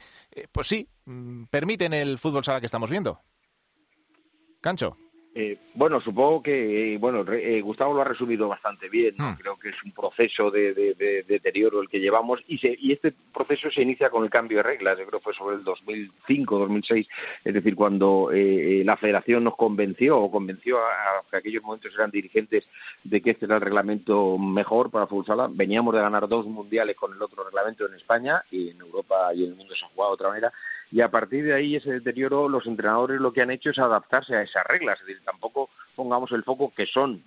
pues 0.52 0.68
sí, 0.68 0.75
mm, 1.06 1.46
permiten 1.46 1.94
el 1.94 2.18
fútbol 2.18 2.44
sala 2.44 2.60
que 2.60 2.66
estamos 2.66 2.90
viendo. 2.90 3.22
Cancho. 4.62 4.98
Eh, 5.38 5.58
bueno, 5.74 6.00
supongo 6.00 6.42
que 6.42 6.94
eh, 6.94 6.98
bueno 6.98 7.22
re- 7.26 7.58
eh, 7.58 7.62
Gustavo 7.62 7.94
lo 7.94 8.00
ha 8.02 8.06
resumido 8.06 8.48
bastante 8.48 8.88
bien. 8.88 9.16
¿no? 9.18 9.32
Hmm. 9.32 9.36
Creo 9.36 9.60
que 9.60 9.68
es 9.70 9.84
un 9.84 9.92
proceso 9.92 10.50
de, 10.50 10.74
de- 10.74 10.94
de 10.94 11.24
deterioro 11.24 11.82
el 11.82 11.90
que 11.90 12.00
llevamos 12.00 12.42
y, 12.48 12.58
se, 12.58 12.74
y 12.80 12.94
este 12.94 13.14
proceso 13.34 13.70
se 13.70 13.82
inicia 13.82 14.10
con 14.10 14.24
el 14.24 14.30
cambio 14.30 14.58
de 14.60 14.64
reglas. 14.64 14.98
Yo 14.98 15.06
creo 15.06 15.20
que 15.20 15.24
fue 15.26 15.34
sobre 15.34 15.58
el 15.58 15.66
2005, 15.66 16.58
2006, 16.60 17.08
es 17.44 17.54
decir, 17.54 17.76
cuando 17.76 18.32
eh, 18.32 18.80
eh, 18.80 18.84
la 18.86 18.96
Federación 18.96 19.44
nos 19.44 19.58
convenció 19.58 20.18
o 20.22 20.32
convenció 20.32 20.78
a, 20.80 20.90
a 21.20 21.24
que 21.30 21.36
aquellos 21.38 21.64
momentos 21.64 21.94
eran 21.94 22.12
dirigentes 22.12 22.66
de 23.04 23.22
que 23.22 23.32
este 23.32 23.44
era 23.46 23.56
el 23.56 23.62
reglamento 23.62 24.38
mejor 24.38 24.90
para 24.90 25.06
fútbol 25.06 25.26
sala. 25.26 25.50
Veníamos 25.52 25.94
de 25.96 26.00
ganar 26.00 26.30
dos 26.30 26.46
mundiales 26.46 26.96
con 26.96 27.12
el 27.14 27.22
otro 27.22 27.44
reglamento 27.44 27.86
en 27.86 27.96
España 27.96 28.42
y 28.52 28.70
en 28.70 28.80
Europa 28.80 29.34
y 29.34 29.44
en 29.44 29.50
el 29.50 29.56
mundo 29.58 29.76
se 29.76 29.84
ha 29.84 29.90
jugado 29.90 30.12
de 30.12 30.16
otra 30.16 30.30
manera 30.30 30.54
y 30.96 31.02
a 31.02 31.12
partir 31.12 31.44
de 31.44 31.54
ahí 31.54 31.76
ese 31.76 31.92
deterioro 31.92 32.48
los 32.48 32.66
entrenadores 32.68 33.20
lo 33.20 33.34
que 33.34 33.42
han 33.42 33.52
hecho 33.52 33.70
es 33.72 33.80
adaptarse 33.80 34.34
a 34.34 34.44
esas 34.44 34.66
reglas, 34.66 34.98
es 35.02 35.08
decir, 35.08 35.24
tampoco 35.26 35.70
pongamos 35.94 36.32
el 36.32 36.44
foco 36.44 36.74
que 36.74 36.86
son 36.86 37.22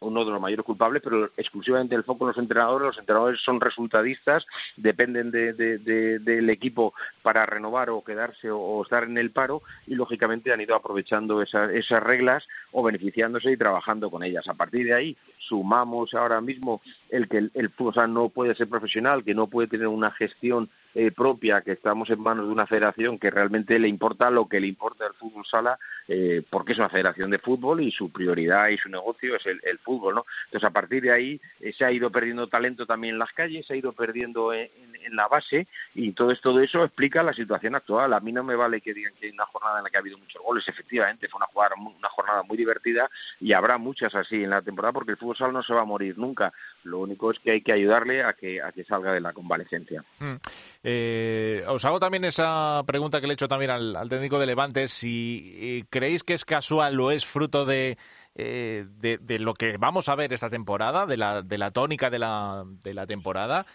uno 0.00 0.24
de 0.24 0.30
los 0.32 0.40
mayores 0.40 0.64
culpables, 0.64 1.02
pero 1.02 1.30
exclusivamente 1.36 1.94
el 1.94 2.04
foco 2.04 2.24
en 2.24 2.28
los 2.28 2.38
entrenadores. 2.38 2.86
Los 2.88 2.98
entrenadores 2.98 3.40
son 3.42 3.60
resultadistas, 3.60 4.46
dependen 4.76 5.30
de, 5.30 5.52
de- 5.52 5.78
de- 5.78 6.18
del 6.18 6.48
equipo 6.50 6.94
para 7.22 7.44
renovar 7.46 7.90
o 7.90 8.02
quedarse 8.04 8.50
o, 8.50 8.82
estar 8.82 9.04
en 9.04 9.16
el 9.18 9.30
paro 9.30 9.62
y, 9.86 9.94
lógicamente, 9.94 10.52
han 10.52 10.60
ido 10.60 10.74
aprovechando 10.74 11.40
esa- 11.42 11.72
esas 11.72 12.02
reglas 12.02 12.46
o 12.72 12.82
beneficiándose 12.82 13.50
y 13.52 13.56
trabajando 13.56 14.10
con 14.10 14.22
ellas. 14.22 14.46
A 14.48 14.54
partir 14.54 14.86
de 14.86 14.94
ahí, 14.94 15.16
sumamos 15.38 16.12
ahora 16.14 16.40
mismo 16.40 16.80
el 17.10 17.28
que 17.28 17.38
el, 17.38 17.50
el 17.54 17.70
o 17.78 17.92
sea, 17.92 18.06
no 18.06 18.28
puede 18.28 18.54
ser 18.54 18.68
profesional, 18.68 19.24
que 19.24 19.34
no 19.34 19.46
puede 19.46 19.68
tener 19.68 19.88
una 19.88 20.10
gestión 20.10 20.68
eh, 20.94 21.10
propia, 21.10 21.62
que 21.62 21.72
estamos 21.72 22.08
en 22.10 22.20
manos 22.20 22.46
de 22.46 22.52
una 22.52 22.66
federación 22.66 23.18
que 23.18 23.30
realmente 23.30 23.78
le 23.78 23.88
importa 23.88 24.30
lo 24.30 24.46
que 24.48 24.60
le 24.60 24.68
importa 24.68 25.06
el 25.06 25.14
fútbol 25.14 25.44
sala, 25.44 25.78
eh, 26.08 26.42
porque 26.50 26.72
es 26.72 26.78
una 26.78 26.88
federación 26.88 27.30
de 27.30 27.38
fútbol 27.38 27.80
y 27.80 27.90
su 27.90 28.10
prioridad 28.12 28.68
y 28.68 28.76
su 28.78 28.88
negocio 28.88 29.36
es 29.36 29.46
el, 29.46 29.60
el 29.64 29.78
fútbol, 29.78 30.14
¿no? 30.14 30.26
Entonces, 30.46 30.68
a 30.68 30.72
partir 30.72 31.02
de 31.02 31.12
ahí 31.12 31.40
eh, 31.60 31.72
se 31.72 31.84
ha 31.84 31.92
ido 31.92 32.10
perdiendo 32.10 32.46
talento 32.48 32.86
también 32.86 33.14
en 33.14 33.18
las 33.18 33.32
calles, 33.32 33.66
se 33.66 33.74
ha 33.74 33.76
ido 33.76 33.92
perdiendo 33.92 34.52
en, 34.52 34.68
en- 34.82 34.93
en 35.04 35.16
la 35.16 35.28
base 35.28 35.66
y 35.94 36.12
todo 36.12 36.30
eso 36.32 36.84
explica 36.84 37.22
la 37.22 37.32
situación 37.32 37.74
actual. 37.74 38.12
A 38.12 38.20
mí 38.20 38.32
no 38.32 38.42
me 38.42 38.56
vale 38.56 38.80
que 38.80 38.94
digan 38.94 39.12
que 39.18 39.26
hay 39.26 39.32
una 39.32 39.46
jornada 39.46 39.78
en 39.78 39.84
la 39.84 39.90
que 39.90 39.96
ha 39.96 40.00
habido 40.00 40.18
muchos 40.18 40.42
goles, 40.42 40.66
efectivamente, 40.66 41.28
fue 41.28 41.38
una, 41.38 41.46
jugada, 41.46 41.74
una 41.76 42.08
jornada 42.08 42.42
muy 42.42 42.56
divertida 42.56 43.10
y 43.40 43.52
habrá 43.52 43.78
muchas 43.78 44.14
así 44.14 44.42
en 44.42 44.50
la 44.50 44.62
temporada 44.62 44.92
porque 44.92 45.12
el 45.12 45.16
fútbol 45.16 45.36
sala 45.36 45.52
no 45.52 45.62
se 45.62 45.74
va 45.74 45.82
a 45.82 45.84
morir 45.84 46.18
nunca. 46.18 46.52
Lo 46.82 46.98
único 46.98 47.30
es 47.30 47.38
que 47.38 47.52
hay 47.52 47.62
que 47.62 47.72
ayudarle 47.72 48.24
a 48.24 48.32
que, 48.32 48.62
a 48.62 48.72
que 48.72 48.84
salga 48.84 49.12
de 49.12 49.20
la 49.20 49.32
convalecencia. 49.32 50.04
Mm. 50.18 50.34
Eh, 50.82 51.64
os 51.68 51.84
hago 51.84 52.00
también 52.00 52.24
esa 52.24 52.82
pregunta 52.86 53.20
que 53.20 53.26
le 53.26 53.32
he 53.32 53.34
hecho 53.34 53.48
también 53.48 53.70
al, 53.70 53.96
al 53.96 54.08
técnico 54.08 54.38
de 54.38 54.46
Levante, 54.46 54.88
si 54.88 55.52
eh, 55.56 55.84
creéis 55.90 56.22
que 56.22 56.34
es 56.34 56.44
casual 56.44 56.98
o 57.00 57.10
es 57.10 57.24
fruto 57.24 57.64
de, 57.64 57.96
eh, 58.34 58.84
de, 58.88 59.18
de 59.18 59.38
lo 59.38 59.54
que 59.54 59.76
vamos 59.76 60.08
a 60.08 60.14
ver 60.14 60.32
esta 60.32 60.50
temporada, 60.50 61.06
de 61.06 61.16
la, 61.16 61.42
de 61.42 61.58
la 61.58 61.70
tónica 61.70 62.10
de 62.10 62.18
la, 62.18 62.64
de 62.66 62.94
la 62.94 63.06
temporada, 63.06 63.66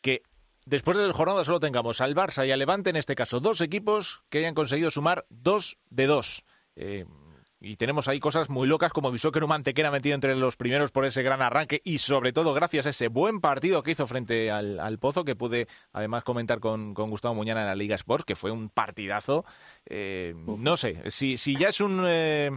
que 0.00 0.22
después 0.64 0.96
de 0.96 1.06
la 1.06 1.12
jornada 1.12 1.44
solo 1.44 1.60
tengamos 1.60 2.00
al 2.00 2.14
Barça 2.14 2.46
y 2.46 2.52
al 2.52 2.58
Levante, 2.58 2.90
en 2.90 2.96
este 2.96 3.14
caso, 3.14 3.40
dos 3.40 3.60
equipos 3.60 4.22
que 4.28 4.38
hayan 4.38 4.54
conseguido 4.54 4.90
sumar 4.90 5.24
dos 5.30 5.78
de 5.90 6.06
dos. 6.06 6.44
Eh, 6.76 7.04
y 7.60 7.76
tenemos 7.76 8.08
ahí 8.08 8.20
cosas 8.20 8.50
muy 8.50 8.68
locas 8.68 8.92
como 8.92 9.10
Bisóquer 9.10 9.46
Mantequera 9.46 9.90
metido 9.90 10.14
entre 10.14 10.36
los 10.36 10.56
primeros 10.56 10.90
por 10.90 11.06
ese 11.06 11.22
gran 11.22 11.40
arranque 11.40 11.80
y 11.82 11.96
sobre 11.96 12.32
todo 12.34 12.52
gracias 12.52 12.84
a 12.84 12.90
ese 12.90 13.08
buen 13.08 13.40
partido 13.40 13.82
que 13.82 13.92
hizo 13.92 14.06
frente 14.06 14.50
al, 14.50 14.78
al 14.78 14.98
Pozo 14.98 15.24
que 15.24 15.34
pude 15.34 15.66
además 15.92 16.24
comentar 16.24 16.60
con, 16.60 16.92
con 16.92 17.08
Gustavo 17.08 17.34
Muñana 17.34 17.62
en 17.62 17.68
la 17.68 17.74
Liga 17.74 17.94
Sports, 17.94 18.26
que 18.26 18.34
fue 18.34 18.50
un 18.50 18.68
partidazo. 18.68 19.46
Eh, 19.86 20.34
no 20.36 20.76
sé, 20.76 21.10
si, 21.10 21.38
si 21.38 21.56
ya 21.56 21.68
es 21.68 21.80
un... 21.80 22.04
eh, 22.06 22.50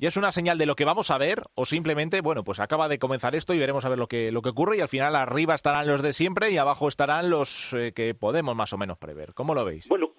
ya 0.00 0.08
es 0.08 0.16
una 0.16 0.32
señal 0.32 0.56
de 0.56 0.64
lo 0.64 0.76
que 0.76 0.86
vamos 0.86 1.10
a 1.10 1.18
ver 1.18 1.42
o 1.54 1.66
simplemente, 1.66 2.22
bueno, 2.22 2.42
pues 2.42 2.58
acaba 2.58 2.88
de 2.88 2.98
comenzar 2.98 3.34
esto 3.34 3.52
y 3.52 3.58
veremos 3.58 3.84
a 3.84 3.90
ver 3.90 3.98
lo 3.98 4.06
que, 4.06 4.32
lo 4.32 4.40
que 4.40 4.48
ocurre 4.48 4.78
y 4.78 4.80
al 4.80 4.88
final 4.88 5.14
arriba 5.14 5.54
estarán 5.54 5.86
los 5.86 6.00
de 6.00 6.14
siempre 6.14 6.50
y 6.50 6.56
abajo 6.56 6.88
estarán 6.88 7.28
los 7.28 7.74
eh, 7.74 7.92
que 7.94 8.14
podemos 8.14 8.56
más 8.56 8.72
o 8.72 8.78
menos 8.78 8.96
prever. 8.96 9.34
¿Cómo 9.34 9.54
lo 9.54 9.62
veis? 9.64 9.86
Bueno, 9.88 10.14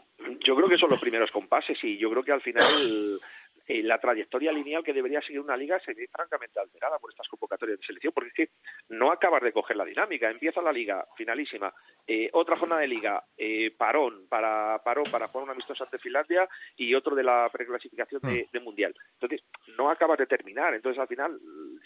yo 0.45 0.55
creo 0.55 0.69
que 0.69 0.77
son 0.77 0.91
los 0.91 1.01
primeros 1.01 1.31
compases 1.31 1.83
y 1.83 1.97
yo 1.97 2.11
creo 2.11 2.23
que 2.23 2.31
al 2.31 2.41
final 2.41 3.19
eh, 3.67 3.83
la 3.83 3.99
trayectoria 3.99 4.51
lineal 4.51 4.83
que 4.83 4.93
debería 4.93 5.21
seguir 5.21 5.41
una 5.41 5.57
liga 5.57 5.79
se 5.79 5.93
ve 5.93 6.07
francamente 6.11 6.59
alterada 6.59 6.99
por 6.99 7.11
estas 7.11 7.27
convocatorias 7.27 7.79
de 7.79 7.85
selección, 7.85 8.13
porque 8.13 8.29
es 8.29 8.35
que 8.35 8.49
no 8.89 9.11
acabas 9.11 9.41
de 9.41 9.51
coger 9.51 9.77
la 9.77 9.85
dinámica. 9.85 10.29
Empieza 10.29 10.61
la 10.61 10.71
liga, 10.71 11.05
finalísima, 11.15 11.73
eh, 12.07 12.29
otra 12.33 12.57
jornada 12.57 12.81
de 12.81 12.87
liga, 12.87 13.23
eh, 13.37 13.71
parón 13.77 14.27
para 14.27 14.79
parón 14.83 15.05
para 15.11 15.27
jugar 15.27 15.45
un 15.45 15.51
amistoso 15.51 15.83
ante 15.83 15.99
Finlandia 15.99 16.47
y 16.75 16.93
otro 16.95 17.15
de 17.15 17.23
la 17.23 17.49
preclasificación 17.51 18.21
de, 18.23 18.47
de 18.51 18.59
mundial. 18.59 18.93
Entonces, 19.13 19.45
no 19.77 19.89
acabas 19.89 20.17
de 20.17 20.27
terminar. 20.27 20.73
Entonces, 20.73 20.99
al 20.99 21.07
final, 21.07 21.39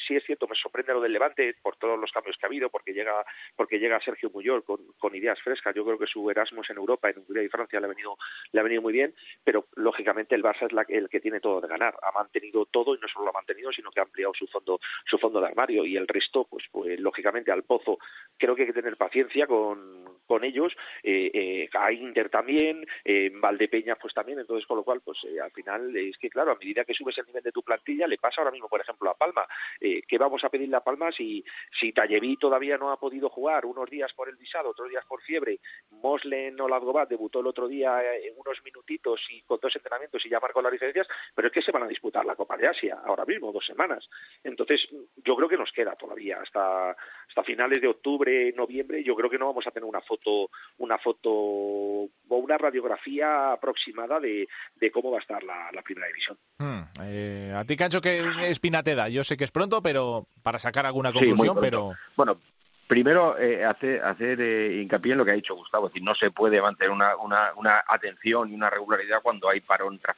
sí 0.07 0.15
es 0.15 0.23
cierto, 0.25 0.47
me 0.47 0.55
sorprende 0.55 0.93
lo 0.93 1.01
del 1.01 1.13
Levante 1.13 1.55
por 1.61 1.77
todos 1.77 1.99
los 1.99 2.11
cambios 2.11 2.35
que 2.37 2.45
ha 2.45 2.49
habido, 2.49 2.69
porque 2.69 2.93
llega 2.93 3.25
porque 3.55 3.79
llega 3.79 3.99
Sergio 4.01 4.29
Muyol 4.29 4.63
con, 4.63 4.79
con 4.97 5.15
ideas 5.15 5.39
frescas. 5.41 5.75
Yo 5.75 5.85
creo 5.85 5.97
que 5.97 6.07
su 6.07 6.29
Erasmus 6.29 6.69
en 6.69 6.77
Europa, 6.77 7.09
en 7.09 7.19
Hungría 7.19 7.43
y 7.43 7.49
Francia 7.49 7.79
le 7.79 7.85
ha 7.85 7.89
venido 7.89 8.17
le 8.51 8.59
ha 8.59 8.63
venido 8.63 8.81
muy 8.81 8.93
bien, 8.93 9.13
pero 9.43 9.67
lógicamente 9.75 10.35
el 10.35 10.43
Barça 10.43 10.65
es 10.65 10.73
la, 10.73 10.85
el 10.87 11.09
que 11.09 11.19
tiene 11.19 11.39
todo 11.39 11.61
de 11.65 11.71
ganar. 11.71 11.95
Ha 12.01 12.11
mantenido 12.11 12.65
todo 12.65 12.95
y 12.95 12.99
no 12.99 13.07
solo 13.07 13.25
lo 13.25 13.31
ha 13.31 13.33
mantenido, 13.33 13.71
sino 13.71 13.91
que 13.91 13.99
ha 13.99 14.03
ampliado 14.03 14.33
su 14.33 14.47
fondo 14.47 14.79
su 15.05 15.17
fondo 15.17 15.39
de 15.39 15.47
armario 15.47 15.85
y 15.85 15.97
el 15.97 16.07
resto, 16.07 16.45
pues, 16.49 16.65
pues 16.71 16.99
lógicamente 16.99 17.51
al 17.51 17.63
Pozo 17.63 17.97
creo 18.37 18.55
que 18.55 18.63
hay 18.63 18.67
que 18.67 18.73
tener 18.73 18.97
paciencia 18.97 19.47
con, 19.47 20.05
con 20.25 20.43
ellos. 20.43 20.73
Eh, 21.03 21.31
eh, 21.33 21.69
a 21.73 21.91
Inter 21.91 22.29
también, 22.29 22.85
eh, 23.03 23.31
Valdepeña 23.33 23.95
pues 23.95 24.13
también. 24.13 24.39
Entonces, 24.39 24.65
con 24.65 24.77
lo 24.77 24.83
cual, 24.83 25.01
pues 25.01 25.17
eh, 25.25 25.39
al 25.39 25.51
final 25.51 25.95
es 25.95 26.17
que 26.17 26.29
claro, 26.29 26.51
a 26.51 26.55
medida 26.55 26.83
que 26.83 26.93
subes 26.93 27.17
el 27.17 27.25
nivel 27.25 27.43
de 27.43 27.51
tu 27.51 27.63
plantilla, 27.63 28.07
le 28.07 28.17
pasa 28.17 28.41
ahora 28.41 28.51
mismo, 28.51 28.67
por 28.67 28.81
ejemplo, 28.81 29.09
a 29.09 29.17
Palma. 29.17 29.45
Eh, 29.79 30.01
¿Qué 30.07 30.17
vamos 30.17 30.43
a 30.43 30.49
pedirle 30.49 30.77
a 30.77 30.81
Palma 30.81 31.11
si 31.11 31.43
si 31.79 31.91
Talleví 31.91 32.37
todavía 32.37 32.77
no 32.77 32.91
ha 32.91 32.99
podido 32.99 33.29
jugar 33.29 33.65
unos 33.65 33.89
días 33.89 34.11
por 34.13 34.29
el 34.29 34.35
visado, 34.35 34.69
otros 34.69 34.89
días 34.89 35.05
por 35.05 35.21
fiebre? 35.21 35.59
Moslen 35.91 36.59
Olazgobat 36.59 37.09
debutó 37.09 37.39
el 37.39 37.47
otro 37.47 37.67
día 37.67 38.01
eh, 38.15 38.33
unos 38.35 38.61
minutitos 38.63 39.21
y 39.29 39.41
con 39.41 39.59
dos 39.61 39.75
entrenamientos 39.75 40.25
y 40.25 40.29
ya 40.29 40.39
marcó 40.39 40.61
las 40.61 40.71
diferencias, 40.71 41.07
pero 41.33 41.47
es 41.47 41.53
que 41.53 41.54
se 41.61 41.71
van 41.71 41.83
a 41.83 41.87
disputar 41.87 42.25
la 42.25 42.35
Copa 42.35 42.57
de 42.57 42.67
Asia 42.67 42.99
ahora 43.05 43.25
mismo, 43.25 43.51
dos 43.51 43.65
semanas. 43.65 44.07
Entonces, 44.43 44.81
yo 45.17 45.35
creo 45.35 45.49
que 45.49 45.57
nos 45.57 45.71
queda 45.71 45.95
todavía 45.95 46.39
hasta, 46.41 46.91
hasta 46.91 47.43
finales 47.43 47.81
de 47.81 47.87
octubre, 47.87 48.53
noviembre, 48.55 49.03
yo 49.03 49.15
creo 49.15 49.29
que 49.29 49.37
no 49.37 49.47
vamos 49.47 49.65
a 49.67 49.71
tener 49.71 49.87
una 49.87 50.01
foto, 50.01 50.49
una 50.77 50.97
foto 50.97 51.29
o 51.31 52.09
una 52.27 52.57
radiografía 52.57 53.53
aproximada 53.53 54.19
de, 54.19 54.47
de 54.75 54.91
cómo 54.91 55.11
va 55.11 55.17
a 55.17 55.21
estar 55.21 55.43
la, 55.43 55.69
la 55.71 55.81
primera 55.81 56.07
división. 56.07 56.37
Hmm, 56.57 56.81
eh, 57.03 57.53
a 57.55 57.63
ti, 57.65 57.75
Cancho, 57.75 58.01
¿qué 58.01 58.23
espina 58.49 58.83
te 58.83 58.95
da? 58.95 59.09
Yo 59.09 59.23
sé 59.23 59.37
que 59.37 59.43
es 59.43 59.51
pronto, 59.51 59.81
pero 59.81 60.27
para 60.43 60.59
sacar 60.59 60.85
alguna 60.85 61.11
conclusión, 61.11 61.57
pero... 61.59 61.93
Bueno, 62.15 62.39
primero 62.87 63.37
eh, 63.37 63.65
hacer, 63.65 64.03
hacer 64.03 64.39
eh, 64.41 64.81
hincapié 64.81 65.13
en 65.13 65.17
lo 65.17 65.25
que 65.25 65.31
ha 65.31 65.35
dicho 65.35 65.55
Gustavo, 65.55 65.87
es 65.87 65.93
decir, 65.93 66.03
no 66.03 66.13
se 66.13 66.31
puede 66.31 66.61
mantener 66.61 66.91
una, 66.91 67.15
una, 67.17 67.51
una 67.55 67.83
atención 67.87 68.51
y 68.51 68.55
una 68.55 68.69
regularidad 68.69 69.21
cuando 69.21 69.49
hay 69.49 69.61
parón 69.61 69.99
tras 69.99 70.17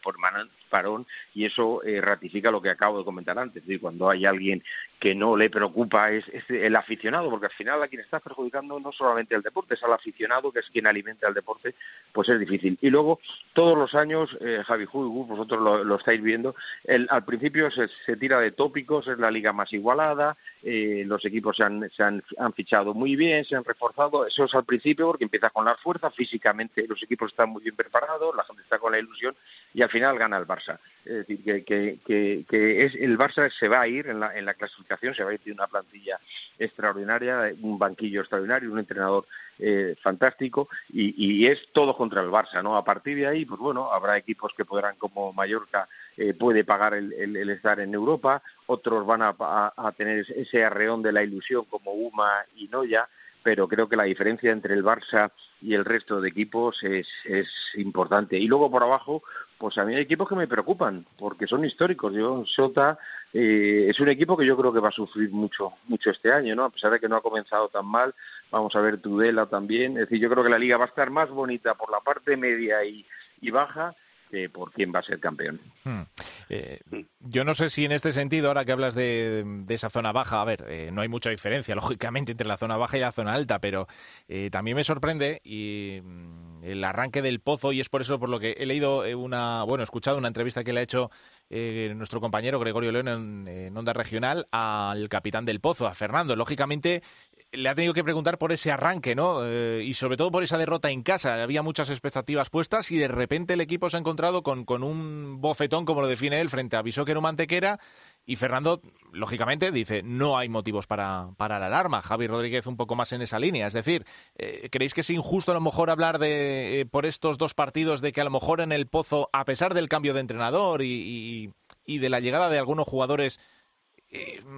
parón, 0.70 1.08
y 1.34 1.46
eso 1.46 1.82
eh, 1.84 2.02
ratifica 2.02 2.52
lo 2.52 2.62
que 2.62 2.70
acabo 2.70 3.00
de 3.00 3.06
comentar 3.06 3.40
antes, 3.40 3.62
es 3.62 3.68
decir, 3.68 3.82
cuando 3.82 4.10
hay 4.10 4.26
alguien 4.26 4.64
que 5.00 5.14
no 5.14 5.38
le 5.38 5.50
preocupa 5.50 6.12
es, 6.12 6.26
el 6.50 6.76
aficionado, 6.76 7.30
porque 7.30 7.48
al 7.48 7.52
final 7.52 7.84
a 7.84 7.88
quien 7.88 8.02
está 8.02 8.20
perjudicando 8.20 8.80
no 8.80 8.92
solamente 8.92 9.36
el 9.36 9.42
deporte, 9.42 9.76
es 9.76 9.84
al 9.84 9.94
aficionado 9.94 10.52
que 10.52 10.60
es 10.60 10.70
quien 10.70 10.88
alimenta 10.88 11.28
el 11.28 11.34
deporte, 11.34 11.76
pues 12.12 12.30
es 12.30 12.40
difícil. 12.40 12.78
Y 12.82 12.90
luego, 12.90 13.20
todos 13.54 13.78
los 13.78 13.94
años, 13.94 14.36
eh, 14.42 14.64
Javi 14.66 14.86
Jugu, 14.86 15.26
vosotros 15.26 15.86
lo, 15.86 15.96
estáis 15.96 16.22
viendo, 16.22 16.56
el, 16.84 17.08
al 17.12 17.26
principio 17.26 17.70
se, 17.70 17.88
se 18.06 18.18
tira 18.18 18.40
de 18.40 18.52
tópicos, 18.52 19.08
es 19.08 19.20
la 19.20 19.30
liga 19.30 19.54
más 19.54 19.72
igualada, 19.74 20.38
eh, 20.64 21.04
los 21.06 21.24
equipos 21.26 21.58
se, 21.58 21.64
han, 21.64 21.90
se 21.92 22.04
han, 22.04 22.24
han 22.38 22.54
fichado 22.54 22.94
muy 22.94 23.16
bien, 23.16 23.46
se 23.46 23.56
han 23.56 23.64
reforzado, 23.64 24.26
eso 24.26 24.46
es 24.46 24.56
al 24.56 24.66
principio 24.66 25.08
porque 25.08 25.26
empieza 25.26 25.50
con 25.52 25.66
la 25.66 25.76
fuerza, 25.76 26.10
físicamente 26.10 26.88
los 26.88 27.02
equipos 27.04 27.32
están 27.32 27.50
muy 27.50 27.62
bien 27.62 27.76
preparados, 27.76 28.36
la 28.36 28.44
gente 28.44 28.64
está 28.64 28.80
con 28.80 28.92
la 28.92 29.00
ilusión 29.00 29.36
y 29.74 29.82
al 29.82 29.90
final 29.90 30.18
gana 30.18 30.38
el 30.38 30.48
Barça. 30.48 30.80
Es 31.06 31.26
decir, 31.26 31.44
que, 31.44 31.64
que, 31.64 32.00
que, 32.06 32.46
que 32.50 32.86
es, 32.86 32.96
el 32.96 33.18
Barça 33.18 33.50
se 33.50 33.68
va 33.68 33.82
a 33.82 33.88
ir 33.88 34.08
en 34.08 34.20
la, 34.20 34.38
en 34.38 34.46
la 34.46 34.56
clasificación, 34.56 34.87
se 35.14 35.24
va 35.24 35.32
a 35.32 35.34
ir 35.34 35.42
una 35.52 35.68
plantilla 35.68 36.20
extraordinaria, 36.58 37.54
un 37.62 37.78
banquillo 37.78 38.22
extraordinario, 38.22 38.72
un 38.72 38.80
entrenador 38.80 39.26
eh, 39.60 39.96
fantástico 40.02 40.70
y, 40.90 41.46
es 41.48 41.72
todo 41.72 41.96
contra 41.96 42.22
el 42.22 42.30
Barça, 42.30 42.62
¿no? 42.62 42.78
A 42.78 42.84
partir 42.84 43.18
de 43.18 43.28
ahí, 43.28 43.46
pues 43.46 43.60
bueno, 43.60 43.92
habrá 43.92 44.18
equipos 44.18 44.54
que 44.56 44.66
podrán, 44.66 44.96
como 44.98 45.34
Mallorca, 45.34 45.88
eh, 46.16 46.34
puede 46.34 46.64
pagar 46.64 46.94
el, 46.94 47.50
estar 47.50 47.80
en 47.80 47.94
Europa, 47.94 48.42
otros 48.68 49.06
van 49.06 49.22
a, 49.22 49.36
a, 49.40 49.74
a 49.76 49.92
tener 49.94 50.26
ese 50.36 50.64
arreón 50.64 51.02
de 51.02 51.12
la 51.12 51.24
ilusión 51.24 51.66
como 51.66 51.92
Uma 51.92 52.46
y 52.56 52.68
Noya, 52.68 53.08
pero 53.44 53.68
creo 53.68 53.88
que 53.88 53.96
la 53.96 54.04
diferencia 54.04 54.52
entre 54.52 54.74
el 54.74 54.84
Barça 54.84 55.32
y 55.62 55.74
el 55.74 55.86
resto 55.86 56.20
de 56.20 56.30
equipos 56.30 56.84
es 56.84 57.48
importante. 57.76 58.38
Y 58.38 58.48
luego 58.48 58.70
por 58.70 58.84
abajo, 58.84 59.24
pues 59.58 59.78
a 59.78 59.86
mí 59.86 59.96
hay 59.96 60.02
equipos 60.02 60.30
que 60.30 60.36
me 60.36 60.48
preocupan, 60.48 61.06
porque 61.18 61.48
son 61.48 61.66
históricos. 61.66 62.14
Yo, 62.14 62.44
Sota, 62.46 62.98
eh, 63.34 63.88
es 63.90 64.00
un 64.00 64.10
equipo 64.10 64.38
que 64.38 64.46
yo 64.46 64.56
creo 64.56 64.72
que 64.72 64.80
va 64.80 64.90
a 64.90 64.92
sufrir 64.92 65.32
mucho, 65.32 65.74
mucho 65.88 66.12
este 66.12 66.32
año, 66.32 66.56
¿no? 66.56 66.66
A 66.66 66.70
pesar 66.70 66.92
de 66.92 67.00
que 67.00 67.10
no 67.10 67.16
ha 67.16 67.22
comenzado 67.22 67.70
tan 67.70 67.86
mal, 67.86 68.14
vamos 68.52 68.76
a 68.76 68.82
ver 68.82 69.00
Tudela 69.00 69.48
también. 69.48 69.94
Es 69.94 70.10
decir, 70.10 70.20
yo 70.20 70.30
creo 70.30 70.44
que 70.44 70.50
la 70.50 70.60
liga 70.60 70.78
va 70.78 70.86
a 70.86 70.90
estar 70.90 71.10
más 71.10 71.30
bonita 71.30 71.74
por 71.76 71.92
la 71.92 72.00
parte 72.02 72.38
media 72.38 72.84
y, 72.86 73.06
y 73.42 73.52
baja 73.52 73.96
que 74.30 74.50
por 74.50 74.72
quién 74.72 74.94
va 74.94 75.00
a 75.00 75.04
ser 75.04 75.20
campeón. 75.20 75.60
Hmm. 75.84 76.02
Eh, 76.50 76.80
yo 77.20 77.44
no 77.44 77.54
sé 77.54 77.70
si 77.70 77.86
en 77.86 77.92
este 77.92 78.12
sentido, 78.12 78.48
ahora 78.48 78.66
que 78.66 78.72
hablas 78.72 78.96
de, 78.96 79.44
de 79.46 79.74
esa 79.74 79.90
zona 79.90 80.12
baja, 80.12 80.42
a 80.42 80.46
ver, 80.46 80.66
eh, 80.68 80.90
no 80.92 81.02
hay 81.02 81.08
mucha 81.08 81.30
diferencia, 81.30 81.76
lógicamente, 81.76 82.32
entre 82.32 82.48
la 82.48 82.58
zona 82.58 82.78
baja 82.78 82.98
y 82.98 83.02
la 83.02 83.12
zona 83.12 83.34
alta, 83.34 83.60
pero 83.60 83.88
eh, 84.28 84.50
también 84.52 84.78
me 84.78 84.84
sorprende 84.84 85.40
y 85.44 86.02
mm, 86.04 86.64
el 86.64 86.84
arranque 86.84 87.22
del 87.22 87.40
pozo, 87.40 87.72
y 87.72 87.82
es 87.82 87.90
por 87.90 88.02
eso 88.02 88.20
por 88.20 88.30
lo 88.30 88.40
que 88.40 88.56
he 88.58 88.66
leído 88.66 89.06
eh, 89.06 89.16
una, 89.16 89.64
bueno, 89.64 89.84
he 89.84 89.86
escuchado 89.86 90.18
una 90.18 90.28
entrevista 90.28 90.64
que 90.64 90.74
le 90.74 90.82
ha 90.82 90.84
hecho 90.84 91.12
eh, 91.50 91.94
nuestro 91.96 92.20
compañero 92.20 92.60
Gregorio 92.60 92.92
León 92.92 93.08
en, 93.08 93.48
en 93.48 93.78
Onda 93.78 93.94
Regional 93.94 94.48
al 94.52 95.08
capitán 95.10 95.46
del 95.46 95.60
pozo, 95.60 95.88
a 95.88 95.94
Fernando. 95.94 96.36
Lógicamente, 96.36 97.04
le 97.52 97.70
ha 97.70 97.76
tenido 97.76 97.94
que 97.94 98.04
preguntar 98.04 98.38
por 98.38 98.52
ese 98.52 98.72
arranque, 98.72 99.16
¿no? 99.16 99.40
Eh, 99.46 99.84
y 99.86 99.94
sobre 99.94 100.18
todo 100.18 100.32
por 100.32 100.44
esa 100.44 100.58
derrota 100.58 100.92
en 100.92 101.02
casa. 101.02 101.42
Había 101.42 101.62
muchas 101.62 101.90
expectativas 101.90 102.50
puestas 102.50 102.92
y 102.92 102.98
de 102.98 103.08
repente 103.08 103.54
el 103.54 103.62
equipo 103.62 103.90
se 103.90 103.96
ha 103.98 104.00
encontrado 104.00 104.44
con, 104.44 104.66
con 104.66 104.84
un 104.84 105.40
bofetón, 105.40 105.86
como 105.86 106.02
lo 106.02 106.08
define 106.08 106.42
él, 106.42 106.50
frente 106.50 106.76
a 106.76 106.82
Bisóquero 106.82 107.22
Mantequera. 107.22 107.80
Y 108.26 108.36
Fernando, 108.36 108.82
lógicamente, 109.14 109.72
dice, 109.72 110.04
no 110.04 110.38
hay 110.38 110.50
motivos 110.50 110.88
para, 110.88 111.30
para 111.38 111.58
la 111.60 111.68
alarma. 111.68 112.02
Javi 112.02 112.28
Rodríguez 112.28 112.68
un 112.68 112.76
poco 112.76 112.96
más 112.96 113.14
en 113.14 113.22
esa 113.22 113.40
línea. 113.40 113.68
Es 113.68 113.74
decir, 113.74 114.06
eh, 114.36 114.68
¿creéis 114.70 114.94
que 114.94 115.02
es 115.02 115.10
injusto 115.10 115.52
a 115.52 115.56
lo 115.56 115.62
mejor 115.62 115.90
hablar 115.90 116.20
de, 116.20 116.82
eh, 116.82 116.86
por 116.86 117.06
estos 117.06 117.38
dos 117.38 117.54
partidos 117.54 118.02
de 118.02 118.12
que 118.12 118.20
a 118.20 118.26
lo 118.26 118.32
mejor 118.32 118.60
en 118.60 118.74
el 118.74 118.88
Pozo, 118.88 119.30
a 119.32 119.46
pesar 119.46 119.74
del 119.74 119.88
cambio 119.88 120.14
de 120.14 120.20
entrenador 120.20 120.82
y, 120.82 121.54
y, 121.86 121.98
de 122.00 122.10
la 122.10 122.20
llegada 122.20 122.50
de 122.50 122.58
algunos 122.58 122.88
jugadores, 122.88 123.40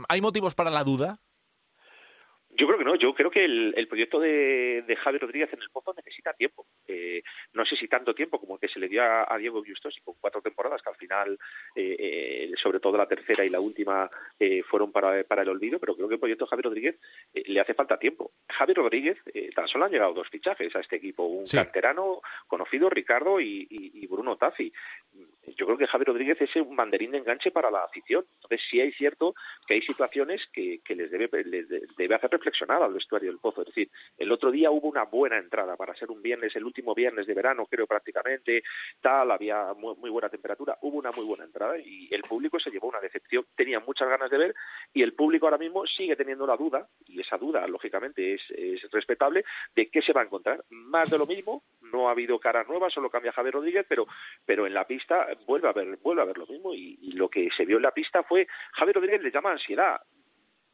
¿hay 0.08 0.21
motivos 0.21 0.56
para 0.56 0.71
la 0.71 0.84
duda? 0.84 1.19
Yo 2.60 2.67
creo 2.67 2.78
que 2.78 2.84
no, 2.84 2.95
yo 2.95 3.13
creo 3.13 3.32
que 3.32 3.45
el, 3.45 3.74
el 3.78 3.88
proyecto 3.88 4.19
de, 4.19 4.84
de 4.86 4.95
Javi 4.98 5.17
Rodríguez 5.17 5.52
en 5.54 5.62
el 5.62 5.69
Pozo 5.69 5.93
necesita 5.95 6.34
tiempo. 6.34 6.65
Eh, 6.88 7.24
no 7.54 7.65
sé 7.65 7.78
si 7.78 7.88
tanto 7.88 8.13
tiempo 8.13 8.38
como 8.39 8.56
el 8.56 8.60
que 8.60 8.67
se 8.67 8.80
le 8.80 8.89
dio 8.89 9.02
a, 9.02 9.34
a 9.34 9.38
Diego 9.38 9.63
Giustosi 9.63 10.02
con 10.02 10.15
cuatro 10.19 10.41
temporadas, 10.41 10.82
que 10.82 10.89
al 10.89 10.95
final, 10.98 11.39
eh, 11.76 11.95
eh, 11.98 12.52
sobre 12.62 12.82
todo 12.82 12.98
la 12.98 13.08
tercera 13.08 13.45
y 13.45 13.50
la 13.50 13.62
última, 13.62 14.10
eh, 14.38 14.62
fueron 14.63 14.91
para, 14.91 15.24
para 15.24 15.43
el 15.43 15.50
olvido, 15.50 15.80
pero 15.80 15.95
creo 15.95 16.10
que 16.10 16.15
el 16.15 16.19
proyecto 16.19 16.43
de 16.45 16.50
Javi 16.50 16.62
Rodríguez 16.63 17.00
eh, 17.34 17.43
le 17.48 17.62
hace 17.62 17.74
falta 17.74 17.98
tiempo. 17.98 18.32
Javi 18.50 18.74
Rodríguez, 18.74 19.17
eh, 19.34 19.52
tan 19.56 19.67
solo 19.69 19.86
han 19.86 19.91
llegado 19.91 20.13
dos 20.13 20.28
fichajes 20.30 20.76
a 20.76 20.82
este 20.82 20.98
equipo, 20.98 21.24
un 21.24 21.48
Sí. 21.48 21.56
canterano 21.56 22.22
conocido, 22.48 22.89
Ricardo, 22.89 23.39
y, 23.39 23.67
y, 23.69 24.04
y 24.04 24.08
Bruno 24.08 24.36
Taffi. 24.36 24.72
Yo 25.56 25.65
creo 25.65 25.78
que 25.78 25.88
Javi 25.88 26.04
Rodríguez 26.04 26.39
es 26.41 26.54
un 26.58 26.76
banderín 26.76 27.12
de 27.12 27.19
enganche 27.19 27.52
para 27.52 27.72
la 27.72 27.84
afición. 27.84 28.26
Entonces 28.36 28.62
sí 28.69 28.82
hay 28.82 28.91
cierto 28.91 29.34
que 29.65 29.76
hay 29.76 29.82
situaciones 29.82 30.41
que, 30.52 30.80
que 30.84 30.95
les, 30.95 31.10
debe, 31.10 31.43
les 31.45 31.67
de- 31.69 31.88
debe 31.98 32.15
hacer 32.15 32.30
reflexionar 32.30 32.48
al 32.67 32.93
vestuario 32.93 33.29
del 33.29 33.39
Pozo. 33.39 33.62
Es 33.62 33.67
decir, 33.67 33.89
el 34.17 34.31
otro 34.31 34.51
día 34.51 34.71
hubo 34.71 34.88
una 34.88 35.03
buena 35.03 35.38
entrada 35.38 35.75
para 35.75 35.95
ser 35.95 36.12
un 36.12 36.21
viernes, 36.21 36.55
el 36.55 36.65
último 36.65 36.93
viernes 36.93 37.27
de 37.27 37.33
verano, 37.33 37.65
creo 37.65 37.88
prácticamente, 37.88 38.63
tal, 39.01 39.31
había 39.31 39.73
muy, 39.73 39.95
muy 39.95 40.09
buena 40.09 40.29
temperatura, 40.29 40.77
hubo 40.81 40.97
una 40.97 41.12
muy 41.12 41.25
buena 41.25 41.45
entrada 41.45 41.77
y 41.77 42.07
el 42.12 42.23
público 42.23 42.59
se 42.59 42.69
llevó 42.69 42.88
una 42.88 42.99
decepción. 42.99 43.45
Tenía 43.55 43.79
muchas 43.79 44.09
ganas 44.09 44.29
de 44.29 44.38
ver 44.38 44.55
y 44.93 45.03
el 45.03 45.13
público 45.13 45.45
ahora 45.45 45.57
mismo 45.57 45.85
sigue 45.85 46.15
teniendo 46.15 46.45
la 46.45 46.57
duda, 46.57 46.88
y 47.05 47.21
esa 47.21 47.38
duda, 47.38 47.67
lógicamente, 47.67 48.33
es, 48.33 48.41
es 48.49 48.89
respetable, 48.91 49.43
de 49.75 49.89
qué 49.89 50.01
se 50.01 50.13
va 50.13 50.21
a 50.21 50.25
encontrar. 50.25 50.63
Más 50.69 51.09
de 51.09 51.17
lo 51.17 51.25
mismo, 51.25 51.63
no 51.81 52.07
ha 52.07 52.12
habido 52.12 52.39
caras 52.39 52.67
nuevas, 52.67 52.93
solo 52.93 53.09
cambia 53.09 53.31
Javier 53.31 53.55
Rodríguez, 53.55 53.85
pero, 53.88 54.07
pero 54.45 54.67
en 54.67 54.73
la 54.73 54.85
pista 54.85 55.27
vuelve 55.45 55.69
a 55.69 55.73
ver, 55.73 55.97
vuelve 55.97 56.21
a 56.21 56.25
ver 56.25 56.38
lo 56.38 56.47
mismo 56.47 56.73
y, 56.73 56.97
y 57.01 57.12
lo 57.13 57.29
que 57.29 57.49
se 57.55 57.65
vio 57.65 57.77
en 57.77 57.83
la 57.83 57.91
pista 57.91 58.23
fue 58.23 58.47
Javier 58.73 58.95
Rodríguez 58.95 59.21
le 59.21 59.31
llama 59.31 59.51
ansiedad 59.51 59.99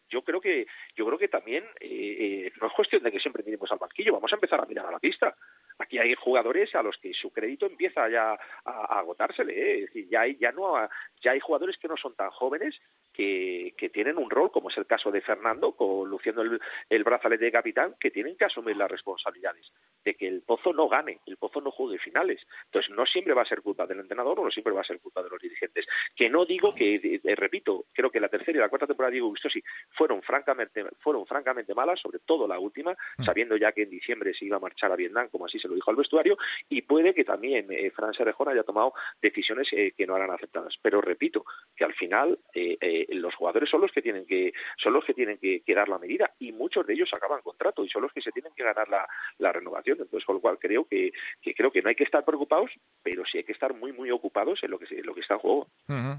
yo 0.10 0.22
creo 0.22 0.42
que 0.42 0.68
yo 0.96 1.06
creo 1.06 1.18
que 1.18 1.28
también 1.28 1.64
eh, 1.80 2.48
eh, 2.48 2.52
no 2.62 2.68
es 2.68 2.74
cuestión 2.74 3.04
de 3.04 3.12
que 3.12 3.20
siempre 3.20 3.44
miremos 3.44 3.72
al 3.72 3.80
banquillo, 3.80 4.14
vamos 4.14 4.32
a 4.32 4.36
empezar 4.36 4.62
a 4.62 4.66
mirar 4.66 4.86
a 4.86 4.92
la 4.92 5.00
pista. 5.00 5.36
Aquí 5.78 5.98
hay 5.98 6.14
jugadores 6.16 6.74
a 6.74 6.82
los 6.82 6.98
que 6.98 7.14
su 7.14 7.32
crédito 7.32 7.66
empieza 7.66 8.08
ya 8.10 8.34
a, 8.34 8.38
a 8.66 9.00
agotársele, 9.00 9.54
¿eh? 9.54 9.74
es 9.80 9.86
decir, 9.88 10.08
ya 10.10 10.22
hay 10.22 10.38
ya 10.38 10.52
no 10.52 10.76
ya 11.22 11.32
hay 11.32 11.40
jugadores 11.40 11.78
que 11.78 11.88
no 11.88 11.98
son 11.98 12.16
tan 12.16 12.30
jóvenes 12.32 12.76
que, 13.14 13.74
que 13.78 13.90
tienen 13.90 14.18
un 14.18 14.30
rol, 14.30 14.52
como 14.52 14.70
es 14.70 14.78
el 14.78 14.86
caso 14.86 15.12
de 15.12 15.22
Fernando, 15.22 15.74
con, 15.74 16.10
luciendo 16.10 16.42
el, 16.42 16.60
el 16.90 17.04
brazalete 17.04 17.46
de 17.46 17.52
capitán, 17.52 17.96
que 18.00 18.12
tienen 18.12 18.36
que 18.36 18.46
asumir 18.46 18.76
las 18.76 18.92
responsabilidades 18.92 19.72
de 20.04 20.16
que 20.16 20.28
el 20.28 20.42
Pozo 20.44 20.74
no 20.74 20.88
gane, 20.88 21.20
el 21.26 21.38
Pozo 21.38 21.62
no 21.62 21.72
juegue 21.72 21.98
finales. 21.98 22.42
Entonces, 22.66 22.92
no 22.96 23.06
siempre 23.06 23.34
va 23.34 23.42
a 23.42 23.48
ser 23.48 23.62
culpa 23.62 23.88
del 23.88 24.00
entrenador 24.00 24.40
o 24.40 24.44
no 24.44 24.52
siempre 24.52 24.74
va 24.74 24.82
a 24.82 24.86
ser 24.86 25.00
culpa 25.00 25.24
de 25.24 25.30
los 25.30 25.42
dirigentes. 25.42 25.86
Que 26.16 26.30
no 26.30 26.46
digo 26.46 26.76
que, 26.76 26.96
eh, 26.96 27.22
eh, 27.24 27.36
repito, 27.36 27.86
creo 27.94 28.12
que 28.12 28.20
la 28.20 28.30
tercera 28.30 28.58
y 28.58 28.62
la 28.62 28.70
cuarta 28.70 28.88
temporada 28.88 29.10
de 29.10 29.16
Diego 29.16 29.30
Gustosi 29.30 29.64
fueron 29.96 30.22
francamente, 30.22 30.86
fueron 31.00 31.26
francamente 31.26 31.74
malas, 31.74 32.00
sobre 32.00 32.20
todo 32.20 32.48
la 32.48 32.60
última, 32.60 32.96
sabiendo 33.26 33.58
ya 33.58 33.72
que 33.72 33.84
en 33.84 33.90
diciembre 33.90 34.34
se 34.34 34.46
iba 34.46 34.58
a 34.58 34.60
marchar 34.60 34.92
a 34.92 34.96
Vietnam, 34.96 35.30
como 35.30 35.46
así 35.46 35.60
se 35.60 35.68
lo 35.68 35.76
dijo 35.76 35.90
al 35.92 35.98
vestuario, 35.98 36.38
y 36.70 36.82
puede 36.82 37.14
que 37.14 37.24
también 37.24 37.68
eh, 37.72 37.92
Fran 37.92 38.14
Serrejón 38.14 38.50
haya 38.50 38.64
tomado 38.64 38.94
decisiones 39.22 39.68
eh, 39.72 39.94
que 39.98 40.06
no 40.06 40.16
eran 40.16 40.32
aceptadas. 40.32 40.74
Pero 40.82 41.02
repito, 41.02 41.46
que 41.76 41.84
al 41.86 41.94
final 41.94 42.38
eh, 42.54 42.78
eh, 42.80 43.08
los 43.16 43.34
jugadores 43.36 43.70
son 43.70 43.82
los 43.82 43.92
que 43.92 44.02
tienen 44.02 44.26
que 44.26 44.54
son 44.82 44.94
los 44.94 45.04
que 45.06 45.14
tienen 45.14 45.38
que, 45.38 45.62
que 45.62 45.74
dar 45.74 45.90
la 45.90 45.98
medida 45.98 46.32
y 46.40 46.52
muchos 46.52 46.86
de 46.86 46.94
ellos 46.94 47.10
acaban 47.14 47.42
contrato 47.42 47.84
y 47.84 47.90
son 47.90 48.02
los 48.02 48.12
que 48.14 48.22
se 48.22 48.32
tienen 48.32 48.54
que 48.56 48.64
ganar 48.64 48.88
la, 48.90 49.08
la 49.40 49.52
renovación. 49.52 49.98
Entonces, 50.00 50.26
con 50.26 50.36
lo 50.36 50.42
cual 50.42 50.58
creo 50.60 50.86
que, 50.86 51.12
que 51.42 51.54
creo 51.54 51.72
que 51.72 51.82
no 51.82 51.90
hay 51.90 51.96
que 51.96 52.04
estar 52.04 52.24
preocupados, 52.24 52.72
pero 53.04 53.24
sí 53.26 53.38
hay 53.38 53.44
que 53.44 53.54
estar 53.54 53.74
muy 53.74 53.92
muy 53.94 54.12
ocupados 54.12 54.64
en 54.64 54.72
lo 54.72 54.80
que 54.80 54.86
en 54.94 55.06
lo 55.06 55.14
que 55.14 55.22
está 55.22 55.36
en 55.36 55.40
juego. 55.40 55.68
Eh, 55.90 56.16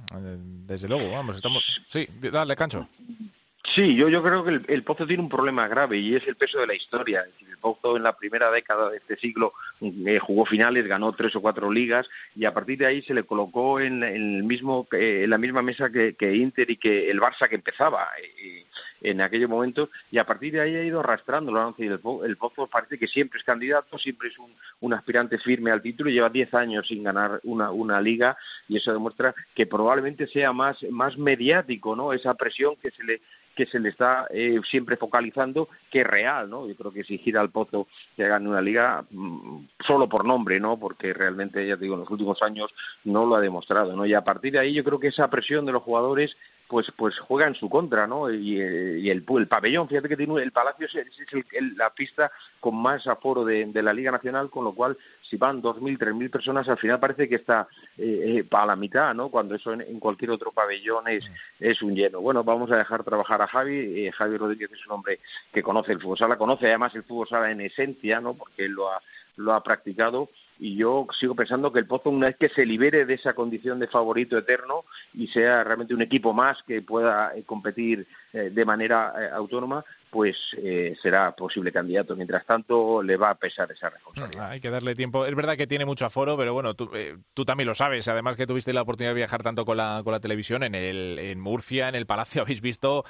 Desde 0.67 0.89
luego, 0.89 1.11
vamos, 1.12 1.37
estamos... 1.37 1.85
Sí, 1.89 2.07
dale, 2.33 2.57
Cancho. 2.57 2.89
Sí, 3.75 3.97
yo, 3.97 4.09
yo 4.09 4.23
creo 4.23 4.45
que 4.45 4.61
el, 4.73 4.83
Pozo 4.85 5.07
tiene 5.07 5.23
un 5.23 5.29
problema 5.29 5.67
grave 5.67 5.99
y 5.99 6.15
es 6.15 6.27
el 6.29 6.37
peso 6.37 6.61
de 6.61 6.67
la 6.67 6.75
historia. 6.75 7.23
Es 7.23 7.33
decir, 7.33 7.49
El 7.49 7.59
Pozo 7.59 7.97
en 7.97 8.05
la 8.05 8.17
primera 8.17 8.51
década 8.51 8.91
de 8.91 8.99
este 8.99 9.17
siglo 9.17 9.55
eh, 9.81 10.19
jugó 10.21 10.47
finales, 10.47 10.87
ganó 10.87 11.13
tres 11.13 11.35
o 11.37 11.41
cuatro 11.41 11.71
ligas 11.71 12.09
y 12.35 12.45
a 12.45 12.55
partir 12.55 12.79
de 12.79 12.87
ahí 12.87 13.03
se 13.03 13.15
le 13.15 13.25
colocó 13.25 13.81
en, 13.81 14.03
el 14.03 14.45
mismo, 14.45 14.87
eh, 14.93 15.23
en 15.25 15.31
la 15.31 15.39
misma 15.39 15.63
mesa 15.63 15.91
que, 15.91 16.37
Inter 16.37 16.71
y 16.71 16.77
que 16.77 17.11
el 17.11 17.21
Barça 17.21 17.49
que 17.49 17.57
empezaba 17.57 18.09
eh, 18.19 18.67
en 19.01 19.21
aquel 19.21 19.49
momento 19.49 19.91
y 20.11 20.19
a 20.19 20.25
partir 20.25 20.53
de 20.53 20.61
ahí 20.61 20.77
ha 20.77 20.85
ido 20.85 21.01
arrastrándolo. 21.01 21.75
El, 21.79 22.01
el 22.25 22.37
Pozo 22.37 22.69
parece 22.69 22.99
que 22.99 23.09
siempre 23.09 23.39
es 23.39 23.45
candidato, 23.45 23.99
siempre 23.99 24.29
es 24.29 24.37
un, 24.81 24.95
aspirante 24.95 25.39
firme 25.39 25.73
al 25.73 25.83
título, 25.83 26.09
lleva 26.09 26.31
diez 26.31 26.55
años 26.55 26.87
sin 26.87 27.03
ganar 27.03 27.41
una, 27.43 27.71
una 27.71 28.01
liga 28.01 28.37
y 28.69 28.77
eso 28.77 28.93
demuestra 28.93 29.35
que 29.55 29.67
probablemente 29.67 30.27
sea 30.29 30.53
más, 30.53 30.83
más 30.91 31.19
mediático, 31.19 31.97
¿no? 31.97 32.13
Esa 32.13 32.35
presión 32.35 32.77
que 32.77 32.91
se 32.93 33.03
le 33.03 33.21
que 33.57 33.66
se 33.66 33.81
le 33.81 33.88
está 33.88 34.27
eh, 34.31 34.61
siempre 34.71 34.97
focalizando 34.97 35.69
que 35.90 36.03
es 36.03 36.07
real, 36.07 36.49
¿no? 36.49 36.69
Yo 36.69 36.77
creo 36.77 36.92
que 36.92 37.03
si 37.03 37.19
gira 37.19 37.40
al 37.40 37.51
pozo 37.51 37.88
que 38.14 38.29
gane 38.29 38.49
una 38.49 38.61
liga 38.61 39.05
mm, 39.11 39.66
solo 39.81 40.09
por 40.09 40.27
nombre, 40.27 40.61
¿no? 40.61 40.79
Porque 40.79 41.12
realmente, 41.12 41.66
ya 41.66 41.77
te 41.77 41.83
digo, 41.83 41.95
en 41.95 42.01
los 42.01 42.11
últimos 42.11 42.42
años 42.42 42.73
no 43.05 43.27
lo 43.27 43.35
ha 43.35 43.40
demostrado, 43.40 43.97
¿no? 43.97 44.07
Y 44.07 44.14
a 44.14 44.23
partir 44.23 44.53
de 44.53 44.61
ahí 44.61 44.75
yo 44.75 44.85
creo 44.85 45.01
que 45.01 45.09
esa 45.09 45.29
presión 45.29 45.66
de 45.66 45.73
los 45.73 45.83
jugadores 45.83 46.37
pues 46.69 46.91
pues 46.97 47.19
juega 47.19 47.47
en 47.47 47.55
su 47.55 47.69
contra, 47.69 48.07
¿no? 48.07 48.31
Y, 48.31 48.57
y 48.57 49.11
el, 49.11 49.25
el, 49.29 49.49
pabellón, 49.49 49.89
fíjate 49.89 50.09
que 50.09 50.17
tiene 50.17 50.43
el 50.43 50.53
Palacio 50.53 50.87
es, 50.87 50.95
es 50.95 51.77
la 51.77 51.91
pista 51.91 52.31
con 52.61 52.77
más 52.77 53.07
aforo 53.07 53.45
de, 53.45 53.67
de, 53.67 53.83
la 53.83 53.93
Liga 53.93 54.11
Nacional, 54.11 54.51
con 54.51 54.65
lo 54.65 54.73
cual 54.75 54.97
si 55.23 55.37
van 55.37 55.61
dos 55.61 55.81
mil, 55.81 55.99
tres 55.99 56.15
mil 56.15 56.31
personas, 56.31 56.69
al 56.69 56.79
final 56.79 56.99
parece 56.99 57.29
que 57.29 57.37
está 57.37 57.69
eh, 57.97 58.39
eh, 58.39 58.45
para 58.45 58.67
la 58.67 58.77
mitad, 58.77 59.15
¿no? 59.15 59.29
Cuando 59.29 59.55
eso 59.55 59.73
en, 59.73 60.01
cualquier 60.01 60.31
otro 60.31 60.53
pabellón 60.53 61.09
es, 61.09 61.31
es 61.61 61.83
un 61.83 61.95
lleno. 61.95 62.21
Bueno, 62.21 62.43
vamos 62.45 62.71
a 62.71 62.77
dejar 62.77 63.05
trabajar 63.05 63.43
a 63.43 63.47
Javi. 63.47 64.07
Eh, 64.07 64.13
Javi 64.13 64.37
Rodríguez 64.37 64.71
es 64.73 64.87
un 64.87 64.93
hombre 64.93 65.21
que 65.53 65.63
conoce 65.63 65.93
el 65.93 66.01
fútbol 66.01 66.19
sala, 66.19 66.37
conoce 66.37 66.67
además 66.67 66.95
el 66.95 67.05
fútbol 67.05 67.29
sala 67.29 67.51
en 67.51 67.61
esencia, 67.61 68.21
¿no? 68.21 68.35
Porque 68.35 68.69
lo 68.69 68.91
ha, 68.91 69.01
lo 69.37 69.53
ha 69.53 69.63
practicado 69.63 70.31
y 70.59 70.77
yo 70.77 71.07
sigo 71.19 71.35
pensando 71.35 71.73
que 71.73 71.81
el 71.81 71.87
Pozo 71.87 72.11
una 72.11 72.29
vez 72.29 72.37
que 72.37 72.49
se 72.49 72.64
libere 72.64 73.05
de 73.05 73.14
esa 73.14 73.35
condición 73.35 73.79
de 73.79 73.88
favorito 73.88 74.38
eterno 74.38 74.85
y 75.14 75.27
sea 75.29 75.64
realmente 75.64 75.95
un 75.95 76.03
equipo 76.03 76.33
más 76.33 76.62
que 76.62 76.83
pueda 76.83 77.37
eh, 77.37 77.42
competir 77.45 78.07
eh, 78.33 78.51
de 78.51 78.64
manera 78.64 79.12
eh, 79.19 79.29
autónoma 79.33 79.85
pues 80.09 80.37
será 81.03 81.33
posible 81.37 81.71
candidato. 81.71 82.16
Mientras 82.16 82.47
tanto, 82.47 83.03
le 83.03 83.19
va 83.19 83.31
a 83.31 83.35
pesar 83.35 83.71
esa 83.71 83.90
responsabilidad. 83.90 84.51
Hay 84.51 84.61
que 84.61 84.71
darle 84.71 84.95
tiempo. 84.95 85.27
Es 85.27 85.35
verdad 85.35 85.59
que 85.59 85.66
tiene 85.66 85.85
mucho 85.85 86.07
aforo, 86.07 86.38
pero 86.38 86.55
bueno, 86.55 86.73
tú, 86.73 86.90
tú 87.35 87.45
también 87.45 87.66
lo 87.66 87.75
sabes. 87.75 88.09
Además 88.09 88.37
que 88.37 88.47
tuviste 88.47 88.73
la 88.73 88.81
oportunidad 88.81 89.11
de 89.11 89.16
viajar 89.16 89.42
tanto 89.42 89.66
con 89.66 89.77
la, 89.77 90.01
con 90.05 90.12
la 90.12 90.21
televisión, 90.21 90.62
en, 90.62 90.75
el, 90.75 91.19
en 91.19 91.38
Murcia, 91.38 91.90
en 91.90 91.97
el 91.97 92.07
Palacio, 92.07 92.40
habéis 92.42 92.62
visto 92.62 93.05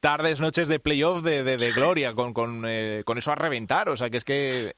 tardes, 0.00 0.40
noches 0.40 0.68
de 0.68 0.80
playoff 0.80 1.22
de, 1.22 1.42
de, 1.42 1.58
de, 1.58 1.72
gloria, 1.72 2.14
con, 2.14 2.32
con, 2.32 2.64
con 3.04 3.18
eso 3.18 3.32
a 3.32 3.34
reventar. 3.34 3.90
O 3.90 3.96
sea, 3.98 4.08
que 4.08 4.16
es 4.16 4.24
que 4.24 4.72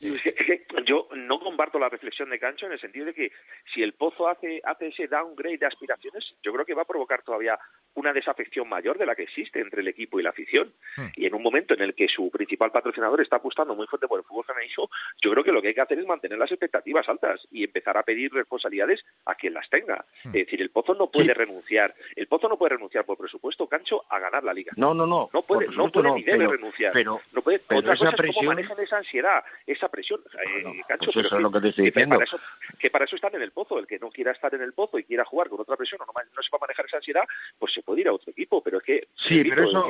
yo 0.91 1.07
no 1.27 1.41
comparto 1.41 1.79
la 1.79 1.89
reflexión 1.89 2.31
de 2.31 2.39
Cancho 2.39 2.67
en 2.67 2.73
el 2.73 2.81
sentido 2.81 3.07
de 3.07 3.15
que 3.15 3.33
si 3.75 3.83
el 3.83 3.95
Pozo 3.95 4.29
hace, 4.29 4.61
hace 4.65 4.89
ese 4.89 5.07
downgrade 5.07 5.59
de 5.59 5.67
aspiraciones, 5.67 6.25
yo 6.43 6.53
creo 6.53 6.65
que 6.65 6.75
va 6.75 6.83
a 6.83 6.87
provocar 6.87 7.23
todavía 7.23 7.59
una 7.95 8.13
desafección 8.13 8.69
mayor 8.69 8.99
de 8.99 9.07
la 9.07 9.15
que 9.15 9.25
existe 9.25 9.61
entre 9.61 9.81
el 9.81 9.89
equipo 9.89 10.21
y 10.21 10.23
la 10.23 10.31
afición. 10.31 10.73
Hmm. 10.97 11.09
Y 11.17 11.27
en 11.27 11.35
un 11.35 11.43
momento 11.43 11.75
en 11.75 11.83
el 11.83 11.95
que 11.95 12.09
su 12.09 12.31
principal 12.31 12.71
patrocinador 12.71 13.21
está 13.21 13.37
apostando 13.37 13.75
muy 13.75 13.87
fuerte 13.87 14.09
por 14.09 14.19
el 14.21 14.25
fútbol 14.25 14.45
femenino, 14.45 14.89
yo 15.23 15.31
creo 15.31 15.45
que 15.45 15.53
lo 15.53 15.61
que 15.61 15.69
hay 15.69 15.75
que 15.75 15.81
hacer 15.81 15.99
es 15.99 16.07
mantener 16.07 16.39
las 16.39 16.51
expectativas 16.51 17.09
altas 17.09 17.41
y 17.51 17.65
empezar 17.65 17.97
a 17.97 18.03
pedir 18.03 18.33
responsabilidades 18.33 19.01
a 19.27 19.35
quien 19.35 19.55
las 19.55 19.69
tenga. 19.69 20.05
Hmm. 20.25 20.29
Es 20.29 20.47
decir, 20.47 20.63
el 20.63 20.71
Pozo 20.71 20.95
no 20.95 21.11
puede 21.11 21.35
renunciar, 21.35 21.95
el 22.17 22.27
Pozo 22.27 22.49
no 22.49 22.57
puede 22.57 22.75
renunciar 22.75 23.05
por 23.05 23.19
presupuesto, 23.19 23.67
Cancho, 23.67 24.05
a 24.09 24.19
ganar 24.19 24.45
la 24.45 24.55
liga. 24.55 24.73
No, 24.77 24.95
no, 24.95 25.07
no. 25.07 25.29
No 25.33 25.43
puede, 25.43 25.69
no 25.69 25.91
puede 25.91 26.13
ni 26.13 26.23
debe 26.23 26.47
renunciar. 26.47 26.93
Pero, 26.93 27.21
no 27.33 27.43
puede, 27.43 27.61
otra 27.69 27.97
cosa 27.97 28.15
es 28.23 28.35
cómo 28.35 28.51
manejan 28.51 28.79
esa 28.81 28.99
ansiedad, 28.99 29.45
esa 29.67 29.89
presión. 29.89 30.21
Eh, 30.47 30.83
Cancho, 30.89 31.10
eso 31.17 31.37
es 31.37 31.43
lo 31.43 31.51
que 31.51 31.61
te 31.61 31.69
estoy 31.69 31.87
diciendo. 31.87 32.17
para, 32.17 32.25
eso, 32.25 32.41
que 32.79 32.91
para 32.91 33.05
eso 33.05 33.17
están 33.17 33.35
en 33.35 33.43
el 33.43 33.53
pozo. 33.53 33.79
El 33.79 33.87
que 33.87 33.99
no 33.99 34.11
quiera 34.11 34.33
estar 34.33 34.55
en 34.55 34.63
el 34.63 34.73
pozo 34.73 34.99
y 34.99 35.05
quiera 35.05 35.25
jugar 35.25 35.49
con 35.49 35.61
otra 35.61 35.77
presión 35.77 36.01
o 36.03 36.07
no, 36.07 36.13
no 36.13 36.43
sepa 36.43 36.59
manejar 36.61 36.87
esa 36.87 36.99
ansiedad, 36.99 37.25
pues 37.59 37.73
se 37.73 37.83
puede 37.83 38.03
ir 38.03 38.09
a 38.09 38.13
otro 38.13 38.31
equipo. 38.31 38.63
Pero 38.63 38.79
es 38.79 38.85
que. 38.85 39.09
Sí, 39.15 39.43
pero 39.45 39.65
eso, 39.65 39.89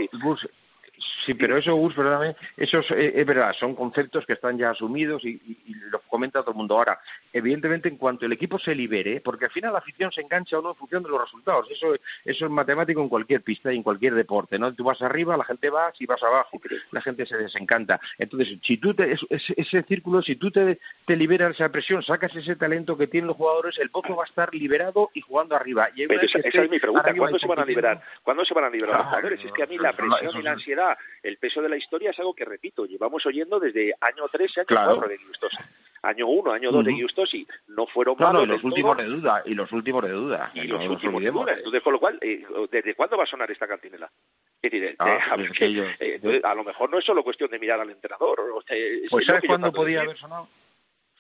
Sí, 1.25 1.35
pero 1.35 1.57
eso, 1.57 1.75
Gus, 1.75 1.95
perdóname, 1.95 2.37
eso 2.57 2.81
eh, 2.95 3.13
es, 3.17 3.27
verdad, 3.27 3.55
son 3.59 3.75
conceptos 3.75 4.27
que 4.27 4.35
están 4.35 4.59
ya 4.59 4.71
asumidos 4.71 5.25
y, 5.25 5.41
y, 5.67 5.75
los 5.91 6.03
comenta 6.03 6.41
todo 6.41 6.51
el 6.51 6.57
mundo. 6.59 6.77
Ahora, 6.77 7.01
evidentemente, 7.33 7.89
en 7.89 7.97
cuanto 7.97 8.27
el 8.27 8.33
equipo 8.33 8.59
se 8.59 8.75
libere, 8.75 9.21
porque 9.21 9.47
al 9.47 9.51
final 9.51 9.73
la 9.73 9.79
afición 9.79 10.13
se 10.13 10.21
engancha 10.21 10.59
o 10.59 10.63
no 10.63 10.71
en 10.71 10.77
función 10.77 11.03
de 11.03 11.09
los 11.09 11.21
resultados, 11.21 11.71
eso, 11.71 11.95
eso 12.25 12.45
es 12.45 12.51
matemático 12.51 13.01
en 13.01 13.09
cualquier 13.09 13.43
pista 13.43 13.73
y 13.73 13.77
en 13.77 13.83
cualquier 13.83 14.15
deporte, 14.15 14.59
¿no? 14.59 14.75
Tú 14.75 14.85
vas 14.85 15.01
arriba, 15.01 15.37
la 15.37 15.45
gente 15.45 15.71
va, 15.71 15.91
si 15.95 16.05
vas 16.07 16.23
abajo, 16.23 16.61
la 16.91 17.01
gente 17.01 17.25
se 17.25 17.37
desencanta. 17.37 17.99
Entonces, 18.19 18.59
si 18.63 18.77
tú 18.77 18.95
te, 18.95 19.17
ese, 19.31 19.83
círculo, 19.85 20.21
si 20.23 20.37
tú 20.37 20.51
te, 20.51 20.81
te 21.07 21.17
liberas 21.17 21.55
esa 21.55 21.71
presión, 21.71 22.03
sacas 22.03 22.35
ese 22.37 22.57
talento 22.57 22.97
que 22.97 23.07
tienen 23.07 23.29
los 23.29 23.37
jugadores, 23.37 23.79
el 23.79 23.91
pozo 23.91 24.15
va 24.17 24.25
a 24.25 24.27
estar 24.27 24.55
liberado 24.55 25.11
y 25.15 25.23
jugando 25.23 25.57
arriba. 25.57 25.89
Y 25.95 26.03
esa, 26.03 26.39
es 26.39 26.71
mi 26.71 26.79
pregunta, 26.79 27.15
¿cuándo 27.17 27.39
se 27.39 27.47
van 27.47 27.61
a 27.61 27.65
liberar? 27.65 28.03
¿Cuándo 28.23 28.45
se 28.45 28.55
van 28.55 28.65
a 28.65 28.71
liberar 28.71 28.99
los 28.99 29.07
jugadores? 29.07 29.45
Es 29.45 29.53
que 29.53 29.63
a 29.63 29.67
mí 29.67 29.79
la 29.79 29.93
presión 29.93 30.37
y 30.39 30.43
la 30.43 30.53
ansiedad 30.53 30.90
el 31.23 31.37
peso 31.39 31.61
de 31.63 31.69
la 31.69 31.77
historia 31.77 32.11
es 32.11 32.19
algo 32.19 32.35
que, 32.35 32.45
repito, 32.45 32.87
llevamos 32.87 33.25
oyendo 33.27 33.59
desde 33.59 33.95
año 34.01 34.29
3 34.31 34.53
y 34.57 34.61
año 34.61 34.67
4 34.69 35.09
de 35.09 35.19
Giustosi. 35.19 35.57
Año 36.03 36.29
1, 36.29 36.53
año 36.53 36.71
2 36.71 36.85
de 36.85 36.95
Giustosi 36.95 37.47
no 37.69 37.87
fueron 37.87 38.17
malos. 38.19 38.45
y 38.45 38.47
los 38.47 38.65
últimos 38.65 38.97
de 38.97 39.05
duda, 39.05 39.43
y 39.45 39.55
los 39.55 39.71
últimos 39.73 40.03
de 40.03 40.13
duda. 40.13 40.51
Y 40.55 40.63
los 40.63 40.89
últimos 40.89 41.23
de 41.23 41.31
duda. 41.31 41.53
Entonces, 41.57 41.83
con 41.83 41.93
lo 41.93 42.01
cual, 42.01 42.19
eh, 42.23 42.43
¿desde 42.71 42.95
cuándo 42.95 43.17
va 43.17 43.25
a 43.25 43.27
sonar 43.27 43.51
esta 43.51 43.69
cantinela? 43.69 44.11
Es 44.63 44.71
decir, 44.71 44.97
ah, 44.99 45.19
a, 45.31 45.37
pues 45.37 45.51
eh, 45.61 46.41
a, 46.43 46.55
lo 46.55 46.65
mejor 46.65 46.91
no 46.91 46.99
es 46.99 47.05
solo 47.05 47.23
cuestión 47.23 47.51
de 47.51 47.59
mirar 47.59 47.81
al 47.81 47.91
entrenador. 47.91 48.39
pues 49.11 49.27
¿sabes 49.27 49.43
cuándo 49.47 49.73
podía 49.73 50.03
haber 50.03 50.17
sonado? 50.17 50.49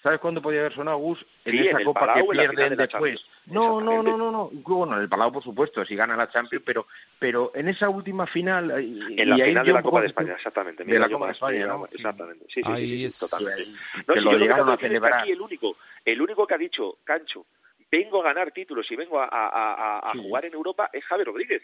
¿Sabes 0.02 0.18
cuándo 0.18 0.40
podía 0.40 0.60
haber 0.60 0.72
sonado 0.72 0.96
Gus? 0.98 1.24
En 1.44 1.58
esa 1.58 1.84
copa 1.84 2.14
que 2.14 2.24
pierden 2.24 2.76
después. 2.76 3.24
No, 3.46 3.80
no, 3.80 4.02
no, 4.02 4.16
no, 4.16 4.30
no. 4.30 4.50
Bueno, 4.52 4.96
en 4.96 5.02
el 5.02 5.08
Palau, 5.08 5.30
por 5.30 5.42
supuesto, 5.42 5.84
si 5.84 5.94
gana 5.94 6.16
la 6.16 6.28
Champions, 6.28 6.64
pero, 6.64 6.86
pero 7.18 7.52
en 7.54 7.68
esa 7.68 7.88
última 7.90 8.26
final. 8.26 8.70
En 8.70 9.28
la 9.28 9.36
final 9.36 9.66
de 9.66 9.72
la 9.72 9.82
Copa 9.82 10.00
de 10.00 10.06
España, 10.06 10.32
exactamente. 10.34 10.84
De 10.84 10.98
la 10.98 11.08
Copa 11.10 11.26
de 11.26 11.32
España, 11.32 11.66
¿no? 11.66 11.86
Exactamente. 11.90 12.46
Sí, 12.48 12.62
sí, 12.62 12.72
Ahí 12.72 13.10
sí, 13.10 13.20
totalmente. 13.20 13.64
No, 14.06 14.14
que 14.14 14.20
lo 14.20 14.38
llegaron 14.38 14.68
a 14.70 14.76
celebrar. 14.78 15.20
Aquí 15.20 15.32
el 15.32 15.40
único, 15.40 15.76
el 16.04 16.22
único 16.22 16.46
que 16.46 16.54
ha 16.54 16.58
dicho, 16.58 16.98
Cancho, 17.04 17.44
vengo 17.90 18.20
a 18.20 18.24
ganar 18.24 18.52
títulos 18.52 18.90
y 18.90 18.96
vengo 18.96 19.20
a, 19.20 19.28
a, 19.30 20.10
a 20.10 20.12
jugar 20.16 20.46
en 20.46 20.54
Europa 20.54 20.88
es 20.92 21.04
Javier 21.04 21.26
Rodríguez 21.26 21.62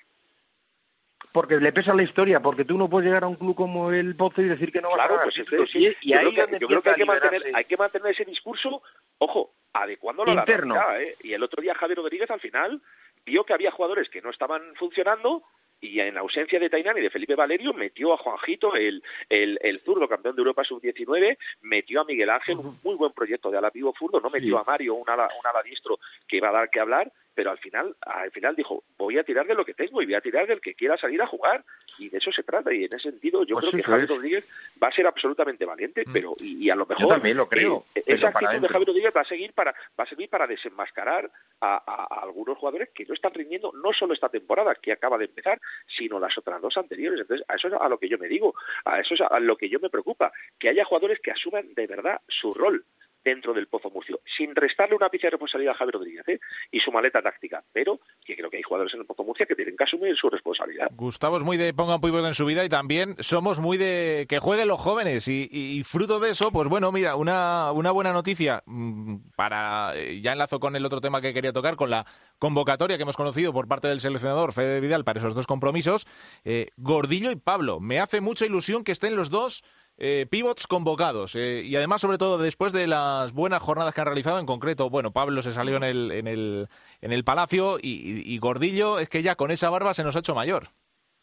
porque 1.33 1.57
le 1.57 1.73
pesa 1.73 1.95
la 1.95 2.03
historia, 2.03 2.41
porque 2.41 2.65
tú 2.65 2.79
no 2.79 2.89
puedes 2.89 3.07
llegar 3.07 3.25
a 3.25 3.29
un 3.29 3.37
club 3.37 3.55
como 3.55 3.91
el 3.93 4.17
Pozo 4.17 4.43
y 4.43 4.49
decir 4.49 4.73
que 4.73 4.81
no 4.81 4.91
vas 4.91 5.01
a 5.01 5.09
ganar. 5.09 5.29
Pues 5.57 5.71
sí, 5.71 5.95
y 6.01 6.13
yo 6.13 6.19
ahí 6.19 6.35
creo 6.35 6.47
que, 6.47 6.59
yo 6.59 6.67
creo 6.67 6.83
que 6.83 6.91
hay 6.91 6.97
que, 6.97 7.05
mantener, 7.05 7.43
hay 7.55 7.65
que 7.65 7.77
mantener 7.77 8.13
ese 8.13 8.25
discurso, 8.25 8.83
ojo, 9.19 9.53
adecuándolo 9.73 10.33
Interno. 10.33 10.75
a 10.75 10.79
la 10.79 10.87
realidad. 10.93 11.13
¿eh? 11.13 11.17
Y 11.23 11.33
el 11.33 11.43
otro 11.43 11.63
día 11.63 11.75
Javier 11.75 11.99
Rodríguez 11.99 12.31
al 12.31 12.41
final 12.41 12.81
vio 13.25 13.45
que 13.45 13.53
había 13.53 13.71
jugadores 13.71 14.09
que 14.09 14.23
no 14.23 14.31
estaban 14.31 14.63
funcionando 14.77 15.43
y 15.81 16.01
en 16.01 16.17
ausencia 16.17 16.59
de 16.59 16.71
Tainán 16.71 16.97
y 16.99 17.03
de 17.03 17.11
Felipe 17.11 17.35
Valerio 17.35 17.75
metió 17.75 18.15
a 18.15 18.17
Juanjito, 18.17 18.75
el, 18.75 19.03
el, 19.29 19.59
el 19.63 19.81
zurdo 19.81 20.09
campeón 20.09 20.35
de 20.35 20.41
Europa 20.41 20.65
sub-19, 20.65 21.37
metió 21.63 22.01
a 22.01 22.05
Miguel 22.05 22.31
Ángel, 22.31 22.59
un 22.59 22.79
muy 22.83 22.95
buen 22.95 23.13
proyecto 23.13 23.51
de 23.51 23.59
ala 23.59 23.71
pivo 23.71 23.95
zurdo, 23.99 24.21
no 24.21 24.31
metió 24.31 24.59
a 24.59 24.65
Mario, 24.65 24.95
un 24.95 25.09
ala, 25.09 25.29
un 25.39 25.47
ala 25.47 25.63
diestro 25.63 25.99
que 26.27 26.39
iba 26.39 26.49
a 26.49 26.53
dar 26.53 26.71
que 26.71 26.81
hablar, 26.81 27.13
pero 27.37 27.51
al 27.51 27.59
final, 27.59 27.95
al 28.01 28.31
final 28.31 28.57
dijo, 28.57 28.83
voy 28.97 29.19
a 29.19 29.23
tirar 29.23 29.47
de 29.47 29.55
lo 29.55 29.65
que 29.65 29.75
tengo 29.75 30.01
y 30.01 30.07
voy 30.07 30.15
a 30.15 30.23
tirar 30.23 30.47
del 30.47 30.63
que 30.63 30.75
quiera 30.75 30.97
salir 30.97 31.21
a 31.21 31.27
jugar 31.27 31.63
y 31.99 32.09
de 32.09 32.17
eso 32.17 32.33
se 32.33 32.43
trata 32.43 32.73
y 32.73 32.85
en 32.85 32.95
ese 32.95 33.11
sentido 33.11 33.45
yo 33.45 33.57
pues 33.57 33.67
creo 33.67 33.77
que 33.77 33.83
Javier 33.83 34.09
Rodríguez 34.09 34.45
va 34.83 34.89
a 34.89 34.93
ser 34.93 35.07
absolutamente 35.07 35.67
valiente, 35.67 36.03
mm. 36.07 36.13
pero 36.13 36.33
y, 36.41 36.71
a 36.71 36.75
lo 36.75 36.87
mejor 36.87 37.03
yo 37.03 37.09
también 37.09 37.37
lo 37.37 37.47
creo. 37.47 37.85
Eh, 37.95 38.03
esa 38.07 38.29
actitud 38.29 38.59
de 38.59 38.69
Javier 38.69 38.89
Rodríguez 38.89 39.13
va 39.15 39.21
a 39.21 39.29
seguir 39.29 39.53
para 39.53 39.73
va 40.01 40.05
a 40.05 40.09
servir 40.09 40.31
para 40.31 40.47
desenmascarar 40.47 41.31
a, 41.61 41.83
a, 41.87 42.23
algunos 42.23 42.57
jugadores 42.57 42.89
que 42.95 43.05
no 43.05 43.13
están 43.13 43.35
rindiendo 43.35 43.71
no 43.75 43.93
solo 43.93 44.15
esta 44.15 44.31
temporada 44.31 44.75
que 44.75 44.93
acaba 44.93 45.19
de 45.19 45.27
empezar, 45.27 45.61
sino 45.99 46.19
las 46.19 46.37
otras 46.39 46.63
dos 46.63 46.75
anteriores. 46.79 47.21
Entonces, 47.21 47.47
a 47.49 47.57
eso 47.57 47.69
es 47.69 47.75
a 47.75 47.89
lo 47.89 47.99
que 47.99 48.09
yo 48.09 48.17
me 48.17 48.29
digo, 48.29 48.55
a 48.87 48.99
eso 48.99 49.13
es 49.13 49.21
a 49.21 49.39
lo 49.41 49.57
que 49.57 49.69
yo 49.69 49.79
me 49.79 49.91
preocupa, 49.91 50.33
que 50.59 50.71
haya 50.71 50.87
jugadores 50.87 51.21
que 51.21 51.33
asuman 51.33 51.75
de 51.75 51.87
verdad 51.87 52.21
su 52.29 52.55
rol 52.55 52.83
dentro 53.27 53.53
del 53.53 53.67
Pozo 53.67 53.91
Murcio, 53.91 54.21
sin 54.39 54.55
restarle 54.55 54.95
una 54.95 55.09
pizca 55.09 55.27
de 55.27 55.33
responsabilidad 55.33 55.75
a 55.75 55.79
Javier 55.79 55.95
Rodríguez 55.95 56.29
¿eh? 56.29 56.39
y 56.71 56.79
su 56.79 56.93
maleta 56.93 57.21
táctica, 57.21 57.63
pero 57.73 57.99
que 58.25 58.37
creo 58.37 58.49
que 58.49 58.59
hay 58.59 58.63
jugadores 58.63 58.95
en 58.95 59.01
el 59.01 59.07
Pozo 59.07 59.25
Murcia 59.25 59.47
que 59.47 59.57
tienen 59.57 59.77
que 59.77 59.83
asumir 59.83 60.17
su 60.17 60.31
responsabilidad. 60.31 60.87
Gustavo 60.93 61.37
es 61.37 61.43
muy 61.43 61.57
de 61.57 61.75
pongan 61.75 62.01
pivot 62.01 62.25
en 62.25 62.35
su 62.35 62.47
vida 62.47 62.65
y 62.65 62.69
también 62.69 63.17
somos 63.19 63.59
muy 63.59 63.79
de 63.79 64.27
que 64.29 64.39
jueguen 64.39 64.69
los 64.69 64.81
jóvenes 64.81 65.27
y, 65.27 65.83
fruto 65.85 66.21
de 66.21 66.31
eso, 66.31 66.53
pues 66.53 66.69
bueno, 66.69 66.93
mira, 66.93 67.17
una, 67.17 67.73
una 67.73 67.91
buena 67.91 68.13
noticia 68.13 68.63
mm, 68.65 69.17
para, 69.35 69.97
eh, 69.97 70.21
ya 70.21 70.33
enlazo 70.33 70.61
con 70.61 70.77
el 70.77 70.85
otro 70.85 71.01
tema 71.01 71.21
que 71.21 71.35
quería 71.35 71.53
tocar, 71.53 71.75
con 71.75 71.91
la 71.91 72.07
convocatoria 72.39 72.97
que 72.97 73.03
hemos 73.03 73.17
conocido 73.17 73.53
por 73.53 73.67
parte 73.67 73.89
del 73.89 74.01
seleccionador 74.01 74.53
Fede 74.53 74.81
Vidal 74.81 75.05
para 75.05 75.19
esos 75.19 75.35
dos 75.35 75.49
compromisos, 75.49 76.07
eh, 76.45 76.69
Gordillo 76.77 77.33
y 77.33 77.37
Pablo, 77.37 77.81
me 77.81 77.99
hace 77.99 78.21
mucha 78.21 78.47
ilusión 78.47 78.85
que 78.85 78.93
estén 78.93 79.17
los 79.17 79.31
dos 79.31 79.65
eh, 79.99 80.27
pivots 80.29 80.67
convocados 80.67 81.35
eh, 81.35 81.63
y 81.65 81.75
además 81.77 82.03
sobre 82.03 82.19
todo 82.19 82.39
después 82.39 82.73
de 82.73 82.87
las 82.87 83.33
buenas 83.33 83.63
jornadas 83.63 83.95
que 83.95 84.01
han 84.03 84.07
realizado 84.07 84.39
en 84.39 84.45
concreto 84.47 84.91
bueno 84.91 85.11
Pablo 85.11 85.41
se 85.41 85.53
salió 85.53 85.77
en 85.77 85.85
el 85.85 86.11
en 86.13 86.27
el 86.27 86.69
en 87.01 87.13
el 87.13 87.25
Palacio 87.25 87.79
y, 87.81 88.39
Gordillo 88.39 88.99
es 88.99 89.09
que 89.09 89.23
ya 89.23 89.37
con 89.37 89.51
esa 89.51 89.71
barba 89.71 89.95
se 89.95 90.05
nos 90.05 90.17
ha 90.17 90.21
hecho 90.21 90.35
mayor. 90.35 90.71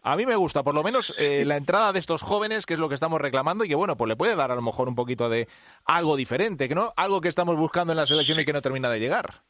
A 0.01 0.17
mí 0.17 0.25
me 0.25 0.35
gusta, 0.35 0.63
por 0.63 0.75
lo 0.75 0.83
menos, 0.83 1.13
eh, 1.17 1.45
la 1.45 1.55
entrada 1.55 1.93
de 1.93 1.99
estos 1.99 2.21
jóvenes, 2.21 2.65
que 2.65 2.73
es 2.73 2.79
lo 2.79 2.89
que 2.89 2.95
estamos 2.95 3.21
reclamando, 3.21 3.63
y 3.63 3.69
que, 3.69 3.75
bueno, 3.75 3.95
pues 3.95 4.09
le 4.09 4.17
puede 4.17 4.35
dar 4.35 4.51
a 4.51 4.55
lo 4.55 4.61
mejor 4.61 4.89
un 4.89 4.95
poquito 4.95 5.29
de 5.29 5.47
algo 5.85 6.17
diferente, 6.17 6.67
que 6.67 6.75
no 6.75 6.93
algo 6.97 7.21
que 7.21 7.29
estamos 7.29 7.55
buscando 7.55 7.93
en 7.93 7.97
la 7.97 8.05
selección 8.05 8.37
y 8.39 8.45
que 8.45 8.51
no 8.51 8.61
termina 8.61 8.89
de 8.89 8.99
llegar. 8.99 9.43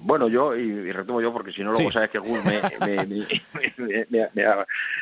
Bueno, 0.00 0.28
yo, 0.28 0.54
y, 0.56 0.92
retomo 0.92 1.20
yo 1.20 1.32
porque 1.32 1.52
si 1.52 1.62
no 1.62 1.72
luego 1.72 1.90
Sí. 1.90 1.94
sabes 1.94 2.10
que 2.10 2.18
Gus 2.18 2.38
me, 2.44 2.60
me, 2.86 3.06
me- 3.06 3.74
me- 3.78 4.06
me- 4.10 4.28
me 4.34 4.44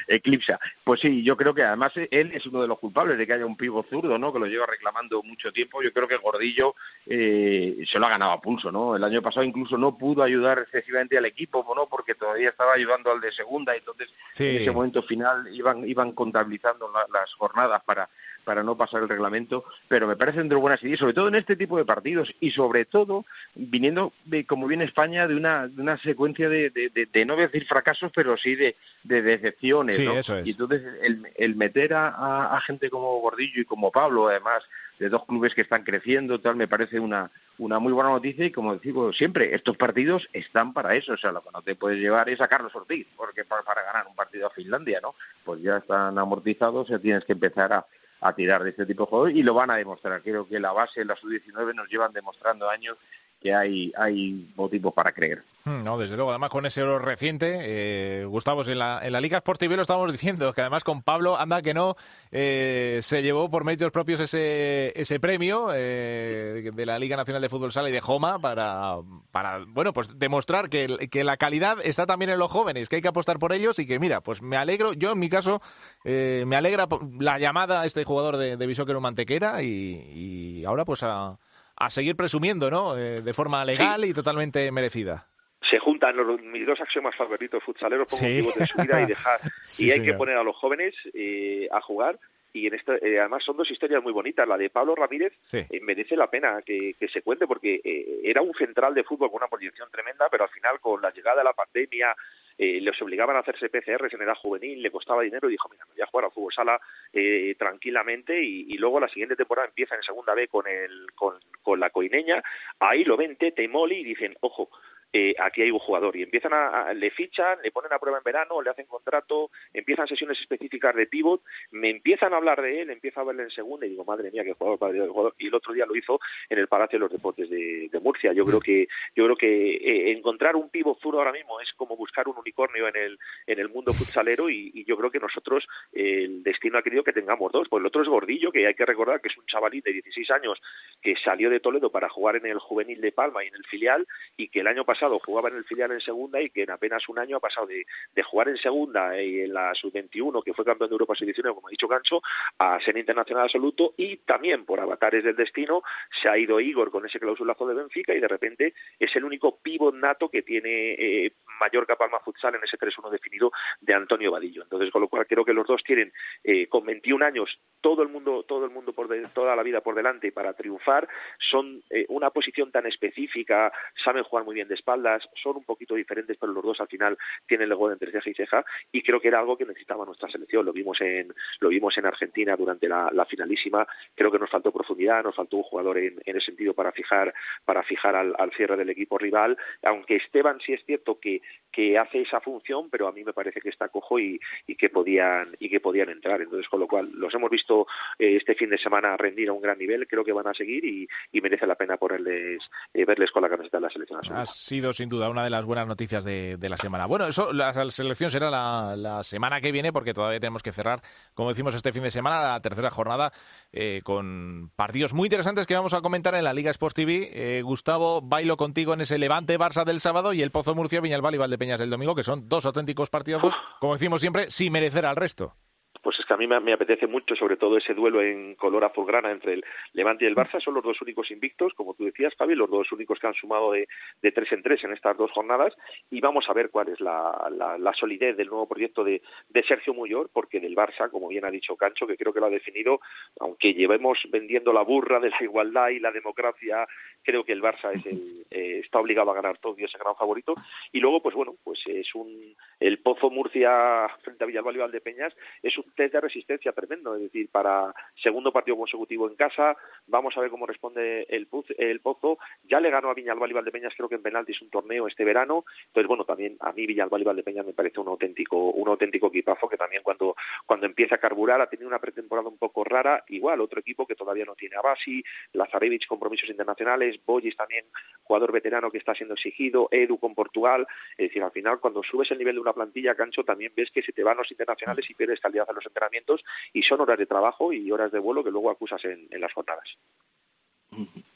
eclipsa. 0.09 0.59
Pues 0.85 1.01
sí, 1.01 1.23
yo 1.23 1.37
creo 1.37 1.55
que 1.55 1.63
además 1.63 1.93
él 1.97 2.33
es 2.35 2.47
uno 2.47 2.63
de 2.63 2.69
los 2.69 2.79
culpables 2.79 3.19
de 3.19 3.27
que 3.27 3.33
haya 3.35 3.47
un 3.47 3.57
pivo 3.57 3.85
zurdo, 3.89 4.19
¿no? 4.19 4.33
Que 4.33 4.39
lo 4.39 4.47
lleva 4.47 4.67
reclamando 4.67 5.23
mucho 5.23 5.53
tiempo. 5.53 5.83
Yo 5.83 5.93
creo 5.93 6.09
que 6.09 6.17
Gordillo 6.17 6.75
eh, 7.07 7.79
se 7.91 7.99
lo 7.99 8.07
ha 8.07 8.11
ganado 8.11 8.33
a 8.33 8.41
pulso, 8.41 8.71
¿no? 8.73 8.97
El 8.97 9.05
año 9.05 9.23
pasado 9.23 9.45
incluso 9.45 9.77
no 9.77 9.97
pudo 9.99 10.23
ayudar 10.23 10.59
excesivamente 10.61 11.19
al 11.19 11.25
equipo, 11.27 11.65
¿no? 11.77 11.87
Porque 11.89 12.15
todavía 12.15 12.51
estaba 12.51 12.75
ayudando 12.75 13.11
al 13.13 13.21
de 13.21 13.33
segunda 13.33 13.75
entonces 13.75 14.13
Sí. 14.31 14.49
en 14.49 14.57
ese 14.63 14.71
momento 14.71 15.03
final 15.03 15.47
iban, 15.55 15.89
iban 15.89 16.13
contabilizando 16.13 16.91
la- 16.93 17.07
las 17.13 17.33
jornadas 17.35 17.83
para 17.85 18.09
para 18.45 18.63
no 18.63 18.77
pasar 18.77 19.03
el 19.03 19.09
reglamento, 19.09 19.65
pero 19.89 20.07
me 20.07 20.17
parecen 20.17 20.49
de 20.49 20.57
buenas 20.57 20.83
ideas, 20.83 20.99
sobre 20.99 21.15
todo 21.15 21.29
en 21.29 21.35
este 21.37 21.57
tipo 21.57 21.77
de 21.79 21.85
partidos 21.85 22.35
y 22.41 22.51
sobre 22.51 22.85
todo 22.85 23.25
viniendo, 23.55 24.13
de, 24.25 24.45
como 24.47 24.67
viene 24.67 24.85
España, 24.85 25.27
de 25.29 25.37
una, 25.37 25.69
de 25.69 25.81
una 25.81 25.97
secuencia 25.99 26.49
de, 26.49 26.71
de, 26.71 27.25
no 27.25 27.37
decir 27.37 27.65
fracasos, 27.67 28.11
pero 28.15 28.37
sí 28.37 28.55
de, 28.55 28.77
de 29.05 29.23
decepciones. 29.23 29.97
Sí, 29.97 30.05
¿no? 30.05 30.19
eso 30.19 30.37
es. 30.37 30.47
Y 30.47 30.51
entonces 30.53 30.83
el, 31.03 31.27
el 31.37 31.55
meter 31.57 31.95
a, 31.95 32.09
a- 32.09 32.57
a 32.57 32.61
gente 32.63 32.91
como 32.91 33.21
Gordillo 33.21 33.61
y 33.61 33.65
como 33.65 33.91
Pablo, 33.91 34.29
además 34.29 34.63
de 34.99 35.09
dos 35.09 35.25
clubes 35.27 35.55
que 35.55 35.63
están 35.63 35.83
creciendo, 35.85 36.39
tal, 36.41 36.55
me 36.57 36.69
parece 36.69 37.01
una, 37.01 37.31
una 37.59 37.79
muy 37.81 37.93
buena 37.93 38.11
noticia 38.11 38.45
y 38.45 38.51
como 38.53 38.77
digo 38.77 39.13
siempre, 39.13 39.55
estos 39.55 39.77
partidos 39.77 40.29
están 40.33 40.73
para 40.73 40.95
eso, 40.95 41.15
o 41.15 41.17
sea, 41.17 41.33
lo 41.33 41.43
que 41.43 41.51
no 41.53 41.63
te 41.63 41.75
puedes 41.75 41.99
llevar 41.99 42.29
es 42.29 42.41
a 42.41 42.47
Carlos 42.47 42.75
Ortiz, 42.75 43.07
porque 43.17 43.45
para, 43.45 43.63
para 43.63 43.83
ganar 43.83 44.07
un 44.07 44.15
partido 44.15 44.47
a 44.47 44.51
Finlandia, 44.51 45.01
¿no? 45.01 45.15
Pues 45.45 45.61
ya 45.61 45.79
están 45.79 46.19
amortizados, 46.19 46.89
ya 46.89 46.99
tienes 47.01 47.25
que 47.25 47.33
empezar 47.33 47.73
a, 47.73 47.85
a 48.23 48.33
tirar 48.35 48.63
de 48.63 48.71
este 48.71 48.87
tipo 48.87 49.05
de 49.05 49.11
jugadores 49.11 49.37
y 49.37 49.43
lo 49.43 49.53
van 49.53 49.71
a 49.71 49.77
demostrar. 49.77 50.23
Creo 50.23 50.47
que 50.47 50.61
la 50.61 50.73
base, 50.73 51.05
la 51.05 51.17
sub-19 51.17 51.75
nos 51.75 51.89
llevan 51.89 52.13
demostrando 52.13 52.71
años 52.71 52.97
que 53.43 53.55
hay, 53.55 54.53
motivos 54.57 54.95
para 54.95 55.13
creer. 55.13 55.43
Hmm, 55.65 55.85
No, 55.85 55.99
desde 55.99 56.17
luego, 56.17 56.31
además 56.31 56.51
con 56.51 56.67
ese 56.67 56.83
oro 56.83 56.99
reciente, 56.99 57.59
eh, 57.61 58.25
Gustavo, 58.25 58.63
en 58.65 58.79
la, 58.79 59.01
en 59.03 59.13
la 59.13 59.21
Liga 59.21 59.39
Sport 59.39 59.61
TV 59.61 59.77
lo 59.77 59.83
estábamos 59.83 60.11
diciendo, 60.11 60.53
que 60.53 60.61
además 60.61 60.85
con 60.85 61.03
Pablo, 61.03 61.39
anda 61.39 61.63
que 61.63 61.75
no, 61.75 61.97
eh, 62.31 63.01
se 63.03 63.23
llevó 63.23 63.51
por 63.51 63.65
méritos 63.65 63.93
propios 63.93 64.21
ese, 64.21 64.93
ese 65.01 65.21
premio 65.21 65.69
eh, 65.75 66.71
de 66.73 66.87
la 66.87 66.99
Liga 66.99 67.17
Nacional 67.17 67.43
de 67.43 67.49
Fútbol 67.49 67.73
Sala 67.73 67.91
y 67.91 67.93
de 67.93 68.01
Joma 68.01 68.39
para, 68.39 68.97
para 69.31 69.65
bueno, 69.67 69.93
pues 69.93 70.19
demostrar 70.19 70.69
que, 70.69 71.09
que 71.11 71.25
la 71.25 71.37
calidad 71.37 71.79
está 71.83 72.07
también 72.07 72.31
en 72.31 72.39
los 72.39 72.51
jóvenes, 72.51 72.89
que 72.89 72.97
hay 72.97 73.03
que 73.03 73.09
apostar 73.09 73.39
por 73.39 73.53
ellos 73.53 73.79
y 73.79 73.87
que 73.87 73.99
mira, 73.99 74.21
pues 74.21 74.43
me 74.43 74.57
alegro, 74.57 74.93
yo 74.93 75.13
en 75.13 75.19
mi 75.19 75.29
caso, 75.29 75.61
eh, 76.05 76.45
me 76.47 76.57
alegra 76.57 76.87
la 77.19 77.39
llamada 77.39 77.83
a 77.83 77.87
este 77.87 78.05
jugador 78.05 78.37
de, 78.37 78.57
de 78.57 78.67
Bisóquero 78.67 79.01
Mantequera 79.01 79.63
y, 79.63 79.69
y 79.71 80.65
ahora 80.65 80.85
pues 80.85 81.03
a, 81.03 81.39
a 81.87 81.91
seguir 81.91 82.17
presumiendo, 82.17 82.71
¿no? 82.71 82.97
Eh, 82.97 83.23
de 83.23 83.33
forma 83.33 83.65
legal 83.65 84.05
y 84.05 84.13
totalmente 84.13 84.71
merecida. 84.71 85.27
se 85.71 85.79
juntan 85.79 86.17
los, 86.17 86.41
mis 86.43 86.67
dos 86.67 86.79
axiomas 86.81 87.17
favoritos 87.17 87.63
futsaleros 87.65 88.07
por 88.11 88.19
Sí. 88.19 88.43
de 88.43 88.67
su 88.67 88.83
vida 88.83 89.01
y 89.03 89.07
dejar 89.07 89.41
Sí, 89.65 89.87
y 89.87 89.91
hay 89.91 90.03
que 90.03 90.13
poner 90.15 90.37
a 90.37 90.43
los 90.43 90.55
jóvenes 90.57 90.95
eh, 91.15 91.67
a 91.73 91.81
jugar 91.81 92.19
y 92.53 92.67
en 92.67 92.75
eh, 92.75 93.19
además 93.19 93.43
son 93.45 93.57
dos 93.57 93.71
historias 93.71 94.03
muy 94.03 94.13
bonitas. 94.13 94.47
La 94.47 94.57
de 94.59 94.71
Pablo 94.71 94.95
Ramírez 94.95 95.33
Sí. 95.47 95.59
eh, 95.59 95.81
merece 95.81 96.17
la 96.17 96.29
pena 96.29 96.61
que, 96.65 96.95
que 96.99 97.09
se 97.09 97.23
cuente 97.23 97.47
porque 97.47 97.81
eh, 97.85 98.21
era 98.25 98.43
un 98.43 98.55
central 98.55 98.95
de 98.95 99.05
fútbol 99.05 99.31
con 99.31 99.39
una 99.39 99.49
proyección 99.49 99.89
tremenda 99.91 100.29
pero 100.31 100.45
al 100.45 100.51
final 100.51 100.79
con 100.81 101.01
la 101.01 101.11
llegada 101.11 101.39
de 101.39 101.45
la 101.45 101.53
pandemia 101.53 102.15
eh, 102.59 102.81
les 102.81 103.01
obligaban 103.01 103.35
a 103.35 103.41
hacerse 103.41 103.71
PCRs 103.71 104.13
en 104.13 104.23
edad 104.23 104.35
juvenil, 104.37 104.83
le 104.83 104.91
costaba 104.91 105.23
dinero 105.23 105.49
y 105.49 105.53
dijo, 105.53 105.69
mira, 105.71 105.85
me 105.87 105.95
voy 105.95 106.03
a 106.03 106.07
jugar 106.07 106.27
al 106.27 106.33
fútbol 106.33 106.53
sala 106.53 106.81
eh, 107.13 107.55
tranquilamente 107.59 108.43
y, 108.43 108.67
y 108.69 108.79
luego 108.79 109.01
la 109.01 109.09
siguiente 109.09 109.37
temporada 109.37 109.69
empieza 109.69 109.95
en 109.97 110.03
segunda 110.03 110.35
B 110.35 110.49
con, 110.49 110.67
el, 110.69 111.07
con, 111.15 111.35
con 111.63 111.81
la 111.81 111.89
coineña, 111.91 112.43
ahí 112.79 113.05
lo 113.05 113.17
ven 113.17 113.37
Tete 113.37 113.63
y 113.63 113.69
Moli 113.69 114.01
y 114.01 114.05
dicen, 114.05 114.37
ojo, 114.41 114.69
eh, 115.13 115.35
aquí 115.39 115.63
hay 115.63 115.71
un 115.71 115.79
jugador 115.79 116.17
y 116.17 116.23
empiezan 116.23 116.53
a, 116.55 116.89
a- 116.89 116.95
le 116.95 117.11
fichan, 117.11 117.59
le 117.63 117.71
ponen 117.71 117.93
a 117.93 117.99
prueba 117.99 118.19
en 118.19 118.25
verano, 118.25 118.63
le 118.63 118.71
hacen 118.71 118.87
contrato, 118.87 119.51
empiezan 119.73 120.07
sesiones 120.07 120.39
específicas 120.41 120.95
de 120.95 121.07
pivot, 121.07 121.43
me 121.73 121.91
empiezan 121.91 122.33
a 122.33 122.37
hablar 122.39 122.63
de 122.63 122.83
él, 122.83 122.91
empiezo 122.91 123.21
a 123.21 123.25
verle 123.25 123.43
en 123.45 123.51
segunda 123.51 123.87
y 123.87 123.91
digo, 123.91 124.05
madre 124.05 124.31
mía, 124.31 124.45
qué 124.45 124.53
jugador, 124.55 124.79
padre, 124.79 125.07
jugador. 125.09 125.35
y 125.39 125.49
el 125.49 125.55
otro 125.55 125.73
día 125.73 125.87
lo 125.87 125.97
hizo 125.97 126.19
en 126.49 126.59
el 126.59 126.69
Palacio 126.69 126.99
de 126.99 127.05
los 127.05 127.13
Deportes 127.13 127.49
de, 127.51 127.89
de 127.91 128.01
Murcia. 128.01 128.33
Yo 128.33 128.45
creo 128.47 128.61
que 128.61 128.89
yo 129.15 129.25
creo 129.25 129.37
que 129.37 129.75
eh, 129.77 130.13
encontrar 130.13 130.57
un 130.57 130.71
pivot 130.71 130.99
zurdo 131.01 131.19
ahora 131.19 131.33
mismo 131.33 131.61
es 131.61 131.73
como 131.75 131.97
buscar 131.97 132.29
un 132.29 132.37
unicornio 132.39 132.89
en 132.89 132.97
el 132.97 133.19
en 133.47 133.59
el 133.59 133.69
mundo 133.69 133.93
futsalero 133.93 134.49
y, 134.49 134.71
y 134.75 134.85
yo 134.85 134.97
creo 134.97 135.11
que 135.11 135.19
nosotros 135.21 135.65
eh, 135.93 136.25
el 136.25 136.43
destino 136.43 136.79
ha 136.79 136.83
querido 136.83 137.05
que 137.05 137.13
tengamos 137.13 137.53
dos. 137.53 137.69
Pues 137.69 137.81
el 137.81 137.87
otro 137.87 138.03
es 138.03 138.09
Gordillo, 138.09 138.51
que 138.53 138.67
hay 138.67 138.75
que 138.75 138.87
recordar 138.87 139.21
que 139.21 139.29
es 139.29 139.37
un 139.37 139.47
chavalín 139.47 139.83
de 139.85 139.93
16 139.93 140.31
años 140.31 140.61
que 141.03 141.15
salió 141.25 141.51
de 141.51 141.61
Toledo 141.61 141.91
para 141.91 142.09
jugar 142.09 142.37
en 142.37 142.47
el 142.47 142.59
juvenil 142.59 143.01
de 143.01 143.13
Palma 143.13 143.45
y 143.45 143.49
en 143.49 143.55
el 143.57 143.65
filial 143.65 144.07
y 144.37 144.49
que 144.49 144.61
el 144.61 144.67
año 144.69 144.85
pasado 144.85 145.02
jugaba 145.25 145.49
en 145.49 145.57
el 145.57 145.65
filial 145.65 145.93
en 145.93 146.01
segunda 146.01 146.41
y 146.41 146.51
que 146.51 146.63
en 146.63 146.71
apenas 146.71 147.09
un 147.09 147.19
año 147.19 147.37
ha 147.37 147.41
pasado 147.41 147.67
de, 147.67 147.85
jugar 148.23 148.49
en 148.49 148.57
segunda 148.57 149.21
y 149.21 149.41
en 149.41 149.53
la 149.53 149.75
sub-21 149.75 150.43
que 150.45 150.55
fue 150.55 150.65
campeón 150.65 150.91
de 150.91 150.95
Europa 150.95 151.15
sub-19 151.15 151.55
como 151.55 151.69
ha 151.69 151.71
dicho 151.71 151.89
Gancho 151.89 152.23
a 152.59 152.79
ser 152.81 152.97
internacional 152.97 153.45
absoluto 153.45 153.95
y 153.97 154.19
también 154.19 154.65
por 154.65 154.81
avatares 154.81 155.25
del 155.25 155.37
destino 155.37 155.83
se 156.23 156.29
ha 156.29 156.39
ido 156.39 156.61
Igor 156.61 156.91
con 156.91 157.05
ese 157.05 157.19
clausulazo 157.19 157.67
de 157.67 157.75
Benfica 157.75 158.15
y 158.15 158.21
de 158.21 158.29
repente 158.29 158.75
es 158.99 159.15
el 159.17 159.25
único 159.25 159.59
pívot 159.61 159.95
nato 159.95 160.29
que 160.29 160.43
tiene 160.43 160.93
eh, 160.93 161.33
Mallorca 161.61 161.97
Palma 161.97 162.21
Futsal 162.21 162.55
en 162.55 162.65
ese 162.65 162.79
3-1 162.79 163.11
definido 163.11 163.53
de 163.81 163.95
Antonio 163.95 164.33
Vadillo. 164.33 164.63
Entonces, 164.63 164.91
con 164.91 165.03
lo 165.03 165.09
cual 165.09 165.27
creo 165.27 165.45
que 165.45 165.53
los 165.53 165.67
dos 165.67 165.83
tienen 165.85 166.13
eh, 166.45 166.67
con 166.69 166.85
21 166.85 167.25
años 167.25 167.51
todo 167.81 168.03
el 168.03 168.09
mundo 168.09 168.45
todo 168.45 168.65
el 168.65 168.71
mundo 168.71 168.93
por 168.93 169.09
de- 169.09 169.27
toda 169.29 169.57
la 169.57 169.63
vida 169.63 169.81
por 169.81 169.95
delante 169.95 170.33
para 170.33 170.55
triunfar, 170.55 171.09
son 171.51 171.83
eh, 171.91 172.07
una 172.09 172.31
posición 172.31 172.71
tan 172.71 172.87
específica, 172.87 173.73
saben 174.05 174.23
jugar 174.23 174.45
muy 174.45 174.55
bien 174.55 174.69
de 174.69 174.75
espaldas, 174.93 175.23
son 175.43 175.57
un 175.57 175.65
poquito 175.65 175.95
diferentes, 175.95 176.37
pero 176.39 176.53
los 176.53 176.63
dos 176.63 176.81
al 176.81 176.89
final 176.89 177.17
tienen 177.47 177.71
el 177.71 177.77
gol 177.77 177.93
entre 177.93 178.11
ceja 178.11 178.31
y 178.31 178.35
ceja 178.35 178.65
y 178.91 179.03
creo 179.03 179.21
que 179.21 179.29
era 179.29 179.39
algo 179.39 179.57
que 179.57 179.65
necesitaba 179.65 180.05
nuestra 180.05 180.29
selección. 180.31 180.65
Lo 180.65 180.73
vimos 180.73 181.01
en 181.01 181.33
lo 181.61 181.69
vimos 181.69 181.97
en 181.99 182.07
Argentina 182.07 182.57
durante 182.57 182.89
la, 182.89 183.11
la 183.13 183.25
finalísima. 183.25 183.87
Creo 184.15 184.31
que 184.31 184.39
nos 184.39 184.51
faltó 184.51 184.73
profundidad, 184.73 185.23
nos 185.23 185.35
faltó 185.35 185.57
un 185.59 185.63
jugador 185.63 185.99
en, 185.99 186.21
en 186.25 186.37
ese 186.37 186.47
sentido 186.47 186.75
para 186.75 186.93
fijar 186.93 187.33
para 187.65 187.83
fijar 187.83 188.17
al, 188.17 188.35
al 188.39 188.53
cierre 188.53 188.77
del 188.77 188.91
equipo 188.91 189.19
rival. 189.19 189.57
Aunque 189.83 190.17
Esteban 190.17 190.59
sí 190.65 190.73
es 190.73 190.85
cierto 190.85 191.19
que 191.19 191.41
que 191.73 191.99
hace 191.99 192.21
esa 192.21 192.41
función, 192.41 192.89
pero 192.91 193.09
a 193.09 193.13
mí 193.13 193.25
me 193.25 193.33
parece 193.33 193.61
que 193.61 193.71
está 193.71 193.89
cojo 193.89 194.19
y, 194.19 194.39
y 194.67 194.77
que 194.77 194.91
podían 194.91 195.57
y 195.59 195.69
que 195.69 195.81
podían 195.81 196.11
entrar. 196.11 196.41
Entonces, 196.41 196.69
con 196.69 196.81
lo 196.81 196.87
cual 196.87 197.11
los 197.15 197.35
hemos 197.35 197.51
visto 197.51 197.87
eh, 198.19 198.37
este 198.37 198.55
fin 198.55 198.71
de 198.71 198.79
semana 198.79 199.17
rendir 199.17 199.49
a 199.49 199.53
un 199.53 199.61
gran 199.61 199.79
nivel. 199.79 200.07
Creo 200.07 200.25
que 200.25 200.33
van 200.33 200.47
a 200.47 200.55
seguir 200.55 200.85
y, 200.85 201.09
merece 201.43 201.67
la 201.67 201.75
pena 201.75 201.97
ponerles 201.97 202.63
eh, 202.95 203.05
verles 203.05 203.33
con 203.33 203.43
la 203.43 203.49
camiseta 203.49 203.79
de 203.79 203.81
la 203.81 203.91
selección. 203.91 204.21
Ha 204.31 204.47
sido 204.47 204.93
sin 204.93 205.09
duda 205.09 205.29
una 205.29 205.43
de 205.43 205.51
las 205.51 205.65
buenas 205.65 205.89
noticias 205.89 206.25
de, 206.25 206.57
la 206.69 206.77
semana. 206.77 207.07
Bueno, 207.07 207.27
eso, 207.27 207.53
la, 207.53 207.73
selección 207.91 208.31
será 208.31 208.49
la, 208.51 209.23
semana 209.25 209.61
que 209.61 209.73
viene 209.73 209.93
porque 209.93 210.15
todavía 210.15 210.39
tenemos 210.39 210.63
que 210.63 210.71
cerrar, 210.71 211.01
como 211.35 211.49
decimos 211.49 211.75
este 211.75 211.91
fin 211.91 212.05
de 212.05 212.11
semana, 212.11 212.53
la 212.53 212.61
tercera 212.61 212.91
jornada 212.91 213.33
eh, 213.73 214.03
con 214.05 214.71
partidos 214.77 215.15
muy 215.15 215.27
interesantes 215.27 215.67
que 215.67 215.75
vamos 215.75 215.95
a 215.95 216.01
comentar 216.01 216.35
en 216.35 216.45
la 216.45 216.53
Liga 216.53 216.71
Sports 216.71 216.95
TV. 216.95 217.31
Eh, 217.33 217.63
Gustavo, 217.63 218.21
bailo 218.23 218.57
contigo 218.57 218.95
en 218.95 219.01
ese 219.01 219.19
Levante 219.19 219.59
Barça 219.59 219.85
del 219.85 220.01
sábado 220.01 220.33
y 220.33 220.43
el 220.43 220.51
Pozo 220.51 220.75
Murcia 220.75 221.01
Viñalbal 221.01 221.35
y 221.35 221.39
Valdepeñas 221.63 221.81
del 221.81 221.91
domingo, 221.91 222.15
que 222.15 222.25
son 222.25 222.49
dos 222.49 222.67
auténticos 222.67 223.09
partidazos, 223.09 223.55
como 223.81 223.93
decimos 223.93 224.21
siempre, 224.21 224.51
sin 224.51 224.73
merecer 224.73 225.07
al 225.07 225.17
resto. 225.17 225.55
Pues 226.03 226.19
es 226.19 226.27
que 226.27 226.35
a 226.35 226.37
mí 226.37 226.47
me, 226.47 226.59
me 226.61 226.73
apetece 226.73 227.07
mucho, 227.07 227.37
sobre 227.37 227.57
todo 227.57 227.77
ese 227.77 227.95
duelo 227.95 228.21
en 228.21 228.57
color 228.57 228.85
azulgrana 228.85 229.31
entre 229.31 229.55
el 229.55 229.65
Levante 229.93 230.25
y 230.25 230.29
el 230.29 230.35
Barça. 230.35 230.61
Son 230.61 230.75
los 230.75 230.83
dos 230.83 231.01
únicos 231.01 231.31
invictos, 231.31 231.73
como 231.75 231.95
tú 231.95 232.05
decías, 232.05 232.35
Javi, 232.37 232.55
los 232.55 232.69
dos 232.69 232.91
únicos 232.93 233.19
que 233.19 233.27
han 233.29 233.35
sumado 233.35 233.73
de, 233.73 233.89
de 234.21 234.33
tres 234.33 234.51
en 234.53 234.63
tres 234.63 234.83
en 234.85 234.93
estas 234.93 235.17
dos 235.17 235.31
jornadas. 235.31 235.75
Y 236.11 236.21
vamos 236.21 236.45
a 236.49 236.53
ver 236.53 236.71
cuál 236.71 236.89
es 236.89 237.01
la, 237.01 237.49
la, 237.51 237.79
la 237.79 237.93
solidez 237.95 238.37
del 238.37 238.49
nuevo 238.49 238.67
proyecto 238.67 239.05
de, 239.05 239.23
de 239.49 239.63
Sergio 239.63 239.95
Muyor, 239.95 240.29
porque 240.33 240.61
del 240.61 240.75
Barça, 240.75 241.11
como 241.11 241.29
bien 241.29 241.45
ha 241.45 241.51
dicho 241.51 241.77
Cancho, 241.77 242.07
que 242.07 242.17
creo 242.17 242.33
que 242.33 242.41
lo 242.41 242.47
ha 242.47 242.51
definido, 242.51 243.01
aunque 243.41 243.73
llevemos 243.73 244.19
vendiendo 244.31 244.73
la 244.73 244.83
burra 244.83 245.21
de 245.21 245.31
la 245.31 245.43
igualdad 245.43 245.91
y 245.91 246.01
la 246.01 246.11
democracia, 246.11 246.87
creo 247.23 247.45
que 247.45 247.53
el 247.53 247.63
Barça 247.63 247.93
es 247.95 248.05
el, 248.07 248.45
eh, 248.51 248.81
está 248.83 248.99
obligado 248.99 249.31
a 249.31 249.35
ganar 249.35 249.59
todo 249.59 249.77
y 249.79 249.85
es 249.85 249.95
el 249.95 250.01
gran 250.01 250.17
favorito. 250.17 250.55
Y 250.91 251.01
luego, 251.01 251.23
pues 251.23 251.35
bueno, 251.35 251.55
pues 251.63 251.81
es 251.87 252.13
un 252.15 252.57
el 252.81 252.99
Pozo 252.99 253.31
Murcia 253.31 254.09
frente 254.23 254.43
a 254.43 254.47
Villalbal 254.47 254.75
y 254.75 254.79
Valdepeñas 254.81 255.33
es 255.63 255.79
un 255.79 255.85
test 255.93 256.13
de 256.13 256.21
resistencia 256.21 256.73
tremendo, 256.73 257.15
es 257.15 257.23
decir, 257.23 257.49
para 257.51 257.95
segundo 258.23 258.53
partido 258.53 258.77
consecutivo 258.77 259.29
en 259.29 259.37
casa, 259.37 259.77
vamos 260.07 260.37
a 260.37 260.41
ver 260.41 260.51
cómo 260.51 260.67
responde 260.67 261.27
el, 261.29 261.49
el 261.79 262.01
Pozo, 262.01 262.39
ya 262.65 262.81
le 262.81 262.91
ganó 262.91 263.11
a 263.11 263.15
Viñalbal 263.15 263.51
y 263.51 263.55
Valdepeñas 263.55 263.95
creo 263.97 264.09
que 264.09 264.15
en 264.17 264.23
penaltis 264.23 264.61
un 264.63 264.71
torneo 264.71 265.07
este 265.07 265.25
verano, 265.25 265.65
entonces 265.87 266.09
bueno, 266.09 266.25
también 266.25 266.57
a 266.61 266.73
mí 266.73 266.87
Viñalbal 266.87 267.23
y 267.23 267.25
Valdepeñas 267.25 267.67
me 267.67 267.73
parece 267.73 268.01
un 268.01 268.09
auténtico, 268.09 268.71
un 268.71 268.89
auténtico 268.89 269.29
equipazo 269.29 269.69
que 269.69 269.77
también 269.77 270.03
cuando, 270.03 270.35
cuando 270.67 270.87
empieza 270.87 271.17
a 271.17 271.19
carburar 271.19 271.61
ha 271.61 271.69
tenido 271.69 271.89
una 271.89 271.99
pretemporada 271.99 272.49
un 272.49 272.59
poco 272.59 272.85
rara, 272.85 273.25
igual 273.29 273.61
otro 273.61 273.81
equipo 273.81 274.07
que 274.07 274.15
todavía 274.15 274.45
no 274.45 274.55
tiene 274.55 274.77
a 274.77 274.83
Basi, 274.83 275.23
Lazarevich 275.53 276.07
compromisos 276.07 276.49
internacionales, 276.49 277.21
Boyes 277.25 277.57
también 277.57 277.85
jugador 278.23 278.53
veterano 278.53 278.91
que 278.91 278.99
está 278.99 279.15
siendo 279.15 279.35
exigido, 279.35 279.89
Edu 279.91 280.19
con 280.19 280.35
Portugal, 280.35 280.87
es 281.17 281.29
decir, 281.29 281.43
al 281.43 281.51
final 281.51 281.81
cuando 281.81 282.03
subes 282.03 282.31
el 282.31 282.39
nivel 282.39 282.55
de 282.55 282.61
una 282.61 282.73
plantilla, 282.73 283.15
Cancho, 283.15 283.45
también 283.45 283.73
ves 283.77 283.91
que 283.91 284.03
se 284.03 284.13
te 284.13 284.23
van 284.23 284.37
los 284.37 284.51
internacionales 284.51 285.09
y 285.09 285.15
pierdes 285.15 285.41
calidad 285.41 285.67
en 285.69 285.77
los 285.77 285.82
entrenamientos 285.87 286.43
y 286.73 286.83
son 286.83 287.01
horas 287.01 287.19
de 287.19 287.27
trabajo 287.27 287.73
y 287.73 287.91
horas 287.91 288.13
de 288.13 288.19
vuelo 288.19 288.45
que 288.45 288.51
luego 288.51 288.71
acusas 288.71 289.05
en, 289.05 289.29
las 289.41 289.53
jornadas. 289.53 289.89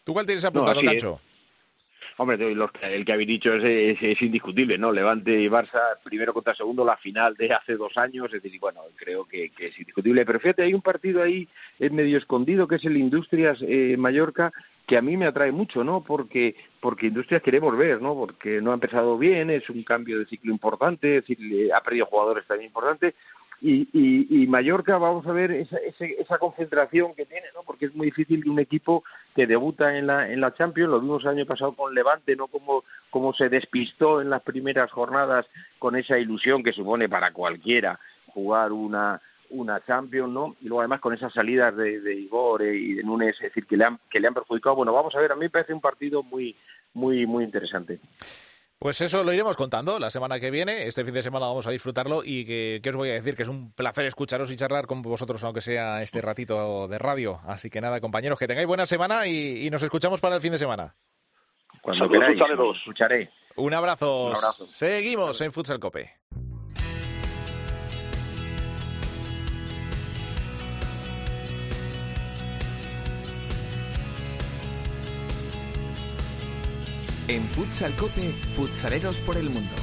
¿Tú 0.05 0.13
cuál 0.13 0.27
tienes 0.27 0.45
apuntado, 0.45 0.81
Cancho? 0.83 1.21
Hombre, 2.19 2.57
el 2.83 3.05
que 3.05 3.13
habéis 3.13 3.29
dicho 3.29 3.53
es, 3.55 3.99
es, 4.01 4.23
indiscutible, 4.23 4.79
¿no? 4.79 4.91
Levante 4.91 5.39
y 5.39 5.49
Barça, 5.49 5.99
primero 6.03 6.33
contra 6.33 6.55
segundo, 6.55 6.83
la 6.83 6.97
final 6.97 7.35
de 7.35 7.53
hace 7.53 7.75
dos 7.75 7.95
años, 7.99 8.33
es 8.33 8.43
decir, 8.43 8.59
bueno, 8.59 8.81
creo 8.97 9.27
que, 9.27 9.53
es 9.59 9.79
indiscutible. 9.79 10.25
Pero 10.25 10.41
fíjate, 10.41 10.63
hay 10.63 10.73
un 10.73 10.81
partido 10.81 11.23
ahí 11.23 11.47
medio 11.79 12.17
escondido 12.17 12.67
que 12.67 12.77
es 12.77 12.85
el 12.87 12.97
Industrias 12.97 13.59
eh, 13.61 13.97
Mallorca, 13.99 14.51
que 14.87 14.97
a 14.97 15.03
mí 15.03 15.17
me 15.19 15.27
atrae 15.27 15.53
mucho, 15.53 15.85
¿no? 15.85 16.03
Porque, 16.03 16.57
porque 16.81 17.09
Industrias 17.09 17.43
queremos 17.43 17.77
ver, 17.77 18.01
¿no? 18.01 18.15
Porque 18.15 18.63
no 18.63 18.71
ha 18.71 18.75
empezado 18.75 19.19
bien, 19.19 19.51
es 19.51 19.69
un 19.69 19.83
cambio 19.83 20.19
de 20.19 20.27
ciclo 20.27 20.53
importante, 20.53 21.19
es 21.19 21.27
decir, 21.27 21.71
ha 21.75 21.83
perdido 21.83 22.07
jugadores 22.07 22.47
también 22.47 22.69
importantes, 22.69 23.15
y, 23.61 23.89
y, 23.93 24.43
y, 24.43 24.47
Mallorca 24.47 24.99
vamos 24.99 25.27
a 25.27 25.33
ver 25.33 25.51
esa, 25.51 25.79
esa, 25.79 26.39
concentración 26.39 27.15
que 27.15 27.25
tiene, 27.25 27.47
¿no? 27.55 27.63
Porque 27.63 27.87
es 27.87 27.95
muy 27.95 28.07
difícil 28.07 28.43
que 28.43 28.51
un 28.51 28.59
equipo 28.59 29.03
que 29.35 29.47
debuta 29.47 29.97
en 29.97 30.07
la, 30.07 30.31
en 30.31 30.41
la 30.41 30.53
Champions, 30.53 30.91
lo 30.91 31.01
vimos 31.01 31.25
el 31.25 31.31
año 31.31 31.47
pasado 31.47 31.73
con 31.73 31.95
Levante, 31.95 32.37
¿no? 32.37 32.49
Como, 32.49 32.85
como 33.11 33.33
se 33.33 33.49
despistó 33.49 34.21
en 34.21 34.29
las 34.29 34.43
primeras 34.43 34.93
jornadas 34.93 35.47
con 35.79 35.97
esa 35.97 36.19
ilusión 36.19 36.63
que 36.63 36.73
supone 36.73 37.09
para 37.09 37.33
cualquiera 37.33 37.99
jugar 38.27 38.73
una, 38.73 39.23
una 39.51 39.83
Champions, 39.85 40.33
¿no? 40.33 40.57
Y 40.61 40.67
luego 40.67 40.83
además 40.83 41.01
con 41.01 41.15
esas 41.15 41.33
salidas 41.33 41.75
de, 41.77 42.01
de 42.01 42.15
Igor 42.15 42.63
y 42.63 42.95
de 42.95 43.03
Nunes, 43.03 43.37
es 43.37 43.43
decir, 43.43 43.67
que 43.67 43.77
le 43.77 43.85
han, 43.85 43.99
que 44.11 44.21
le 44.21 44.29
han 44.29 44.35
perjudicado. 44.35 44.77
Bueno, 44.77 44.93
vamos 44.93 45.15
a 45.15 45.21
ver, 45.21 45.33
a 45.33 45.35
mí 45.35 45.43
me 45.43 45.51
parece 45.51 45.73
un 45.73 45.81
partido 45.81 46.23
muy, 46.23 46.55
muy, 46.93 47.27
muy 47.27 47.45
interesante. 47.45 48.01
Pues 48.79 49.01
eso 49.01 49.25
lo 49.25 49.33
iremos 49.33 49.57
contando 49.57 49.99
la 49.99 50.11
semana 50.11 50.39
que 50.39 50.51
viene. 50.51 50.87
Este 50.87 51.05
fin 51.05 51.15
de 51.15 51.23
semana 51.23 51.47
vamos 51.47 51.67
a 51.67 51.71
disfrutarlo 51.71 52.23
y 52.23 52.45
que, 52.45 52.83
os 52.87 52.97
voy 52.97 53.09
a 53.11 53.15
decir 53.15 53.35
que 53.35 53.43
es 53.43 53.49
un 53.49 53.73
placer 53.73 54.05
escucharos 54.05 54.51
y 54.51 54.57
charlar 54.57 54.87
con 54.87 55.01
vosotros, 55.01 55.43
aunque 55.45 55.63
sea 55.63 56.03
este 56.03 56.21
ratito 56.21 56.87
de 56.87 56.99
radio. 56.99 57.41
Así 57.47 57.71
que 57.71 57.81
nada, 57.81 58.01
compañeros, 58.01 58.39
que 58.39 58.47
tengáis 58.47 58.67
buena 58.67 58.85
semana 58.85 59.27
y, 59.27 59.71
nos 59.71 59.83
escuchamos 59.83 60.21
para 60.21 60.37
el 60.37 60.43
fin 60.43 60.53
de 60.53 60.59
semana. 60.59 60.95
Cuando 61.81 62.09
queráis, 62.09 62.39
escucharé. 62.77 63.31
Un 63.57 63.73
abrazo. 63.73 64.27
Un 64.27 64.37
abrazo. 64.37 64.67
Seguimos 64.67 65.41
en 65.41 65.53
Futsal 65.53 65.81
Cope. 65.81 66.17
En 77.29 77.43
Futsal 77.49 77.95
Cope, 77.97 78.33
futsaleros 78.55 79.19
por 79.19 79.37
el 79.37 79.51
mundo. 79.51 79.75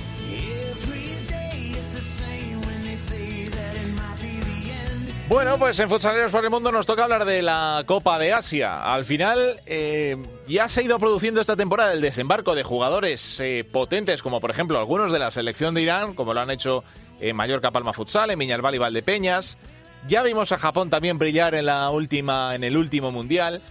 Bueno, 5.27 5.57
pues 5.57 5.77
en 5.79 5.89
Futsaleros 5.89 6.31
por 6.31 6.43
el 6.43 6.51
Mundo 6.51 6.71
nos 6.71 6.85
toca 6.85 7.03
hablar 7.03 7.25
de 7.25 7.41
la 7.41 7.83
Copa 7.85 8.19
de 8.19 8.31
Asia. 8.31 8.93
Al 8.93 9.03
final, 9.03 9.59
eh, 9.65 10.15
ya 10.47 10.69
se 10.69 10.81
ha 10.81 10.83
ido 10.83 10.99
produciendo 10.99 11.41
esta 11.41 11.55
temporada 11.55 11.91
el 11.91 12.01
desembarco 12.01 12.55
de 12.55 12.63
jugadores 12.63 13.39
eh, 13.39 13.67
potentes, 13.69 14.21
como 14.21 14.39
por 14.39 14.51
ejemplo 14.51 14.79
algunos 14.79 15.11
de 15.11 15.19
la 15.19 15.31
selección 15.31 15.73
de 15.73 15.81
Irán, 15.81 16.13
como 16.13 16.33
lo 16.33 16.39
han 16.39 16.51
hecho 16.51 16.83
en 17.19 17.35
Mallorca 17.35 17.71
Palma 17.71 17.93
Futsal, 17.93 18.31
en 18.31 18.39
Viñalbal 18.39 18.75
y 18.75 18.77
Valdepeñas. 18.77 19.57
Ya 20.07 20.23
vimos 20.23 20.51
a 20.51 20.59
Japón 20.59 20.89
también 20.89 21.17
brillar 21.17 21.55
en 21.55 21.65
la 21.65 21.89
última, 21.89 22.55
en 22.55 22.63
el 22.63 22.77
último 22.77 23.11
mundial. 23.11 23.61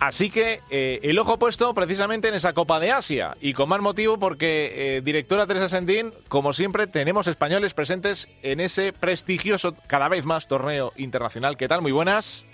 Así 0.00 0.30
que 0.30 0.60
eh, 0.70 0.98
el 1.02 1.18
ojo 1.18 1.38
puesto 1.38 1.74
precisamente 1.74 2.28
en 2.28 2.34
esa 2.34 2.54
Copa 2.54 2.80
de 2.80 2.90
Asia 2.90 3.36
y 3.38 3.52
con 3.52 3.68
más 3.68 3.82
motivo 3.82 4.18
porque, 4.18 4.96
eh, 4.96 5.00
directora 5.02 5.46
Teresa 5.46 5.68
Sendín, 5.68 6.14
como 6.28 6.54
siempre, 6.54 6.86
tenemos 6.86 7.26
españoles 7.26 7.74
presentes 7.74 8.26
en 8.42 8.60
ese 8.60 8.94
prestigioso, 8.94 9.76
cada 9.86 10.08
vez 10.08 10.24
más, 10.24 10.48
torneo 10.48 10.94
internacional. 10.96 11.58
¿Qué 11.58 11.68
tal? 11.68 11.82
Muy 11.82 11.92
buenas. 11.92 12.46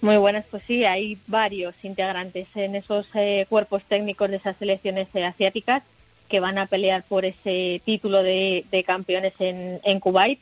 Muy 0.00 0.16
buenas, 0.16 0.44
pues 0.50 0.64
sí, 0.66 0.84
hay 0.84 1.16
varios 1.28 1.76
integrantes 1.84 2.48
en 2.56 2.74
esos 2.74 3.06
eh, 3.14 3.46
cuerpos 3.48 3.84
técnicos 3.88 4.28
de 4.28 4.36
esas 4.36 4.56
selecciones 4.56 5.06
asiáticas 5.14 5.84
que 6.28 6.40
van 6.40 6.58
a 6.58 6.66
pelear 6.66 7.04
por 7.04 7.24
ese 7.24 7.82
título 7.84 8.24
de, 8.24 8.84
campeones 8.84 9.32
en, 9.38 9.80
en 9.84 10.00
Kuwait 10.00 10.40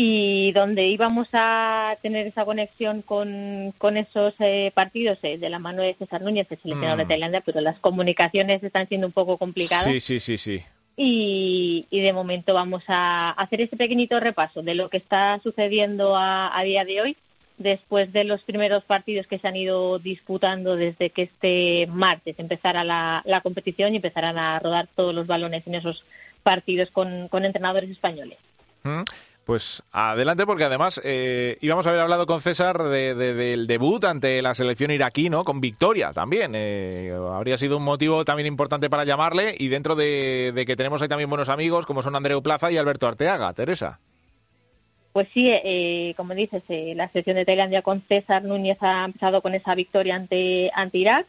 y 0.00 0.52
donde 0.52 0.86
íbamos 0.86 1.26
a 1.32 1.96
tener 2.02 2.28
esa 2.28 2.44
conexión 2.44 3.02
con, 3.02 3.74
con 3.78 3.96
esos 3.96 4.32
eh, 4.38 4.70
partidos 4.72 5.18
eh, 5.22 5.38
de 5.38 5.50
la 5.50 5.58
mano 5.58 5.82
de 5.82 5.94
César 5.94 6.22
Núñez, 6.22 6.46
el 6.50 6.60
seleccionador 6.60 6.98
de 6.98 7.04
mm. 7.06 7.08
Tailandia, 7.08 7.40
pero 7.40 7.60
las 7.60 7.80
comunicaciones 7.80 8.62
están 8.62 8.86
siendo 8.86 9.08
un 9.08 9.12
poco 9.12 9.38
complicadas. 9.38 9.86
Sí, 9.86 9.98
sí, 9.98 10.20
sí, 10.20 10.38
sí. 10.38 10.62
Y, 10.96 11.84
y 11.90 12.00
de 12.00 12.12
momento 12.12 12.54
vamos 12.54 12.84
a 12.86 13.30
hacer 13.30 13.60
este 13.60 13.76
pequeñito 13.76 14.20
repaso 14.20 14.62
de 14.62 14.76
lo 14.76 14.88
que 14.88 14.98
está 14.98 15.40
sucediendo 15.42 16.14
a, 16.14 16.56
a 16.56 16.62
día 16.62 16.84
de 16.84 17.00
hoy 17.00 17.16
después 17.56 18.12
de 18.12 18.22
los 18.22 18.44
primeros 18.44 18.84
partidos 18.84 19.26
que 19.26 19.40
se 19.40 19.48
han 19.48 19.56
ido 19.56 19.98
disputando 19.98 20.76
desde 20.76 21.10
que 21.10 21.22
este 21.22 21.88
martes 21.88 22.38
empezara 22.38 22.84
la, 22.84 23.22
la 23.26 23.40
competición 23.40 23.94
y 23.94 23.96
empezarán 23.96 24.38
a 24.38 24.60
rodar 24.60 24.88
todos 24.94 25.12
los 25.12 25.26
balones 25.26 25.66
en 25.66 25.74
esos 25.74 26.04
partidos 26.44 26.88
con, 26.92 27.26
con 27.26 27.44
entrenadores 27.44 27.90
españoles. 27.90 28.38
Mm. 28.84 29.02
Pues 29.48 29.82
adelante, 29.92 30.44
porque 30.44 30.64
además 30.64 31.00
eh, 31.02 31.56
íbamos 31.62 31.86
a 31.86 31.88
haber 31.88 32.02
hablado 32.02 32.26
con 32.26 32.42
César 32.42 32.82
del 32.82 33.66
debut 33.66 34.04
ante 34.04 34.42
la 34.42 34.54
selección 34.54 34.90
iraquí, 34.90 35.30
¿no? 35.30 35.42
Con 35.42 35.62
victoria 35.62 36.12
también. 36.12 36.52
Eh, 36.54 37.16
habría 37.32 37.56
sido 37.56 37.78
un 37.78 37.82
motivo 37.82 38.26
también 38.26 38.46
importante 38.46 38.90
para 38.90 39.06
llamarle 39.06 39.54
y 39.58 39.68
dentro 39.68 39.96
de, 39.96 40.52
que 40.66 40.76
tenemos 40.76 41.00
ahí 41.00 41.08
también 41.08 41.30
buenos 41.30 41.48
amigos 41.48 41.86
como 41.86 42.02
son 42.02 42.14
Andreu 42.14 42.42
Plaza 42.42 42.70
y 42.70 42.76
Alberto 42.76 43.06
Arteaga. 43.06 43.54
Teresa. 43.54 44.00
Pues 45.14 45.28
sí, 45.32 45.48
eh, 45.50 46.12
como 46.18 46.34
dices, 46.34 46.62
la 46.68 47.08
selección 47.08 47.36
de 47.36 47.46
Tailandia 47.46 47.80
con 47.80 48.02
César 48.02 48.44
Núñez 48.44 48.76
ha 48.82 49.06
empezado 49.06 49.40
con 49.40 49.54
esa 49.54 49.74
victoria 49.74 50.16
ante, 50.16 50.70
ante 50.74 50.98
Irak 50.98 51.26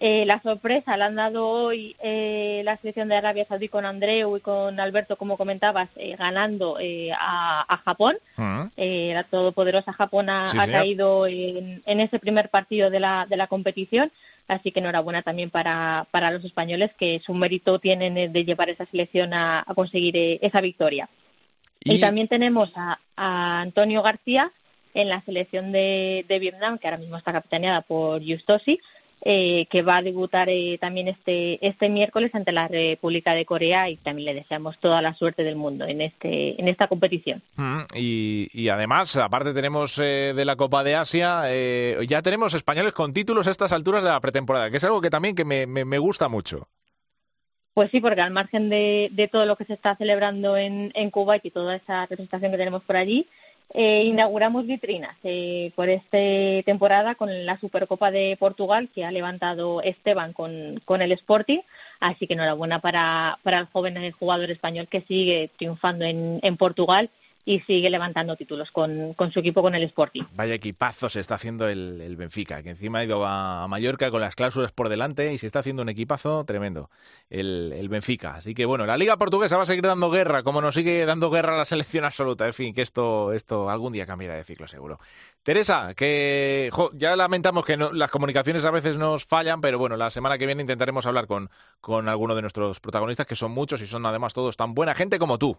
eh, 0.00 0.26
la 0.26 0.42
sorpresa 0.42 0.96
la 0.96 1.06
han 1.06 1.14
dado 1.14 1.48
hoy 1.48 1.94
eh, 2.00 2.62
la 2.64 2.76
selección 2.78 3.08
de 3.08 3.16
Arabia 3.16 3.46
Saudí 3.46 3.68
con 3.68 3.86
Andreu 3.86 4.36
y 4.36 4.40
con 4.40 4.80
Alberto, 4.80 5.16
como 5.16 5.36
comentabas, 5.36 5.88
eh, 5.96 6.16
ganando 6.16 6.78
eh, 6.80 7.12
a, 7.12 7.80
Japón. 7.84 8.16
Ah. 8.36 8.70
la 8.76 9.24
todopoderosa 9.24 9.92
Japón 9.92 10.30
ha, 10.30 10.50
caído 10.66 11.26
en, 11.26 11.82
ese 11.86 12.18
primer 12.18 12.48
partido 12.48 12.90
de 12.90 12.98
la, 12.98 13.26
de 13.28 13.36
la 13.36 13.46
competición. 13.46 14.10
Así 14.48 14.72
que 14.72 14.80
enhorabuena 14.80 15.22
también 15.22 15.50
para, 15.50 16.06
para 16.10 16.30
los 16.30 16.44
españoles 16.44 16.90
que 16.98 17.20
su 17.24 17.32
mérito 17.32 17.78
tienen 17.78 18.32
de 18.32 18.44
llevar 18.44 18.68
esa 18.68 18.86
selección 18.86 19.32
a, 19.32 19.64
conseguir 19.74 20.16
esa 20.42 20.60
victoria. 20.60 21.08
Y... 21.80 22.00
también 22.00 22.28
tenemos 22.28 22.72
a, 22.74 22.98
Antonio 23.16 24.02
García 24.02 24.50
en 24.92 25.08
la 25.08 25.22
selección 25.22 25.72
de, 25.72 26.24
de 26.28 26.38
Vietnam, 26.38 26.78
que 26.78 26.88
ahora 26.88 26.98
mismo 26.98 27.16
está 27.16 27.32
capitaneada 27.32 27.82
por 27.82 28.22
Justosi, 28.24 28.80
eh, 29.26 29.64
que 29.70 29.80
va 29.80 29.96
a 29.96 30.02
debutar 30.02 30.50
eh, 30.50 30.76
también 30.78 31.08
este, 31.08 31.66
este 31.66 31.88
miércoles 31.88 32.34
ante 32.34 32.52
la 32.52 32.68
República 32.68 33.32
de 33.32 33.46
Corea 33.46 33.88
y 33.88 33.96
también 33.96 34.26
le 34.26 34.34
deseamos 34.34 34.78
toda 34.78 35.00
la 35.00 35.14
suerte 35.14 35.44
del 35.44 35.56
mundo 35.56 35.86
en, 35.86 36.02
este, 36.02 36.60
en 36.60 36.68
esta 36.68 36.88
competición. 36.88 37.40
Mm, 37.56 37.84
y, 37.94 38.68
además, 38.68 39.16
aparte 39.16 39.54
tenemos 39.54 39.98
eh, 39.98 40.34
de 40.36 40.44
la 40.44 40.56
Copa 40.56 40.84
de 40.84 40.96
Asia, 40.96 41.44
ya 42.06 42.20
tenemos 42.20 42.52
españoles 42.52 42.92
con 42.92 43.14
títulos 43.14 43.46
a 43.46 43.50
estas 43.50 43.72
alturas 43.72 44.04
de 44.04 44.10
la 44.10 44.20
pretemporada, 44.20 44.70
que 44.70 44.76
es 44.76 44.84
algo 44.84 45.00
que 45.00 45.08
también 45.08 45.34
que 45.34 45.46
me, 45.46 45.66
me, 45.66 45.98
gusta 45.98 46.28
mucho. 46.28 46.68
Pues 47.72 47.90
sí, 47.90 48.02
porque 48.02 48.20
al 48.20 48.30
margen 48.30 48.68
de, 48.68 49.08
de, 49.12 49.28
todo 49.28 49.46
lo 49.46 49.56
que 49.56 49.64
se 49.64 49.72
está 49.72 49.96
celebrando 49.96 50.58
en, 50.58 50.92
en 50.94 51.10
Cuba 51.10 51.38
y 51.42 51.50
toda 51.50 51.76
esa 51.76 52.02
representación 52.02 52.52
que 52.52 52.58
tenemos 52.58 52.82
por 52.82 52.96
allí, 52.96 53.26
eh, 53.70 54.04
inauguramos 54.04 54.66
vitrinas 54.66 55.16
eh, 55.24 55.72
por 55.74 55.88
esta 55.88 56.18
temporada 56.64 57.14
con 57.14 57.46
la 57.46 57.58
Supercopa 57.58 58.10
de 58.10 58.36
Portugal 58.38 58.88
que 58.94 59.04
ha 59.04 59.10
levantado 59.10 59.82
Esteban 59.82 60.32
con, 60.32 60.80
con 60.84 61.02
el 61.02 61.12
Sporting. 61.12 61.60
Así 61.98 62.26
que 62.26 62.34
enhorabuena 62.34 62.80
para, 62.80 63.38
para 63.42 63.58
el 63.60 63.66
joven 63.66 64.12
jugador 64.12 64.50
español 64.50 64.88
que 64.88 65.00
sigue 65.02 65.50
triunfando 65.56 66.04
en, 66.04 66.38
en 66.42 66.56
Portugal 66.56 67.10
y 67.44 67.60
sigue 67.60 67.90
levantando 67.90 68.36
títulos 68.36 68.70
con, 68.70 69.14
con 69.14 69.30
su 69.32 69.40
equipo, 69.40 69.60
con 69.62 69.74
el 69.74 69.82
Sporting. 69.84 70.22
Vaya 70.34 70.54
equipazo 70.54 71.08
se 71.08 71.20
está 71.20 71.34
haciendo 71.34 71.68
el, 71.68 72.00
el 72.00 72.16
Benfica, 72.16 72.62
que 72.62 72.70
encima 72.70 73.00
ha 73.00 73.04
ido 73.04 73.24
a, 73.26 73.66
Mallorca 73.68 74.10
con 74.10 74.20
las 74.20 74.34
cláusulas 74.34 74.72
por 74.72 74.88
delante 74.88 75.32
y 75.32 75.38
se 75.38 75.46
está 75.46 75.58
haciendo 75.58 75.82
un 75.82 75.88
equipazo 75.88 76.44
tremendo, 76.44 76.90
el, 77.28 77.72
el 77.76 77.88
Benfica. 77.88 78.36
Así 78.36 78.54
que 78.54 78.64
bueno, 78.64 78.86
la 78.86 78.96
Liga 78.96 79.16
Portuguesa 79.16 79.56
va 79.56 79.64
a 79.64 79.66
seguir 79.66 79.84
dando 79.84 80.10
guerra, 80.10 80.42
como 80.42 80.60
nos 80.60 80.74
sigue 80.74 81.04
dando 81.06 81.30
guerra 81.30 81.56
la 81.56 81.64
selección 81.64 82.04
absoluta. 82.04 82.46
En 82.46 82.54
fin, 82.54 82.72
que 82.74 82.82
esto, 82.82 83.32
esto 83.32 83.68
algún 83.68 83.92
día 83.92 84.06
cambiará 84.06 84.34
de 84.36 84.44
ciclo 84.44 84.66
seguro. 84.66 84.98
Teresa, 85.42 85.94
que 85.94 86.70
jo, 86.72 86.90
ya 86.94 87.14
lamentamos 87.16 87.64
que 87.64 87.76
no- 87.76 87.92
las 87.92 88.10
comunicaciones 88.10 88.64
a 88.64 88.70
veces 88.70 88.96
nos 88.96 89.24
fallan, 89.26 89.60
pero 89.60 89.78
bueno, 89.78 89.96
la 89.96 90.10
semana 90.10 90.38
que 90.38 90.46
viene 90.46 90.62
intentaremos 90.62 91.04
hablar 91.06 91.26
con, 91.26 91.50
con 91.80 92.08
alguno 92.08 92.34
de 92.34 92.40
nuestros 92.40 92.80
protagonistas, 92.80 93.26
que 93.26 93.36
son 93.36 93.50
muchos 93.52 93.82
y 93.82 93.86
son 93.86 94.06
además 94.06 94.32
todos 94.32 94.56
tan 94.56 94.74
buena 94.74 94.94
gente 94.94 95.18
como 95.18 95.38
tú. 95.38 95.58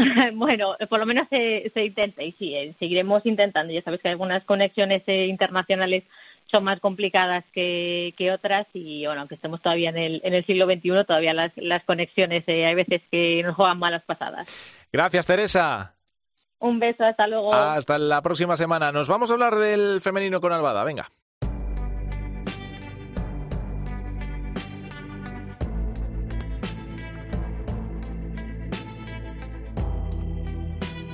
bueno, 0.34 0.76
por 0.88 1.00
lo 1.00 1.06
menos 1.06 1.28
se, 1.28 1.70
se 1.74 1.84
intenta 1.84 2.22
y 2.22 2.32
sí, 2.32 2.54
eh, 2.54 2.74
seguiremos 2.78 3.24
intentando. 3.26 3.72
Ya 3.72 3.82
sabes 3.82 4.00
que 4.00 4.08
algunas 4.08 4.44
conexiones 4.44 5.02
eh, 5.06 5.26
internacionales 5.26 6.04
son 6.50 6.64
más 6.64 6.80
complicadas 6.80 7.44
que, 7.52 8.14
que 8.16 8.32
otras 8.32 8.66
y 8.72 9.06
bueno, 9.06 9.20
aunque 9.20 9.36
estemos 9.36 9.62
todavía 9.62 9.90
en 9.90 9.98
el, 9.98 10.20
en 10.24 10.34
el 10.34 10.44
siglo 10.44 10.66
XXI, 10.66 11.04
todavía 11.06 11.32
las, 11.32 11.52
las 11.56 11.84
conexiones 11.84 12.44
eh, 12.46 12.66
hay 12.66 12.74
veces 12.74 13.02
que 13.10 13.42
nos 13.44 13.54
juegan 13.54 13.78
malas 13.78 14.02
pasadas. 14.02 14.48
Gracias, 14.92 15.26
Teresa. 15.26 15.94
Un 16.58 16.78
beso, 16.78 17.04
hasta 17.04 17.26
luego. 17.26 17.54
Hasta 17.54 17.96
la 17.98 18.20
próxima 18.20 18.56
semana. 18.56 18.92
Nos 18.92 19.08
vamos 19.08 19.30
a 19.30 19.34
hablar 19.34 19.56
del 19.56 20.00
femenino 20.00 20.40
con 20.40 20.52
Albada. 20.52 20.84
Venga. 20.84 21.10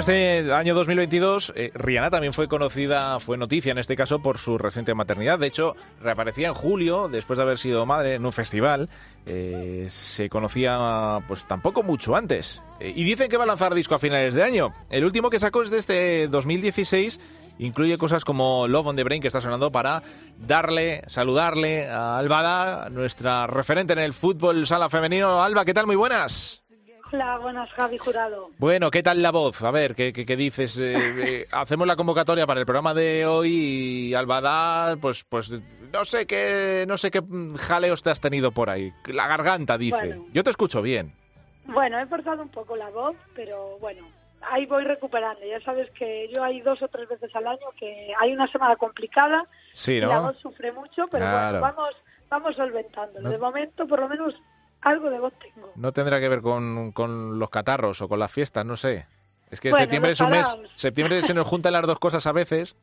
Este 0.00 0.52
año 0.52 0.74
2022, 0.74 1.52
eh, 1.54 1.70
Rihanna 1.74 2.10
también 2.10 2.32
fue 2.32 2.48
conocida, 2.48 3.20
fue 3.20 3.36
noticia 3.36 3.70
en 3.70 3.78
este 3.78 3.96
caso 3.96 4.20
por 4.20 4.38
su 4.38 4.56
reciente 4.56 4.94
maternidad. 4.94 5.38
De 5.38 5.46
hecho, 5.46 5.76
reaparecía 6.00 6.48
en 6.48 6.54
julio, 6.54 7.08
después 7.08 7.36
de 7.36 7.42
haber 7.42 7.58
sido 7.58 7.84
madre 7.84 8.14
en 8.14 8.24
un 8.24 8.32
festival. 8.32 8.88
Eh, 9.26 9.86
se 9.90 10.30
conocía, 10.30 11.20
pues 11.28 11.46
tampoco 11.46 11.82
mucho 11.82 12.16
antes. 12.16 12.62
Eh, 12.80 12.92
y 12.96 13.04
dicen 13.04 13.28
que 13.28 13.36
va 13.36 13.44
a 13.44 13.46
lanzar 13.46 13.74
disco 13.74 13.94
a 13.94 13.98
finales 13.98 14.34
de 14.34 14.42
año. 14.42 14.72
El 14.88 15.04
último 15.04 15.28
que 15.28 15.38
sacó 15.38 15.62
es 15.62 15.70
de 15.70 15.78
este 15.78 16.28
2016. 16.28 17.20
Incluye 17.58 17.98
cosas 17.98 18.24
como 18.24 18.66
Love 18.68 18.86
on 18.86 18.96
the 18.96 19.04
Brain, 19.04 19.20
que 19.20 19.28
está 19.28 19.42
sonando 19.42 19.70
para 19.70 20.02
darle, 20.38 21.02
saludarle 21.08 21.86
a 21.88 22.16
Albada, 22.16 22.88
nuestra 22.88 23.46
referente 23.46 23.92
en 23.92 23.98
el 23.98 24.14
fútbol 24.14 24.66
sala 24.66 24.88
femenino. 24.88 25.42
Alba, 25.42 25.66
¿qué 25.66 25.74
tal? 25.74 25.86
Muy 25.86 25.96
buenas. 25.96 26.59
Hola, 27.12 27.38
buenas, 27.38 27.68
Javi 27.72 27.98
Jurado. 27.98 28.50
Bueno, 28.58 28.88
¿qué 28.90 29.02
tal 29.02 29.20
la 29.20 29.32
voz? 29.32 29.62
A 29.62 29.72
ver, 29.72 29.96
¿qué, 29.96 30.12
qué, 30.12 30.24
qué 30.24 30.36
dices? 30.36 30.78
Eh, 30.78 30.94
eh, 30.94 31.46
hacemos 31.50 31.86
la 31.86 31.96
convocatoria 31.96 32.46
para 32.46 32.60
el 32.60 32.66
programa 32.66 32.94
de 32.94 33.26
hoy 33.26 33.50
y 34.10 34.14
Albadá, 34.14 34.96
pues, 35.00 35.24
pues 35.24 35.50
no 35.92 36.04
sé 36.04 36.26
qué, 36.26 36.84
no 36.86 36.96
sé 36.96 37.10
qué 37.10 37.20
jaleos 37.58 38.04
te 38.04 38.10
has 38.10 38.20
tenido 38.20 38.52
por 38.52 38.70
ahí. 38.70 38.92
La 39.06 39.26
garganta 39.26 39.76
dice. 39.76 39.96
Bueno. 40.06 40.26
Yo 40.32 40.44
te 40.44 40.50
escucho 40.50 40.82
bien. 40.82 41.12
Bueno, 41.64 41.98
he 41.98 42.06
forzado 42.06 42.42
un 42.42 42.48
poco 42.48 42.76
la 42.76 42.90
voz, 42.90 43.16
pero 43.34 43.76
bueno, 43.80 44.06
ahí 44.48 44.66
voy 44.66 44.84
recuperando. 44.84 45.40
Ya 45.44 45.60
sabes 45.64 45.90
que 45.90 46.30
yo 46.36 46.44
hay 46.44 46.60
dos 46.60 46.80
o 46.80 46.86
tres 46.88 47.08
veces 47.08 47.34
al 47.34 47.46
año 47.48 47.66
que 47.76 48.12
hay 48.20 48.32
una 48.32 48.46
semana 48.52 48.76
complicada 48.76 49.44
Sí, 49.72 49.94
y 49.94 50.00
la 50.00 50.14
¿no? 50.14 50.22
voz 50.28 50.38
sufre 50.38 50.70
mucho, 50.70 51.08
pero 51.10 51.24
Claro. 51.24 51.58
bueno, 51.58 51.74
vamos, 51.76 51.94
vamos 52.28 52.54
solventándolo. 52.54 53.20
No. 53.22 53.30
De 53.30 53.38
momento, 53.38 53.86
por 53.88 53.98
lo 53.98 54.08
menos, 54.08 54.34
algo 54.82 55.10
de 55.10 55.18
voz 55.18 55.32
tengo. 55.38 55.72
No 55.76 55.92
tendrá 55.92 56.20
que 56.20 56.28
ver 56.28 56.40
con, 56.40 56.92
con 56.92 57.38
los 57.38 57.50
catarros 57.50 58.00
o 58.02 58.08
con 58.08 58.18
las 58.18 58.32
fiestas, 58.32 58.64
no 58.64 58.76
sé. 58.76 59.06
Es 59.50 59.60
que 59.60 59.70
Bueno, 59.70 59.82
septiembre 59.82 60.12
es 60.12 60.20
un 60.20 60.30
mes. 60.30 60.58
Septiembre 60.74 61.22
se 61.22 61.34
nos 61.34 61.46
juntan 61.46 61.72
las 61.72 61.86
dos 61.86 61.98
cosas 61.98 62.26
a 62.26 62.32
veces. 62.32 62.76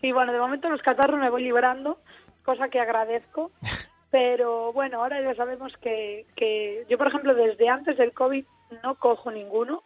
Sí, 0.00 0.12
bueno, 0.12 0.32
de 0.32 0.38
momento 0.38 0.68
los 0.68 0.82
catarros 0.82 1.20
me 1.20 1.30
voy 1.30 1.42
librando, 1.42 1.98
cosa 2.44 2.68
que 2.68 2.80
agradezco. 2.80 3.50
Pero 4.10 4.72
bueno, 4.72 5.02
ahora 5.02 5.22
ya 5.22 5.34
sabemos 5.34 5.72
que, 5.80 6.26
que 6.36 6.84
yo, 6.88 6.98
por 6.98 7.08
ejemplo, 7.08 7.34
desde 7.34 7.68
antes 7.68 7.96
del 7.96 8.12
COVID 8.12 8.44
no 8.82 8.96
cojo 8.96 9.30
ninguno, 9.30 9.82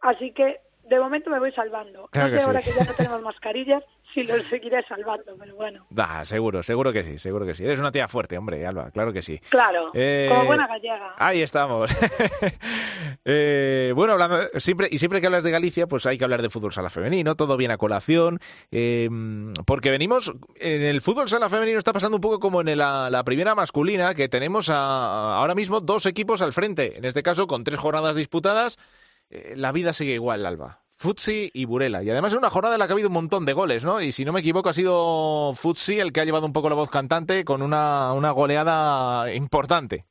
así 0.00 0.32
que 0.32 0.60
de 0.88 0.98
momento 1.00 1.30
me 1.30 1.38
voy 1.38 1.52
salvando. 1.52 2.08
Claro 2.10 2.28
no 2.28 2.34
que 2.34 2.40
sé 2.40 2.46
ahora 2.46 2.60
sí. 2.62 2.70
que 2.70 2.76
ya 2.78 2.84
no 2.84 2.92
tenemos 2.96 3.22
mascarillas 3.22 3.82
si 4.12 4.22
los 4.22 4.42
seguiré 4.48 4.80
salvando, 4.86 5.34
pero 5.38 5.56
bueno. 5.56 5.86
Da, 5.90 6.24
seguro, 6.24 6.62
seguro 6.62 6.92
que 6.92 7.02
sí, 7.02 7.18
seguro 7.18 7.44
que 7.44 7.54
sí. 7.54 7.64
Eres 7.64 7.80
una 7.80 7.90
tía 7.90 8.06
fuerte, 8.06 8.38
hombre, 8.38 8.64
Alba, 8.64 8.90
claro 8.92 9.12
que 9.12 9.22
sí. 9.22 9.40
Claro, 9.48 9.90
Eh, 9.92 10.26
como 10.30 10.44
buena 10.46 10.66
gallega. 10.68 11.14
Ahí 11.16 11.42
estamos. 11.42 11.90
Eh, 13.26 13.92
bueno, 13.94 14.12
hablando, 14.14 14.36
siempre, 14.58 14.88
y 14.90 14.98
siempre 14.98 15.20
que 15.20 15.26
hablas 15.26 15.44
de 15.44 15.50
Galicia, 15.50 15.86
pues 15.86 16.04
hay 16.06 16.18
que 16.18 16.24
hablar 16.24 16.42
de 16.42 16.50
fútbol 16.50 16.72
sala 16.72 16.90
femenino, 16.90 17.34
todo 17.36 17.56
viene 17.56 17.74
a 17.74 17.78
colación, 17.78 18.38
eh, 18.70 19.08
porque 19.66 19.90
venimos, 19.90 20.32
en 20.56 20.82
el 20.82 21.00
fútbol 21.00 21.28
sala 21.28 21.48
femenino 21.48 21.78
está 21.78 21.92
pasando 21.92 22.16
un 22.16 22.20
poco 22.20 22.38
como 22.40 22.60
en 22.60 22.76
la, 22.76 23.08
la 23.10 23.24
primera 23.24 23.54
masculina, 23.54 24.14
que 24.14 24.28
tenemos 24.28 24.68
a- 24.68 25.36
ahora 25.38 25.54
mismo 25.54 25.80
dos 25.80 26.04
equipos 26.06 26.42
al 26.42 26.52
frente, 26.52 26.98
en 26.98 27.04
este 27.04 27.22
caso 27.22 27.46
con 27.46 27.64
tres 27.64 27.78
jornadas 27.78 28.16
disputadas, 28.16 28.78
eh, 29.34 29.54
la 29.56 29.72
vida 29.72 29.92
sigue 29.92 30.14
igual, 30.14 30.46
Alba. 30.46 30.80
Futsi 30.96 31.50
y 31.52 31.64
Burela. 31.64 32.02
Y 32.02 32.10
además 32.10 32.32
es 32.32 32.38
una 32.38 32.50
jornada 32.50 32.76
en 32.76 32.78
la 32.78 32.86
que 32.86 32.92
ha 32.92 32.94
habido 32.94 33.08
un 33.08 33.14
montón 33.14 33.44
de 33.44 33.52
goles, 33.52 33.84
¿no? 33.84 34.00
Y 34.00 34.12
si 34.12 34.24
no 34.24 34.32
me 34.32 34.40
equivoco, 34.40 34.68
ha 34.68 34.72
sido 34.72 35.52
Futsi 35.54 35.98
el 35.98 36.12
que 36.12 36.20
ha 36.20 36.24
llevado 36.24 36.46
un 36.46 36.52
poco 36.52 36.68
la 36.68 36.76
voz 36.76 36.90
cantante 36.90 37.44
con 37.44 37.62
una, 37.62 38.12
una 38.12 38.30
goleada 38.30 39.32
importante. 39.34 40.06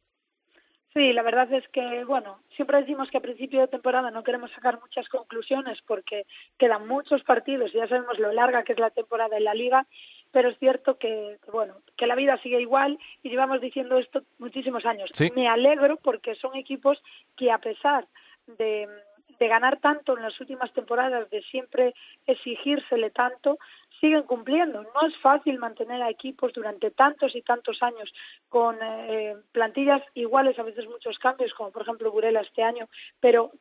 Sí, 0.94 1.12
la 1.12 1.24
verdad 1.24 1.52
es 1.52 1.68
que, 1.70 2.04
bueno, 2.06 2.42
siempre 2.56 2.78
decimos 2.78 3.10
que 3.10 3.18
a 3.18 3.22
principio 3.22 3.62
de 3.62 3.68
temporada 3.68 4.12
no 4.12 4.24
queremos 4.24 4.52
sacar 4.52 4.80
muchas 4.80 5.10
conclusiones 5.10 5.80
porque 5.88 6.26
quedan 6.60 6.88
muchos 6.88 7.24
partidos 7.24 7.72
y 7.74 7.78
ya 7.78 7.88
sabemos 7.88 8.20
lo 8.20 8.32
larga 8.32 8.64
que 8.64 8.74
es 8.74 8.80
la 8.80 8.92
temporada 8.92 9.36
en 9.38 9.46
la 9.46 9.56
liga, 9.56 9.88
pero 10.32 10.50
es 10.50 10.60
cierto 10.60 11.00
que, 11.00 11.40
bueno, 11.52 11.78
que 11.98 12.06
la 12.06 12.14
vida 12.14 12.40
sigue 12.44 12.62
igual 12.62 13.00
y 13.24 13.30
llevamos 13.30 13.60
diciendo 13.60 13.98
esto 13.98 14.22
muchísimos 14.38 14.86
años. 14.86 15.10
Sí. 15.14 15.32
Me 15.36 15.48
alegro 15.48 15.98
porque 15.98 16.36
son 16.36 16.56
equipos 16.56 17.02
que 17.36 17.52
a 17.52 17.58
pesar 17.58 18.06
de, 18.46 18.88
de 19.40 19.48
ganar 19.48 19.80
tanto 19.80 20.16
en 20.16 20.24
las 20.24 20.40
últimas 20.40 20.72
temporadas, 20.74 21.30
de 21.30 21.42
siempre 21.44 21.94
exigírsele 22.26 23.10
tanto, 23.12 23.58
siguen 24.00 24.24
cumpliendo. 24.24 24.84
No 24.84 25.08
es 25.08 25.16
fácil 25.18 25.58
mantener 25.60 26.02
a 26.02 26.10
equipos 26.10 26.54
durante 26.54 26.92
tantos 26.92 27.36
y 27.36 27.42
tantos 27.42 27.82
años 27.82 28.14
con 28.50 28.78
eh, 28.82 29.36
plantillas 29.52 30.04
iguales, 30.14 30.60
a 30.60 30.64
veces 30.64 30.88
muchos 30.88 31.18
cambios, 31.20 31.54
como 31.54 31.72
por 31.72 31.84
ejemplo 31.84 32.12
Burela 32.12 32.42
este 32.42 32.64
año, 32.64 32.88
pero 33.20 33.52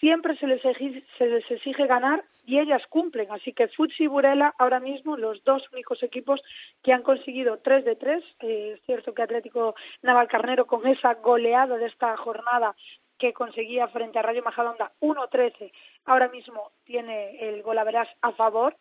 siempre 0.00 0.36
se 0.36 0.46
les, 0.46 0.64
exige, 0.64 1.04
se 1.18 1.26
les 1.26 1.48
exige 1.50 1.86
ganar 1.86 2.24
y 2.46 2.58
ellas 2.58 2.82
cumplen. 2.88 3.30
Así 3.30 3.52
que 3.52 3.68
Futsi 3.68 4.04
y 4.04 4.06
Burela 4.06 4.54
ahora 4.58 4.80
mismo 4.80 5.16
los 5.16 5.44
dos 5.44 5.62
únicos 5.72 6.02
equipos 6.02 6.40
que 6.82 6.92
han 6.92 7.02
conseguido 7.02 7.58
tres 7.58 7.84
de 7.84 7.96
tres. 7.96 8.24
Eh, 8.40 8.72
es 8.74 8.82
cierto 8.86 9.14
que 9.14 9.22
Atlético 9.22 9.74
Navalcarnero 10.02 10.66
con 10.66 10.86
esa 10.86 11.14
goleada 11.14 11.76
de 11.76 11.86
esta 11.86 12.16
jornada 12.16 12.74
que 13.20 13.32
conseguía 13.32 13.86
frente 13.88 14.18
a 14.18 14.22
Rayo 14.22 14.42
Majadahonda 14.42 14.90
1-13, 15.00 15.70
ahora 16.06 16.28
mismo 16.28 16.72
tiene 16.84 17.38
el 17.48 17.62
golaveras 17.62 18.08
a 18.22 18.32
favor, 18.32 18.76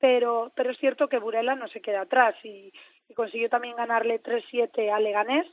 pero, 0.00 0.50
pero 0.56 0.70
es 0.72 0.78
cierto 0.78 1.08
que 1.08 1.18
Burela 1.18 1.54
no 1.54 1.68
se 1.68 1.80
queda 1.80 2.00
atrás 2.00 2.34
y, 2.42 2.72
y 3.08 3.14
consiguió 3.14 3.48
también 3.48 3.76
ganarle 3.76 4.20
3-7 4.22 4.90
a 4.90 4.98
Leganés. 4.98 5.46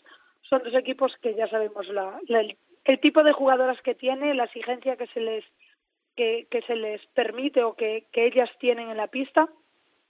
Son 0.50 0.64
dos 0.64 0.74
equipos 0.74 1.14
que 1.22 1.36
ya 1.36 1.48
sabemos 1.50 1.88
la, 1.90 2.20
la- 2.28 2.40
el, 2.40 2.58
el 2.86 3.00
tipo 3.00 3.22
de 3.24 3.34
jugadoras 3.34 3.80
que 3.82 3.94
tiene, 3.94 4.34
la 4.34 4.46
exigencia 4.46 4.96
que 4.96 5.08
se 5.08 5.20
les 5.20 5.46
que, 6.16 6.48
que 6.52 6.62
se 6.64 6.76
les 6.76 7.06
permite 7.08 7.64
o 7.64 7.74
que, 7.76 8.06
que 8.12 8.26
ellas 8.26 8.50
tienen 8.60 8.90
en 8.90 8.98
la 8.98 9.08
pista 9.08 9.48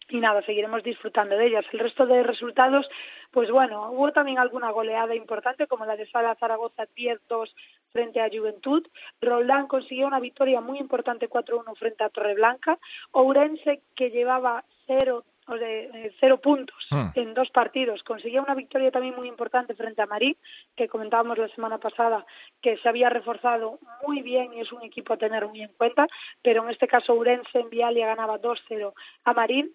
y 0.09 0.17
nada, 0.19 0.41
seguiremos 0.41 0.84
disfrutando 0.84 1.38
de 1.38 1.45
ellas. 1.47 1.63
El 1.72 1.80
resto 1.80 2.05
de 2.07 2.24
resultados, 2.24 2.89
pues 3.32 3.49
bueno, 3.51 3.91
hubo 3.91 4.11
también 4.11 4.39
alguna 4.39 4.72
goleada 4.72 5.13
importante 5.15 5.67
como 5.67 5.86
la 5.86 5.95
de 5.95 6.07
Sala 6.09 6.36
Zaragoza 6.36 6.88
10-2 6.97 7.49
frente 7.92 8.22
a 8.22 8.30
Juventud. 8.30 8.88
Roldán 9.22 9.68
consiguió 9.68 10.08
una 10.08 10.20
victoria 10.20 10.62
muy 10.62 10.80
importante 10.80 11.30
4-1 11.30 11.76
frente 11.78 12.04
a 12.04 12.10
Torreblanca. 12.10 12.78
Ourense, 13.12 13.82
que 13.96 14.10
llevaba 14.10 14.64
0 14.88 15.24
o 15.48 15.56
de 15.56 15.86
eh, 15.86 16.14
cero 16.20 16.39
puntos 16.39 16.82
Hmm. 16.92 17.08
en 17.16 17.34
dos 17.34 17.50
partidos. 17.52 18.04
Conseguía 18.04 18.42
una 18.42 18.54
victoria 18.54 18.92
también 18.92 19.16
muy 19.16 19.30
importante 19.30 19.74
frente 19.74 20.02
a 20.02 20.06
Marín, 20.06 20.36
que 20.76 20.89
comentábamos 20.89 21.38
la 21.38 21.48
semana 21.50 21.78
pasada 21.78 22.26
que 22.62 22.78
se 22.78 22.89
había 22.89 23.10
reforzado 23.10 23.80
muy 24.06 24.22
bien 24.22 24.54
y 24.54 24.60
es 24.60 24.72
un 24.74 24.84
equipo 24.84 25.14
a 25.14 25.18
tener 25.18 25.48
muy 25.48 25.62
en 25.62 25.72
cuenta, 25.78 26.08
pero 26.44 26.64
en 26.64 26.70
este 26.70 26.88
caso 26.88 27.14
Urense 27.14 27.60
en 27.60 27.70
Vialia 27.70 28.08
ganaba 28.08 28.39
2-0 28.42 28.94
a 29.24 29.34
Marín. 29.34 29.72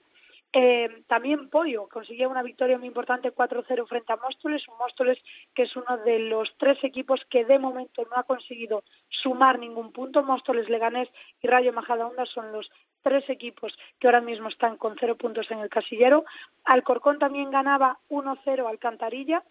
Eh, 0.52 1.02
también 1.06 1.50
Pollo 1.50 1.88
consiguió 1.88 2.30
una 2.30 2.42
victoria 2.42 2.78
muy 2.78 2.88
importante 2.88 3.32
4-0 3.32 3.86
frente 3.86 4.12
a 4.12 4.16
Móstoles, 4.16 4.66
un 4.68 4.78
Móstoles 4.78 5.18
que 5.54 5.64
es 5.64 5.76
uno 5.76 5.98
de 5.98 6.18
los 6.18 6.48
tres 6.58 6.82
equipos 6.82 7.20
que 7.28 7.44
de 7.44 7.58
momento 7.58 8.02
no 8.04 8.16
ha 8.16 8.22
conseguido 8.22 8.82
sumar 9.08 9.58
ningún 9.58 9.92
punto. 9.92 10.22
Móstoles, 10.22 10.68
Leganés 10.70 11.08
y 11.42 11.48
Rayo 11.48 11.72
Majadahonda 11.72 12.24
son 12.26 12.52
los 12.52 12.70
tres 13.02 13.28
equipos 13.28 13.72
que 14.00 14.08
ahora 14.08 14.20
mismo 14.20 14.48
están 14.48 14.76
con 14.76 14.96
cero 14.98 15.16
puntos 15.16 15.50
en 15.50 15.60
el 15.60 15.68
casillero. 15.68 16.24
Alcorcón 16.64 17.18
también 17.18 17.50
ganaba 17.50 17.98
1-0 18.08 18.68
al 18.68 18.78
Cantarilla, 18.78 19.42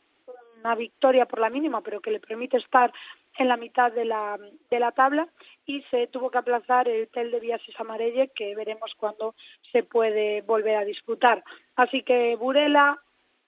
una 0.65 0.75
victoria 0.75 1.25
por 1.27 1.39
la 1.39 1.49
mínima, 1.49 1.81
pero 1.81 2.01
que 2.01 2.09
le 2.11 2.19
permite 2.19 2.57
estar 2.57 2.91
en 3.37 3.47
la 3.47 3.55
mitad 3.57 3.91
de 3.91 4.05
la, 4.05 4.37
de 4.69 4.79
la 4.79 4.91
tabla 4.91 5.27
y 5.65 5.81
se 5.91 6.07
tuvo 6.07 6.31
que 6.31 6.39
aplazar 6.39 6.87
el 6.87 7.07
Tel 7.09 7.29
de 7.31 7.39
Viases 7.39 7.79
Amarelle, 7.79 8.31
que 8.35 8.55
veremos 8.55 8.91
cuándo 8.97 9.35
se 9.71 9.83
puede 9.83 10.41
volver 10.41 10.77
a 10.77 10.85
disputar. 10.85 11.43
Así 11.75 12.01
que 12.01 12.35
Burela, 12.35 12.97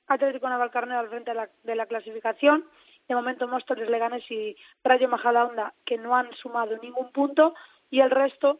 Atlético 0.07 0.47
Navalcarnero 0.47 0.99
al 0.99 1.09
frente 1.09 1.31
de 1.31 1.35
la, 1.35 1.49
de 1.63 1.75
la 1.75 1.85
clasificación, 1.87 2.65
de 3.07 3.15
momento 3.15 3.47
Móstoles, 3.47 3.89
Leganés 3.89 4.29
y 4.29 4.55
Rayo 4.83 5.07
Majadahonda, 5.09 5.73
que 5.85 5.97
no 5.97 6.15
han 6.15 6.31
sumado 6.35 6.77
ningún 6.77 7.11
punto, 7.11 7.55
y 7.89 8.01
el 8.01 8.11
resto, 8.11 8.59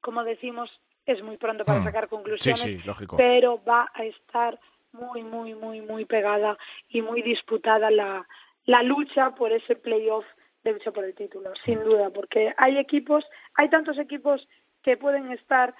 como 0.00 0.22
decimos, 0.24 0.68
es 1.06 1.22
muy 1.22 1.36
pronto 1.38 1.64
para 1.64 1.80
Hmm. 1.80 1.84
sacar 1.84 2.08
conclusiones, 2.08 2.60
Sí, 2.60 2.78
sí, 2.78 2.86
lógico. 2.86 3.16
pero 3.16 3.62
va 3.64 3.88
a 3.94 4.04
estar 4.04 4.58
muy, 4.92 5.22
muy, 5.22 5.54
muy, 5.54 5.80
muy 5.80 6.04
pegada 6.04 6.56
y 6.88 7.02
muy 7.02 7.22
disputada 7.22 7.90
la, 7.90 8.26
la 8.66 8.82
lucha 8.82 9.34
por 9.34 9.52
ese 9.52 9.76
playoff 9.76 10.24
de 10.64 10.72
lucha 10.72 10.92
por 10.92 11.04
el 11.04 11.14
título, 11.14 11.52
sin 11.64 11.82
duda, 11.82 12.10
porque 12.10 12.52
hay 12.56 12.76
equipos, 12.78 13.24
hay 13.54 13.70
tantos 13.70 13.98
equipos 13.98 14.46
que 14.82 14.96
pueden 14.96 15.32
estar, 15.32 15.74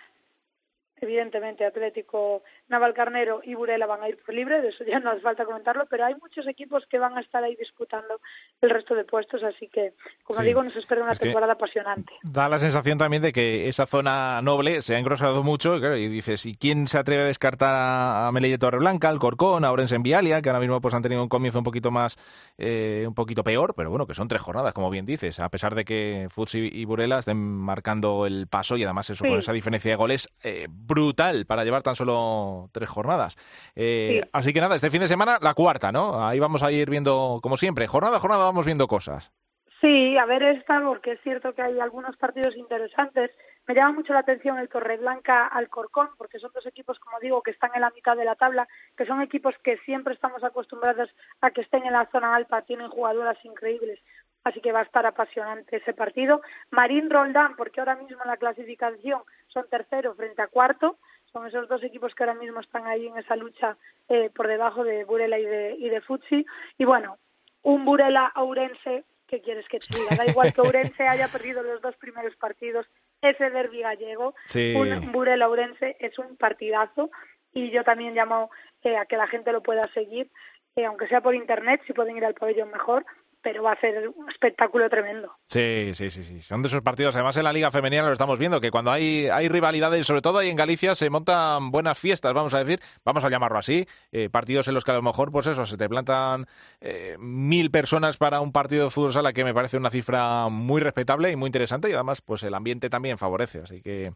evidentemente 1.00 1.64
Atlético, 1.64 2.42
Navalcarnero 2.68 3.40
y 3.44 3.54
Burela 3.54 3.86
van 3.86 4.02
a 4.02 4.08
ir 4.08 4.16
por 4.24 4.34
libre, 4.34 4.60
de 4.60 4.68
eso 4.68 4.84
ya 4.84 5.00
no 5.00 5.10
hace 5.10 5.20
falta 5.20 5.44
comentarlo, 5.44 5.86
pero 5.90 6.04
hay 6.06 6.14
muchos 6.16 6.46
equipos 6.46 6.84
que 6.88 6.98
van 6.98 7.16
a 7.16 7.20
estar 7.20 7.42
ahí 7.42 7.56
disputando 7.56 8.20
el 8.60 8.70
resto 8.70 8.94
de 8.94 9.04
puestos, 9.04 9.42
así 9.42 9.68
que, 9.68 9.92
como 10.24 10.40
Sí. 10.40 10.46
digo, 10.46 10.62
nos 10.62 10.76
espera 10.76 11.02
una 11.02 11.12
Es 11.12 11.18
temporada 11.18 11.54
apasionante. 11.54 12.12
Da 12.22 12.48
la 12.48 12.58
sensación 12.58 12.98
también 12.98 13.22
de 13.22 13.32
que 13.32 13.68
esa 13.68 13.86
zona 13.86 14.40
noble 14.42 14.82
se 14.82 14.94
ha 14.94 14.98
engrosado 14.98 15.42
mucho 15.42 15.76
y, 15.76 15.80
claro, 15.80 15.96
y 15.96 16.08
dices, 16.08 16.46
¿y 16.46 16.54
quién 16.54 16.86
se 16.88 16.98
atreve 16.98 17.22
a 17.22 17.26
descartar 17.26 17.74
a, 17.74 18.26
a 18.28 18.32
Melilla 18.32 18.58
Torreblanca, 18.58 19.08
al 19.08 19.18
Corcón, 19.18 19.64
a 19.64 19.72
Orense 19.72 19.96
en 19.96 20.02
Vialia, 20.02 20.40
que 20.42 20.48
ahora 20.48 20.60
mismo 20.60 20.80
pues 20.80 20.94
han 20.94 21.02
tenido 21.02 21.22
un 21.22 21.28
comienzo 21.28 21.58
un 21.58 21.64
poquito 21.64 21.90
más, 21.90 22.16
eh, 22.58 23.04
un 23.06 23.14
poquito 23.14 23.42
peor, 23.42 23.74
pero 23.74 23.90
bueno, 23.90 24.06
que 24.06 24.14
son 24.14 24.28
tres 24.28 24.42
jornadas, 24.42 24.72
como 24.74 24.90
bien 24.90 25.06
dices, 25.06 25.40
a 25.40 25.48
pesar 25.48 25.74
de 25.74 25.84
que 25.84 26.28
Futsi 26.30 26.68
y 26.72 26.84
Burela 26.84 27.18
estén 27.18 27.38
marcando 27.38 28.26
el 28.26 28.46
paso 28.46 28.76
y 28.76 28.84
además 28.84 29.10
eso 29.10 29.24
Sí. 29.24 29.28
con 29.30 29.38
esa 29.38 29.52
diferencia 29.52 29.90
de 29.90 29.96
goles 29.96 30.28
eh, 30.42 30.66
brutal 30.90 31.46
para 31.46 31.64
llevar 31.64 31.82
tan 31.82 31.96
solo 31.96 32.68
tres 32.72 32.90
jornadas. 32.90 33.36
Eh, 33.74 34.20
Sí. 34.22 34.28
Así 34.32 34.52
que 34.52 34.60
nada, 34.60 34.76
este 34.76 34.90
fin 34.90 35.00
de 35.00 35.08
semana 35.08 35.38
la 35.40 35.54
cuarta, 35.54 35.92
¿no? 35.92 36.26
Ahí 36.26 36.38
vamos 36.38 36.62
a 36.62 36.70
ir 36.72 36.90
viendo, 36.90 37.40
como 37.42 37.56
siempre, 37.56 37.86
jornada 37.86 38.16
a 38.16 38.20
jornada 38.20 38.44
vamos 38.44 38.66
viendo 38.66 38.86
cosas. 38.86 39.32
Sí, 39.80 40.18
a 40.18 40.26
ver 40.26 40.42
esta, 40.42 40.78
porque 40.82 41.12
es 41.12 41.20
cierto 41.22 41.54
que 41.54 41.62
hay 41.62 41.80
algunos 41.80 42.14
partidos 42.18 42.54
interesantes. 42.54 43.30
Me 43.66 43.74
llama 43.74 43.92
mucho 43.92 44.12
la 44.12 44.18
atención 44.18 44.58
el 44.58 44.68
Torreblanca 44.68 45.46
Alcorcón, 45.46 46.10
porque 46.18 46.38
son 46.38 46.50
dos 46.54 46.66
equipos, 46.66 46.98
como 46.98 47.18
digo, 47.18 47.42
que 47.42 47.52
están 47.52 47.70
en 47.74 47.80
la 47.80 47.90
mitad 47.90 48.14
de 48.14 48.26
la 48.26 48.34
tabla, 48.34 48.68
que 48.96 49.06
son 49.06 49.22
equipos 49.22 49.54
que 49.64 49.78
siempre 49.86 50.12
estamos 50.12 50.44
acostumbrados 50.44 51.08
a 51.40 51.50
que 51.50 51.62
estén 51.62 51.84
en 51.86 51.94
la 51.94 52.06
zona 52.12 52.34
alta, 52.34 52.60
tienen 52.62 52.90
jugadoras 52.90 53.38
increíbles, 53.42 54.00
así 54.44 54.60
que 54.60 54.72
va 54.72 54.80
a 54.80 54.84
estar 54.84 55.06
apasionante 55.06 55.76
ese 55.78 55.94
partido. 55.94 56.42
Marín 56.70 57.08
Roldán, 57.08 57.56
porque 57.56 57.80
ahora 57.80 57.96
mismo 57.96 58.18
en 58.22 58.30
la 58.30 58.36
clasificación 58.36 59.22
son 59.52 59.68
tercero 59.68 60.14
frente 60.14 60.42
a 60.42 60.48
cuarto, 60.48 60.96
son 61.32 61.46
esos 61.46 61.68
dos 61.68 61.82
equipos 61.84 62.14
que 62.14 62.24
ahora 62.24 62.34
mismo 62.34 62.58
están 62.60 62.86
ahí 62.86 63.06
en 63.06 63.16
esa 63.18 63.36
lucha 63.36 63.76
eh, 64.08 64.30
por 64.34 64.48
debajo 64.48 64.82
de 64.82 65.04
Burela 65.04 65.38
y 65.38 65.44
de, 65.44 65.76
y 65.78 65.88
de 65.88 66.00
Futsi. 66.00 66.44
Y 66.78 66.84
bueno, 66.84 67.18
un 67.62 67.84
Burela 67.84 68.32
Ourense, 68.34 69.04
¿qué 69.28 69.40
quieres 69.40 69.66
que 69.68 69.78
te 69.78 69.86
diga? 69.96 70.16
Da 70.16 70.26
igual 70.26 70.52
que 70.52 70.60
Ourense 70.60 71.06
haya 71.06 71.28
perdido 71.28 71.62
los 71.62 71.80
dos 71.82 71.94
primeros 71.96 72.34
partidos, 72.36 72.86
ese 73.22 73.50
derbi 73.50 73.82
gallego, 73.82 74.34
Sí. 74.46 74.74
un 74.74 75.12
Burela 75.12 75.46
Ourense 75.48 75.96
es 76.00 76.18
un 76.18 76.36
partidazo 76.36 77.10
y 77.52 77.70
yo 77.70 77.84
también 77.84 78.14
llamo 78.14 78.50
eh, 78.82 78.96
a 78.96 79.04
que 79.06 79.16
la 79.16 79.26
gente 79.28 79.52
lo 79.52 79.62
pueda 79.62 79.84
seguir, 79.92 80.30
eh, 80.76 80.84
aunque 80.86 81.06
sea 81.08 81.20
por 81.20 81.34
internet, 81.34 81.80
si 81.86 81.92
pueden 81.92 82.16
ir 82.16 82.24
al 82.24 82.34
pabellón 82.34 82.70
mejor, 82.70 83.04
pero 83.42 83.62
va 83.62 83.72
a 83.72 83.80
ser 83.80 84.08
un 84.08 84.30
espectáculo 84.30 84.88
tremendo. 84.88 85.32
Sí, 85.46 85.90
sí, 85.94 86.10
sí, 86.10 86.24
sí. 86.24 86.40
Son 86.42 86.62
de 86.62 86.68
esos 86.68 86.82
partidos. 86.82 87.14
Además, 87.16 87.36
en 87.36 87.44
la 87.44 87.52
Liga 87.52 87.70
Femenina 87.70 88.02
lo 88.02 88.12
estamos 88.12 88.38
viendo, 88.38 88.60
que 88.60 88.70
cuando 88.70 88.90
hay, 88.90 89.28
hay 89.28 89.48
rivalidades, 89.48 90.06
sobre 90.06 90.20
todo 90.22 90.38
ahí 90.38 90.48
en 90.50 90.56
Galicia, 90.56 90.94
se 90.94 91.08
montan 91.10 91.70
buenas 91.70 91.98
fiestas, 91.98 92.32
vamos 92.34 92.54
a 92.54 92.62
decir, 92.64 92.80
vamos 93.04 93.24
a 93.24 93.30
llamarlo 93.30 93.58
así. 93.58 93.86
eh, 94.12 94.28
partidos 94.30 94.68
en 94.68 94.74
los 94.74 94.84
que 94.84 94.90
a 94.90 94.94
lo 94.94 95.02
mejor, 95.02 95.30
pues 95.32 95.46
eso, 95.46 95.64
se 95.66 95.76
te 95.76 95.88
plantan 95.88 96.46
eh, 96.80 97.16
mil 97.18 97.70
personas 97.70 98.16
para 98.16 98.40
un 98.40 98.52
partido 98.52 98.84
de 98.84 98.90
fútbol 98.90 99.12
sala, 99.12 99.32
que 99.32 99.44
me 99.44 99.54
parece 99.54 99.76
una 99.76 99.90
cifra 99.90 100.48
muy 100.48 100.80
respetable 100.80 101.30
y 101.30 101.36
muy 101.36 101.48
interesante. 101.48 101.88
Y 101.90 101.92
además, 101.94 102.20
pues 102.22 102.42
el 102.42 102.54
ambiente 102.54 102.90
también 102.90 103.18
favorece. 103.18 103.60
Así 103.62 103.80
que 103.82 104.12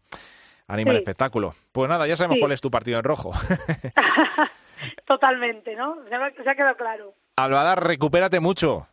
anima 0.69 0.91
el 0.93 0.99
espectáculo. 0.99 1.55
Pues 1.73 1.89
nada, 1.89 2.07
ya 2.07 2.17
sabemos 2.17 2.37
Sí. 2.37 2.41
cuál 2.41 2.53
es 2.53 2.61
tu 2.61 2.71
partido 2.71 2.99
en 2.99 3.05
rojo. 3.05 3.33
Totalmente, 5.07 5.75
¿no? 5.77 5.97
Se 6.09 6.15
ha, 6.15 6.31
se 6.43 6.51
ha 6.51 6.55
quedado 6.55 6.77
claro. 6.77 7.15
Albadar, 7.37 7.85
recupérate 7.87 8.41
mucho. 8.41 8.87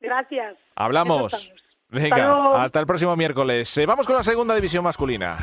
Gracias. 0.00 0.56
Hablamos. 0.74 1.52
Venga, 1.88 2.64
hasta 2.64 2.80
el 2.80 2.86
próximo 2.86 3.16
miércoles. 3.16 3.76
Eh, 3.78 3.86
vamos 3.86 4.06
con 4.06 4.16
la 4.16 4.24
segunda 4.24 4.54
división 4.54 4.82
masculina. 4.84 5.38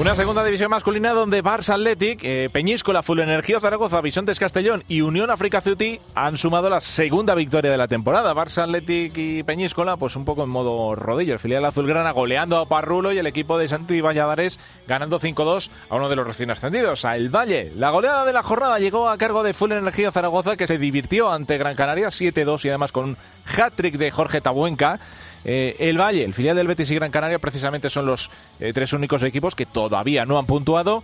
Una 0.00 0.16
segunda 0.16 0.42
división 0.42 0.70
masculina 0.70 1.12
donde 1.12 1.44
Barça 1.44 1.74
Athletic, 1.74 2.20
eh, 2.24 2.48
Peñíscola, 2.50 3.02
Full 3.02 3.20
Energía 3.20 3.60
Zaragoza, 3.60 4.00
Bisontes 4.00 4.40
Castellón 4.40 4.82
y 4.88 5.02
Unión 5.02 5.28
África 5.28 5.60
Ceuti 5.60 6.00
han 6.14 6.38
sumado 6.38 6.70
la 6.70 6.80
segunda 6.80 7.34
victoria 7.34 7.70
de 7.70 7.76
la 7.76 7.86
temporada. 7.86 8.32
Barça 8.32 8.62
Athletic 8.62 9.12
y 9.18 9.42
Peñíscola, 9.42 9.98
pues 9.98 10.16
un 10.16 10.24
poco 10.24 10.42
en 10.42 10.48
modo 10.48 10.94
rodillo. 10.94 11.34
El 11.34 11.38
filial 11.38 11.66
azulgrana 11.66 12.12
goleando 12.12 12.56
a 12.56 12.66
Parrulo 12.66 13.12
y 13.12 13.18
el 13.18 13.26
equipo 13.26 13.58
de 13.58 13.68
Santi 13.68 14.00
Valladares 14.00 14.58
ganando 14.88 15.20
5-2 15.20 15.68
a 15.90 15.96
uno 15.96 16.08
de 16.08 16.16
los 16.16 16.26
recién 16.26 16.50
ascendidos, 16.50 17.04
a 17.04 17.16
El 17.16 17.28
Valle. 17.28 17.70
La 17.76 17.90
goleada 17.90 18.24
de 18.24 18.32
la 18.32 18.42
jornada 18.42 18.78
llegó 18.78 19.10
a 19.10 19.18
cargo 19.18 19.42
de 19.42 19.52
Full 19.52 19.72
Energía 19.72 20.10
Zaragoza 20.10 20.56
que 20.56 20.66
se 20.66 20.78
divirtió 20.78 21.30
ante 21.30 21.58
Gran 21.58 21.76
Canaria 21.76 22.08
7-2 22.08 22.64
y 22.64 22.68
además 22.70 22.92
con 22.92 23.04
un 23.04 23.16
hat-trick 23.54 23.98
de 23.98 24.10
Jorge 24.10 24.40
Tabuenca. 24.40 24.98
Eh, 25.44 25.76
el 25.78 25.98
Valle, 25.98 26.24
el 26.24 26.34
filial 26.34 26.56
del 26.56 26.66
Betis 26.66 26.90
y 26.90 26.94
Gran 26.94 27.10
Canaria 27.10 27.38
precisamente 27.38 27.88
son 27.88 28.06
los 28.06 28.30
eh, 28.58 28.72
tres 28.72 28.92
únicos 28.92 29.22
equipos 29.22 29.54
que 29.54 29.66
todavía 29.66 30.26
no 30.26 30.38
han 30.38 30.46
puntuado 30.46 31.02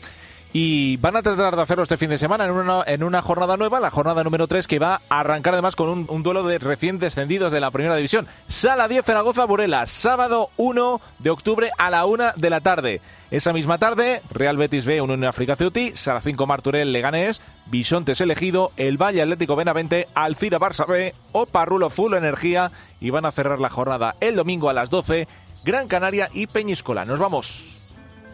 y 0.52 0.96
van 0.98 1.16
a 1.16 1.22
tratar 1.22 1.54
de 1.54 1.62
hacerlo 1.62 1.82
este 1.82 1.96
fin 1.96 2.10
de 2.10 2.18
semana 2.18 2.44
en 2.44 2.50
una, 2.50 2.82
en 2.86 3.02
una 3.02 3.22
jornada 3.22 3.56
nueva, 3.56 3.80
la 3.80 3.90
jornada 3.90 4.24
número 4.24 4.46
3 4.46 4.66
que 4.66 4.78
va 4.78 5.02
a 5.08 5.20
arrancar 5.20 5.54
además 5.54 5.76
con 5.76 6.06
un, 6.08 6.22
duelo 6.22 6.42
de 6.44 6.58
recién 6.58 6.98
descendidos 6.98 7.52
de 7.52 7.60
la 7.60 7.70
primera 7.70 7.96
división. 7.96 8.26
Sala 8.48 8.88
10 8.88 9.04
Zaragoza 9.04 9.44
Burela, 9.44 9.86
sábado 9.86 10.50
1 10.56 11.00
de 11.18 11.30
octubre 11.30 11.68
a 11.76 11.90
la 11.90 12.06
1 12.06 12.32
de 12.36 12.50
la 12.50 12.60
tarde. 12.60 13.00
Esa 13.30 13.52
misma 13.52 13.78
tarde, 13.78 14.22
Real 14.30 14.56
Betis 14.56 14.86
B, 14.86 15.00
Unión 15.00 15.24
África 15.24 15.56
Ceuti, 15.56 15.92
Sala 15.94 16.20
5 16.20 16.46
Marturel 16.46 16.92
Leganés, 16.92 17.42
Bisontes 17.66 18.20
Elegido, 18.20 18.72
El 18.76 18.96
Valle 19.00 19.22
Atlético 19.22 19.56
Benavente, 19.56 20.08
Alcira 20.14 20.58
Barça 20.58 20.86
B, 20.86 21.14
Oparrulo 21.32 21.90
Full 21.90 22.14
Energía 22.14 22.70
y 23.00 23.10
van 23.10 23.26
a 23.26 23.32
cerrar 23.32 23.58
la 23.58 23.68
jornada 23.68 24.16
el 24.20 24.36
domingo 24.36 24.70
a 24.70 24.74
las 24.74 24.90
12, 24.90 25.28
Gran 25.64 25.88
Canaria 25.88 26.30
y 26.32 26.46
Peñíscola. 26.46 27.04
Nos 27.04 27.18
vamos. 27.18 27.75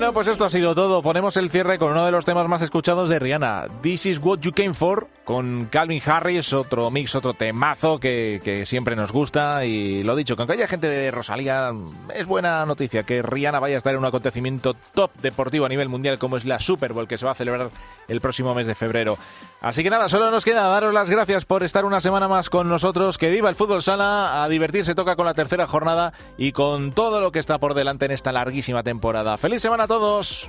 Bueno, 0.00 0.14
pues 0.14 0.28
esto 0.28 0.46
ha 0.46 0.50
sido 0.50 0.74
todo. 0.74 1.02
Ponemos 1.02 1.36
el 1.36 1.50
cierre 1.50 1.78
con 1.78 1.92
uno 1.92 2.06
de 2.06 2.10
los 2.10 2.24
temas 2.24 2.48
más 2.48 2.62
escuchados 2.62 3.10
de 3.10 3.18
Rihanna. 3.18 3.66
This 3.82 4.06
is 4.06 4.18
what 4.18 4.38
you 4.38 4.50
came 4.50 4.72
for. 4.72 5.06
con 5.30 5.66
Calvin 5.66 6.02
Harris, 6.04 6.52
otro 6.52 6.90
mix, 6.90 7.14
otro 7.14 7.34
temazo 7.34 8.00
que, 8.00 8.40
que 8.42 8.66
siempre 8.66 8.96
nos 8.96 9.12
gusta. 9.12 9.64
Y 9.64 10.02
lo 10.02 10.16
dicho, 10.16 10.34
con 10.34 10.48
que 10.48 10.54
haya 10.54 10.66
gente 10.66 10.88
de 10.88 11.12
Rosalía, 11.12 11.70
es 12.12 12.26
buena 12.26 12.66
noticia 12.66 13.04
que 13.04 13.22
Rihanna 13.22 13.60
vaya 13.60 13.76
a 13.76 13.78
estar 13.78 13.92
en 13.92 14.00
un 14.00 14.06
acontecimiento 14.06 14.74
top 14.92 15.12
deportivo 15.22 15.66
a 15.66 15.68
nivel 15.68 15.88
mundial 15.88 16.18
como 16.18 16.36
es 16.36 16.44
la 16.44 16.58
Super 16.58 16.94
Bowl 16.94 17.06
que 17.06 17.16
se 17.16 17.26
va 17.26 17.30
a 17.30 17.36
celebrar 17.36 17.70
el 18.08 18.20
próximo 18.20 18.56
mes 18.56 18.66
de 18.66 18.74
febrero. 18.74 19.18
Así 19.60 19.84
que 19.84 19.90
nada, 19.90 20.08
solo 20.08 20.32
nos 20.32 20.44
queda 20.44 20.66
daros 20.66 20.92
las 20.92 21.08
gracias 21.08 21.44
por 21.44 21.62
estar 21.62 21.84
una 21.84 22.00
semana 22.00 22.26
más 22.26 22.50
con 22.50 22.68
nosotros. 22.68 23.16
Que 23.16 23.30
viva 23.30 23.48
el 23.48 23.54
fútbol 23.54 23.84
sala, 23.84 24.42
a 24.42 24.48
divertirse 24.48 24.96
toca 24.96 25.14
con 25.14 25.26
la 25.26 25.34
tercera 25.34 25.68
jornada 25.68 26.12
y 26.38 26.50
con 26.50 26.90
todo 26.90 27.20
lo 27.20 27.30
que 27.30 27.38
está 27.38 27.58
por 27.58 27.74
delante 27.74 28.06
en 28.06 28.10
esta 28.10 28.32
larguísima 28.32 28.82
temporada. 28.82 29.38
¡Feliz 29.38 29.62
semana 29.62 29.86
todos! 29.90 30.48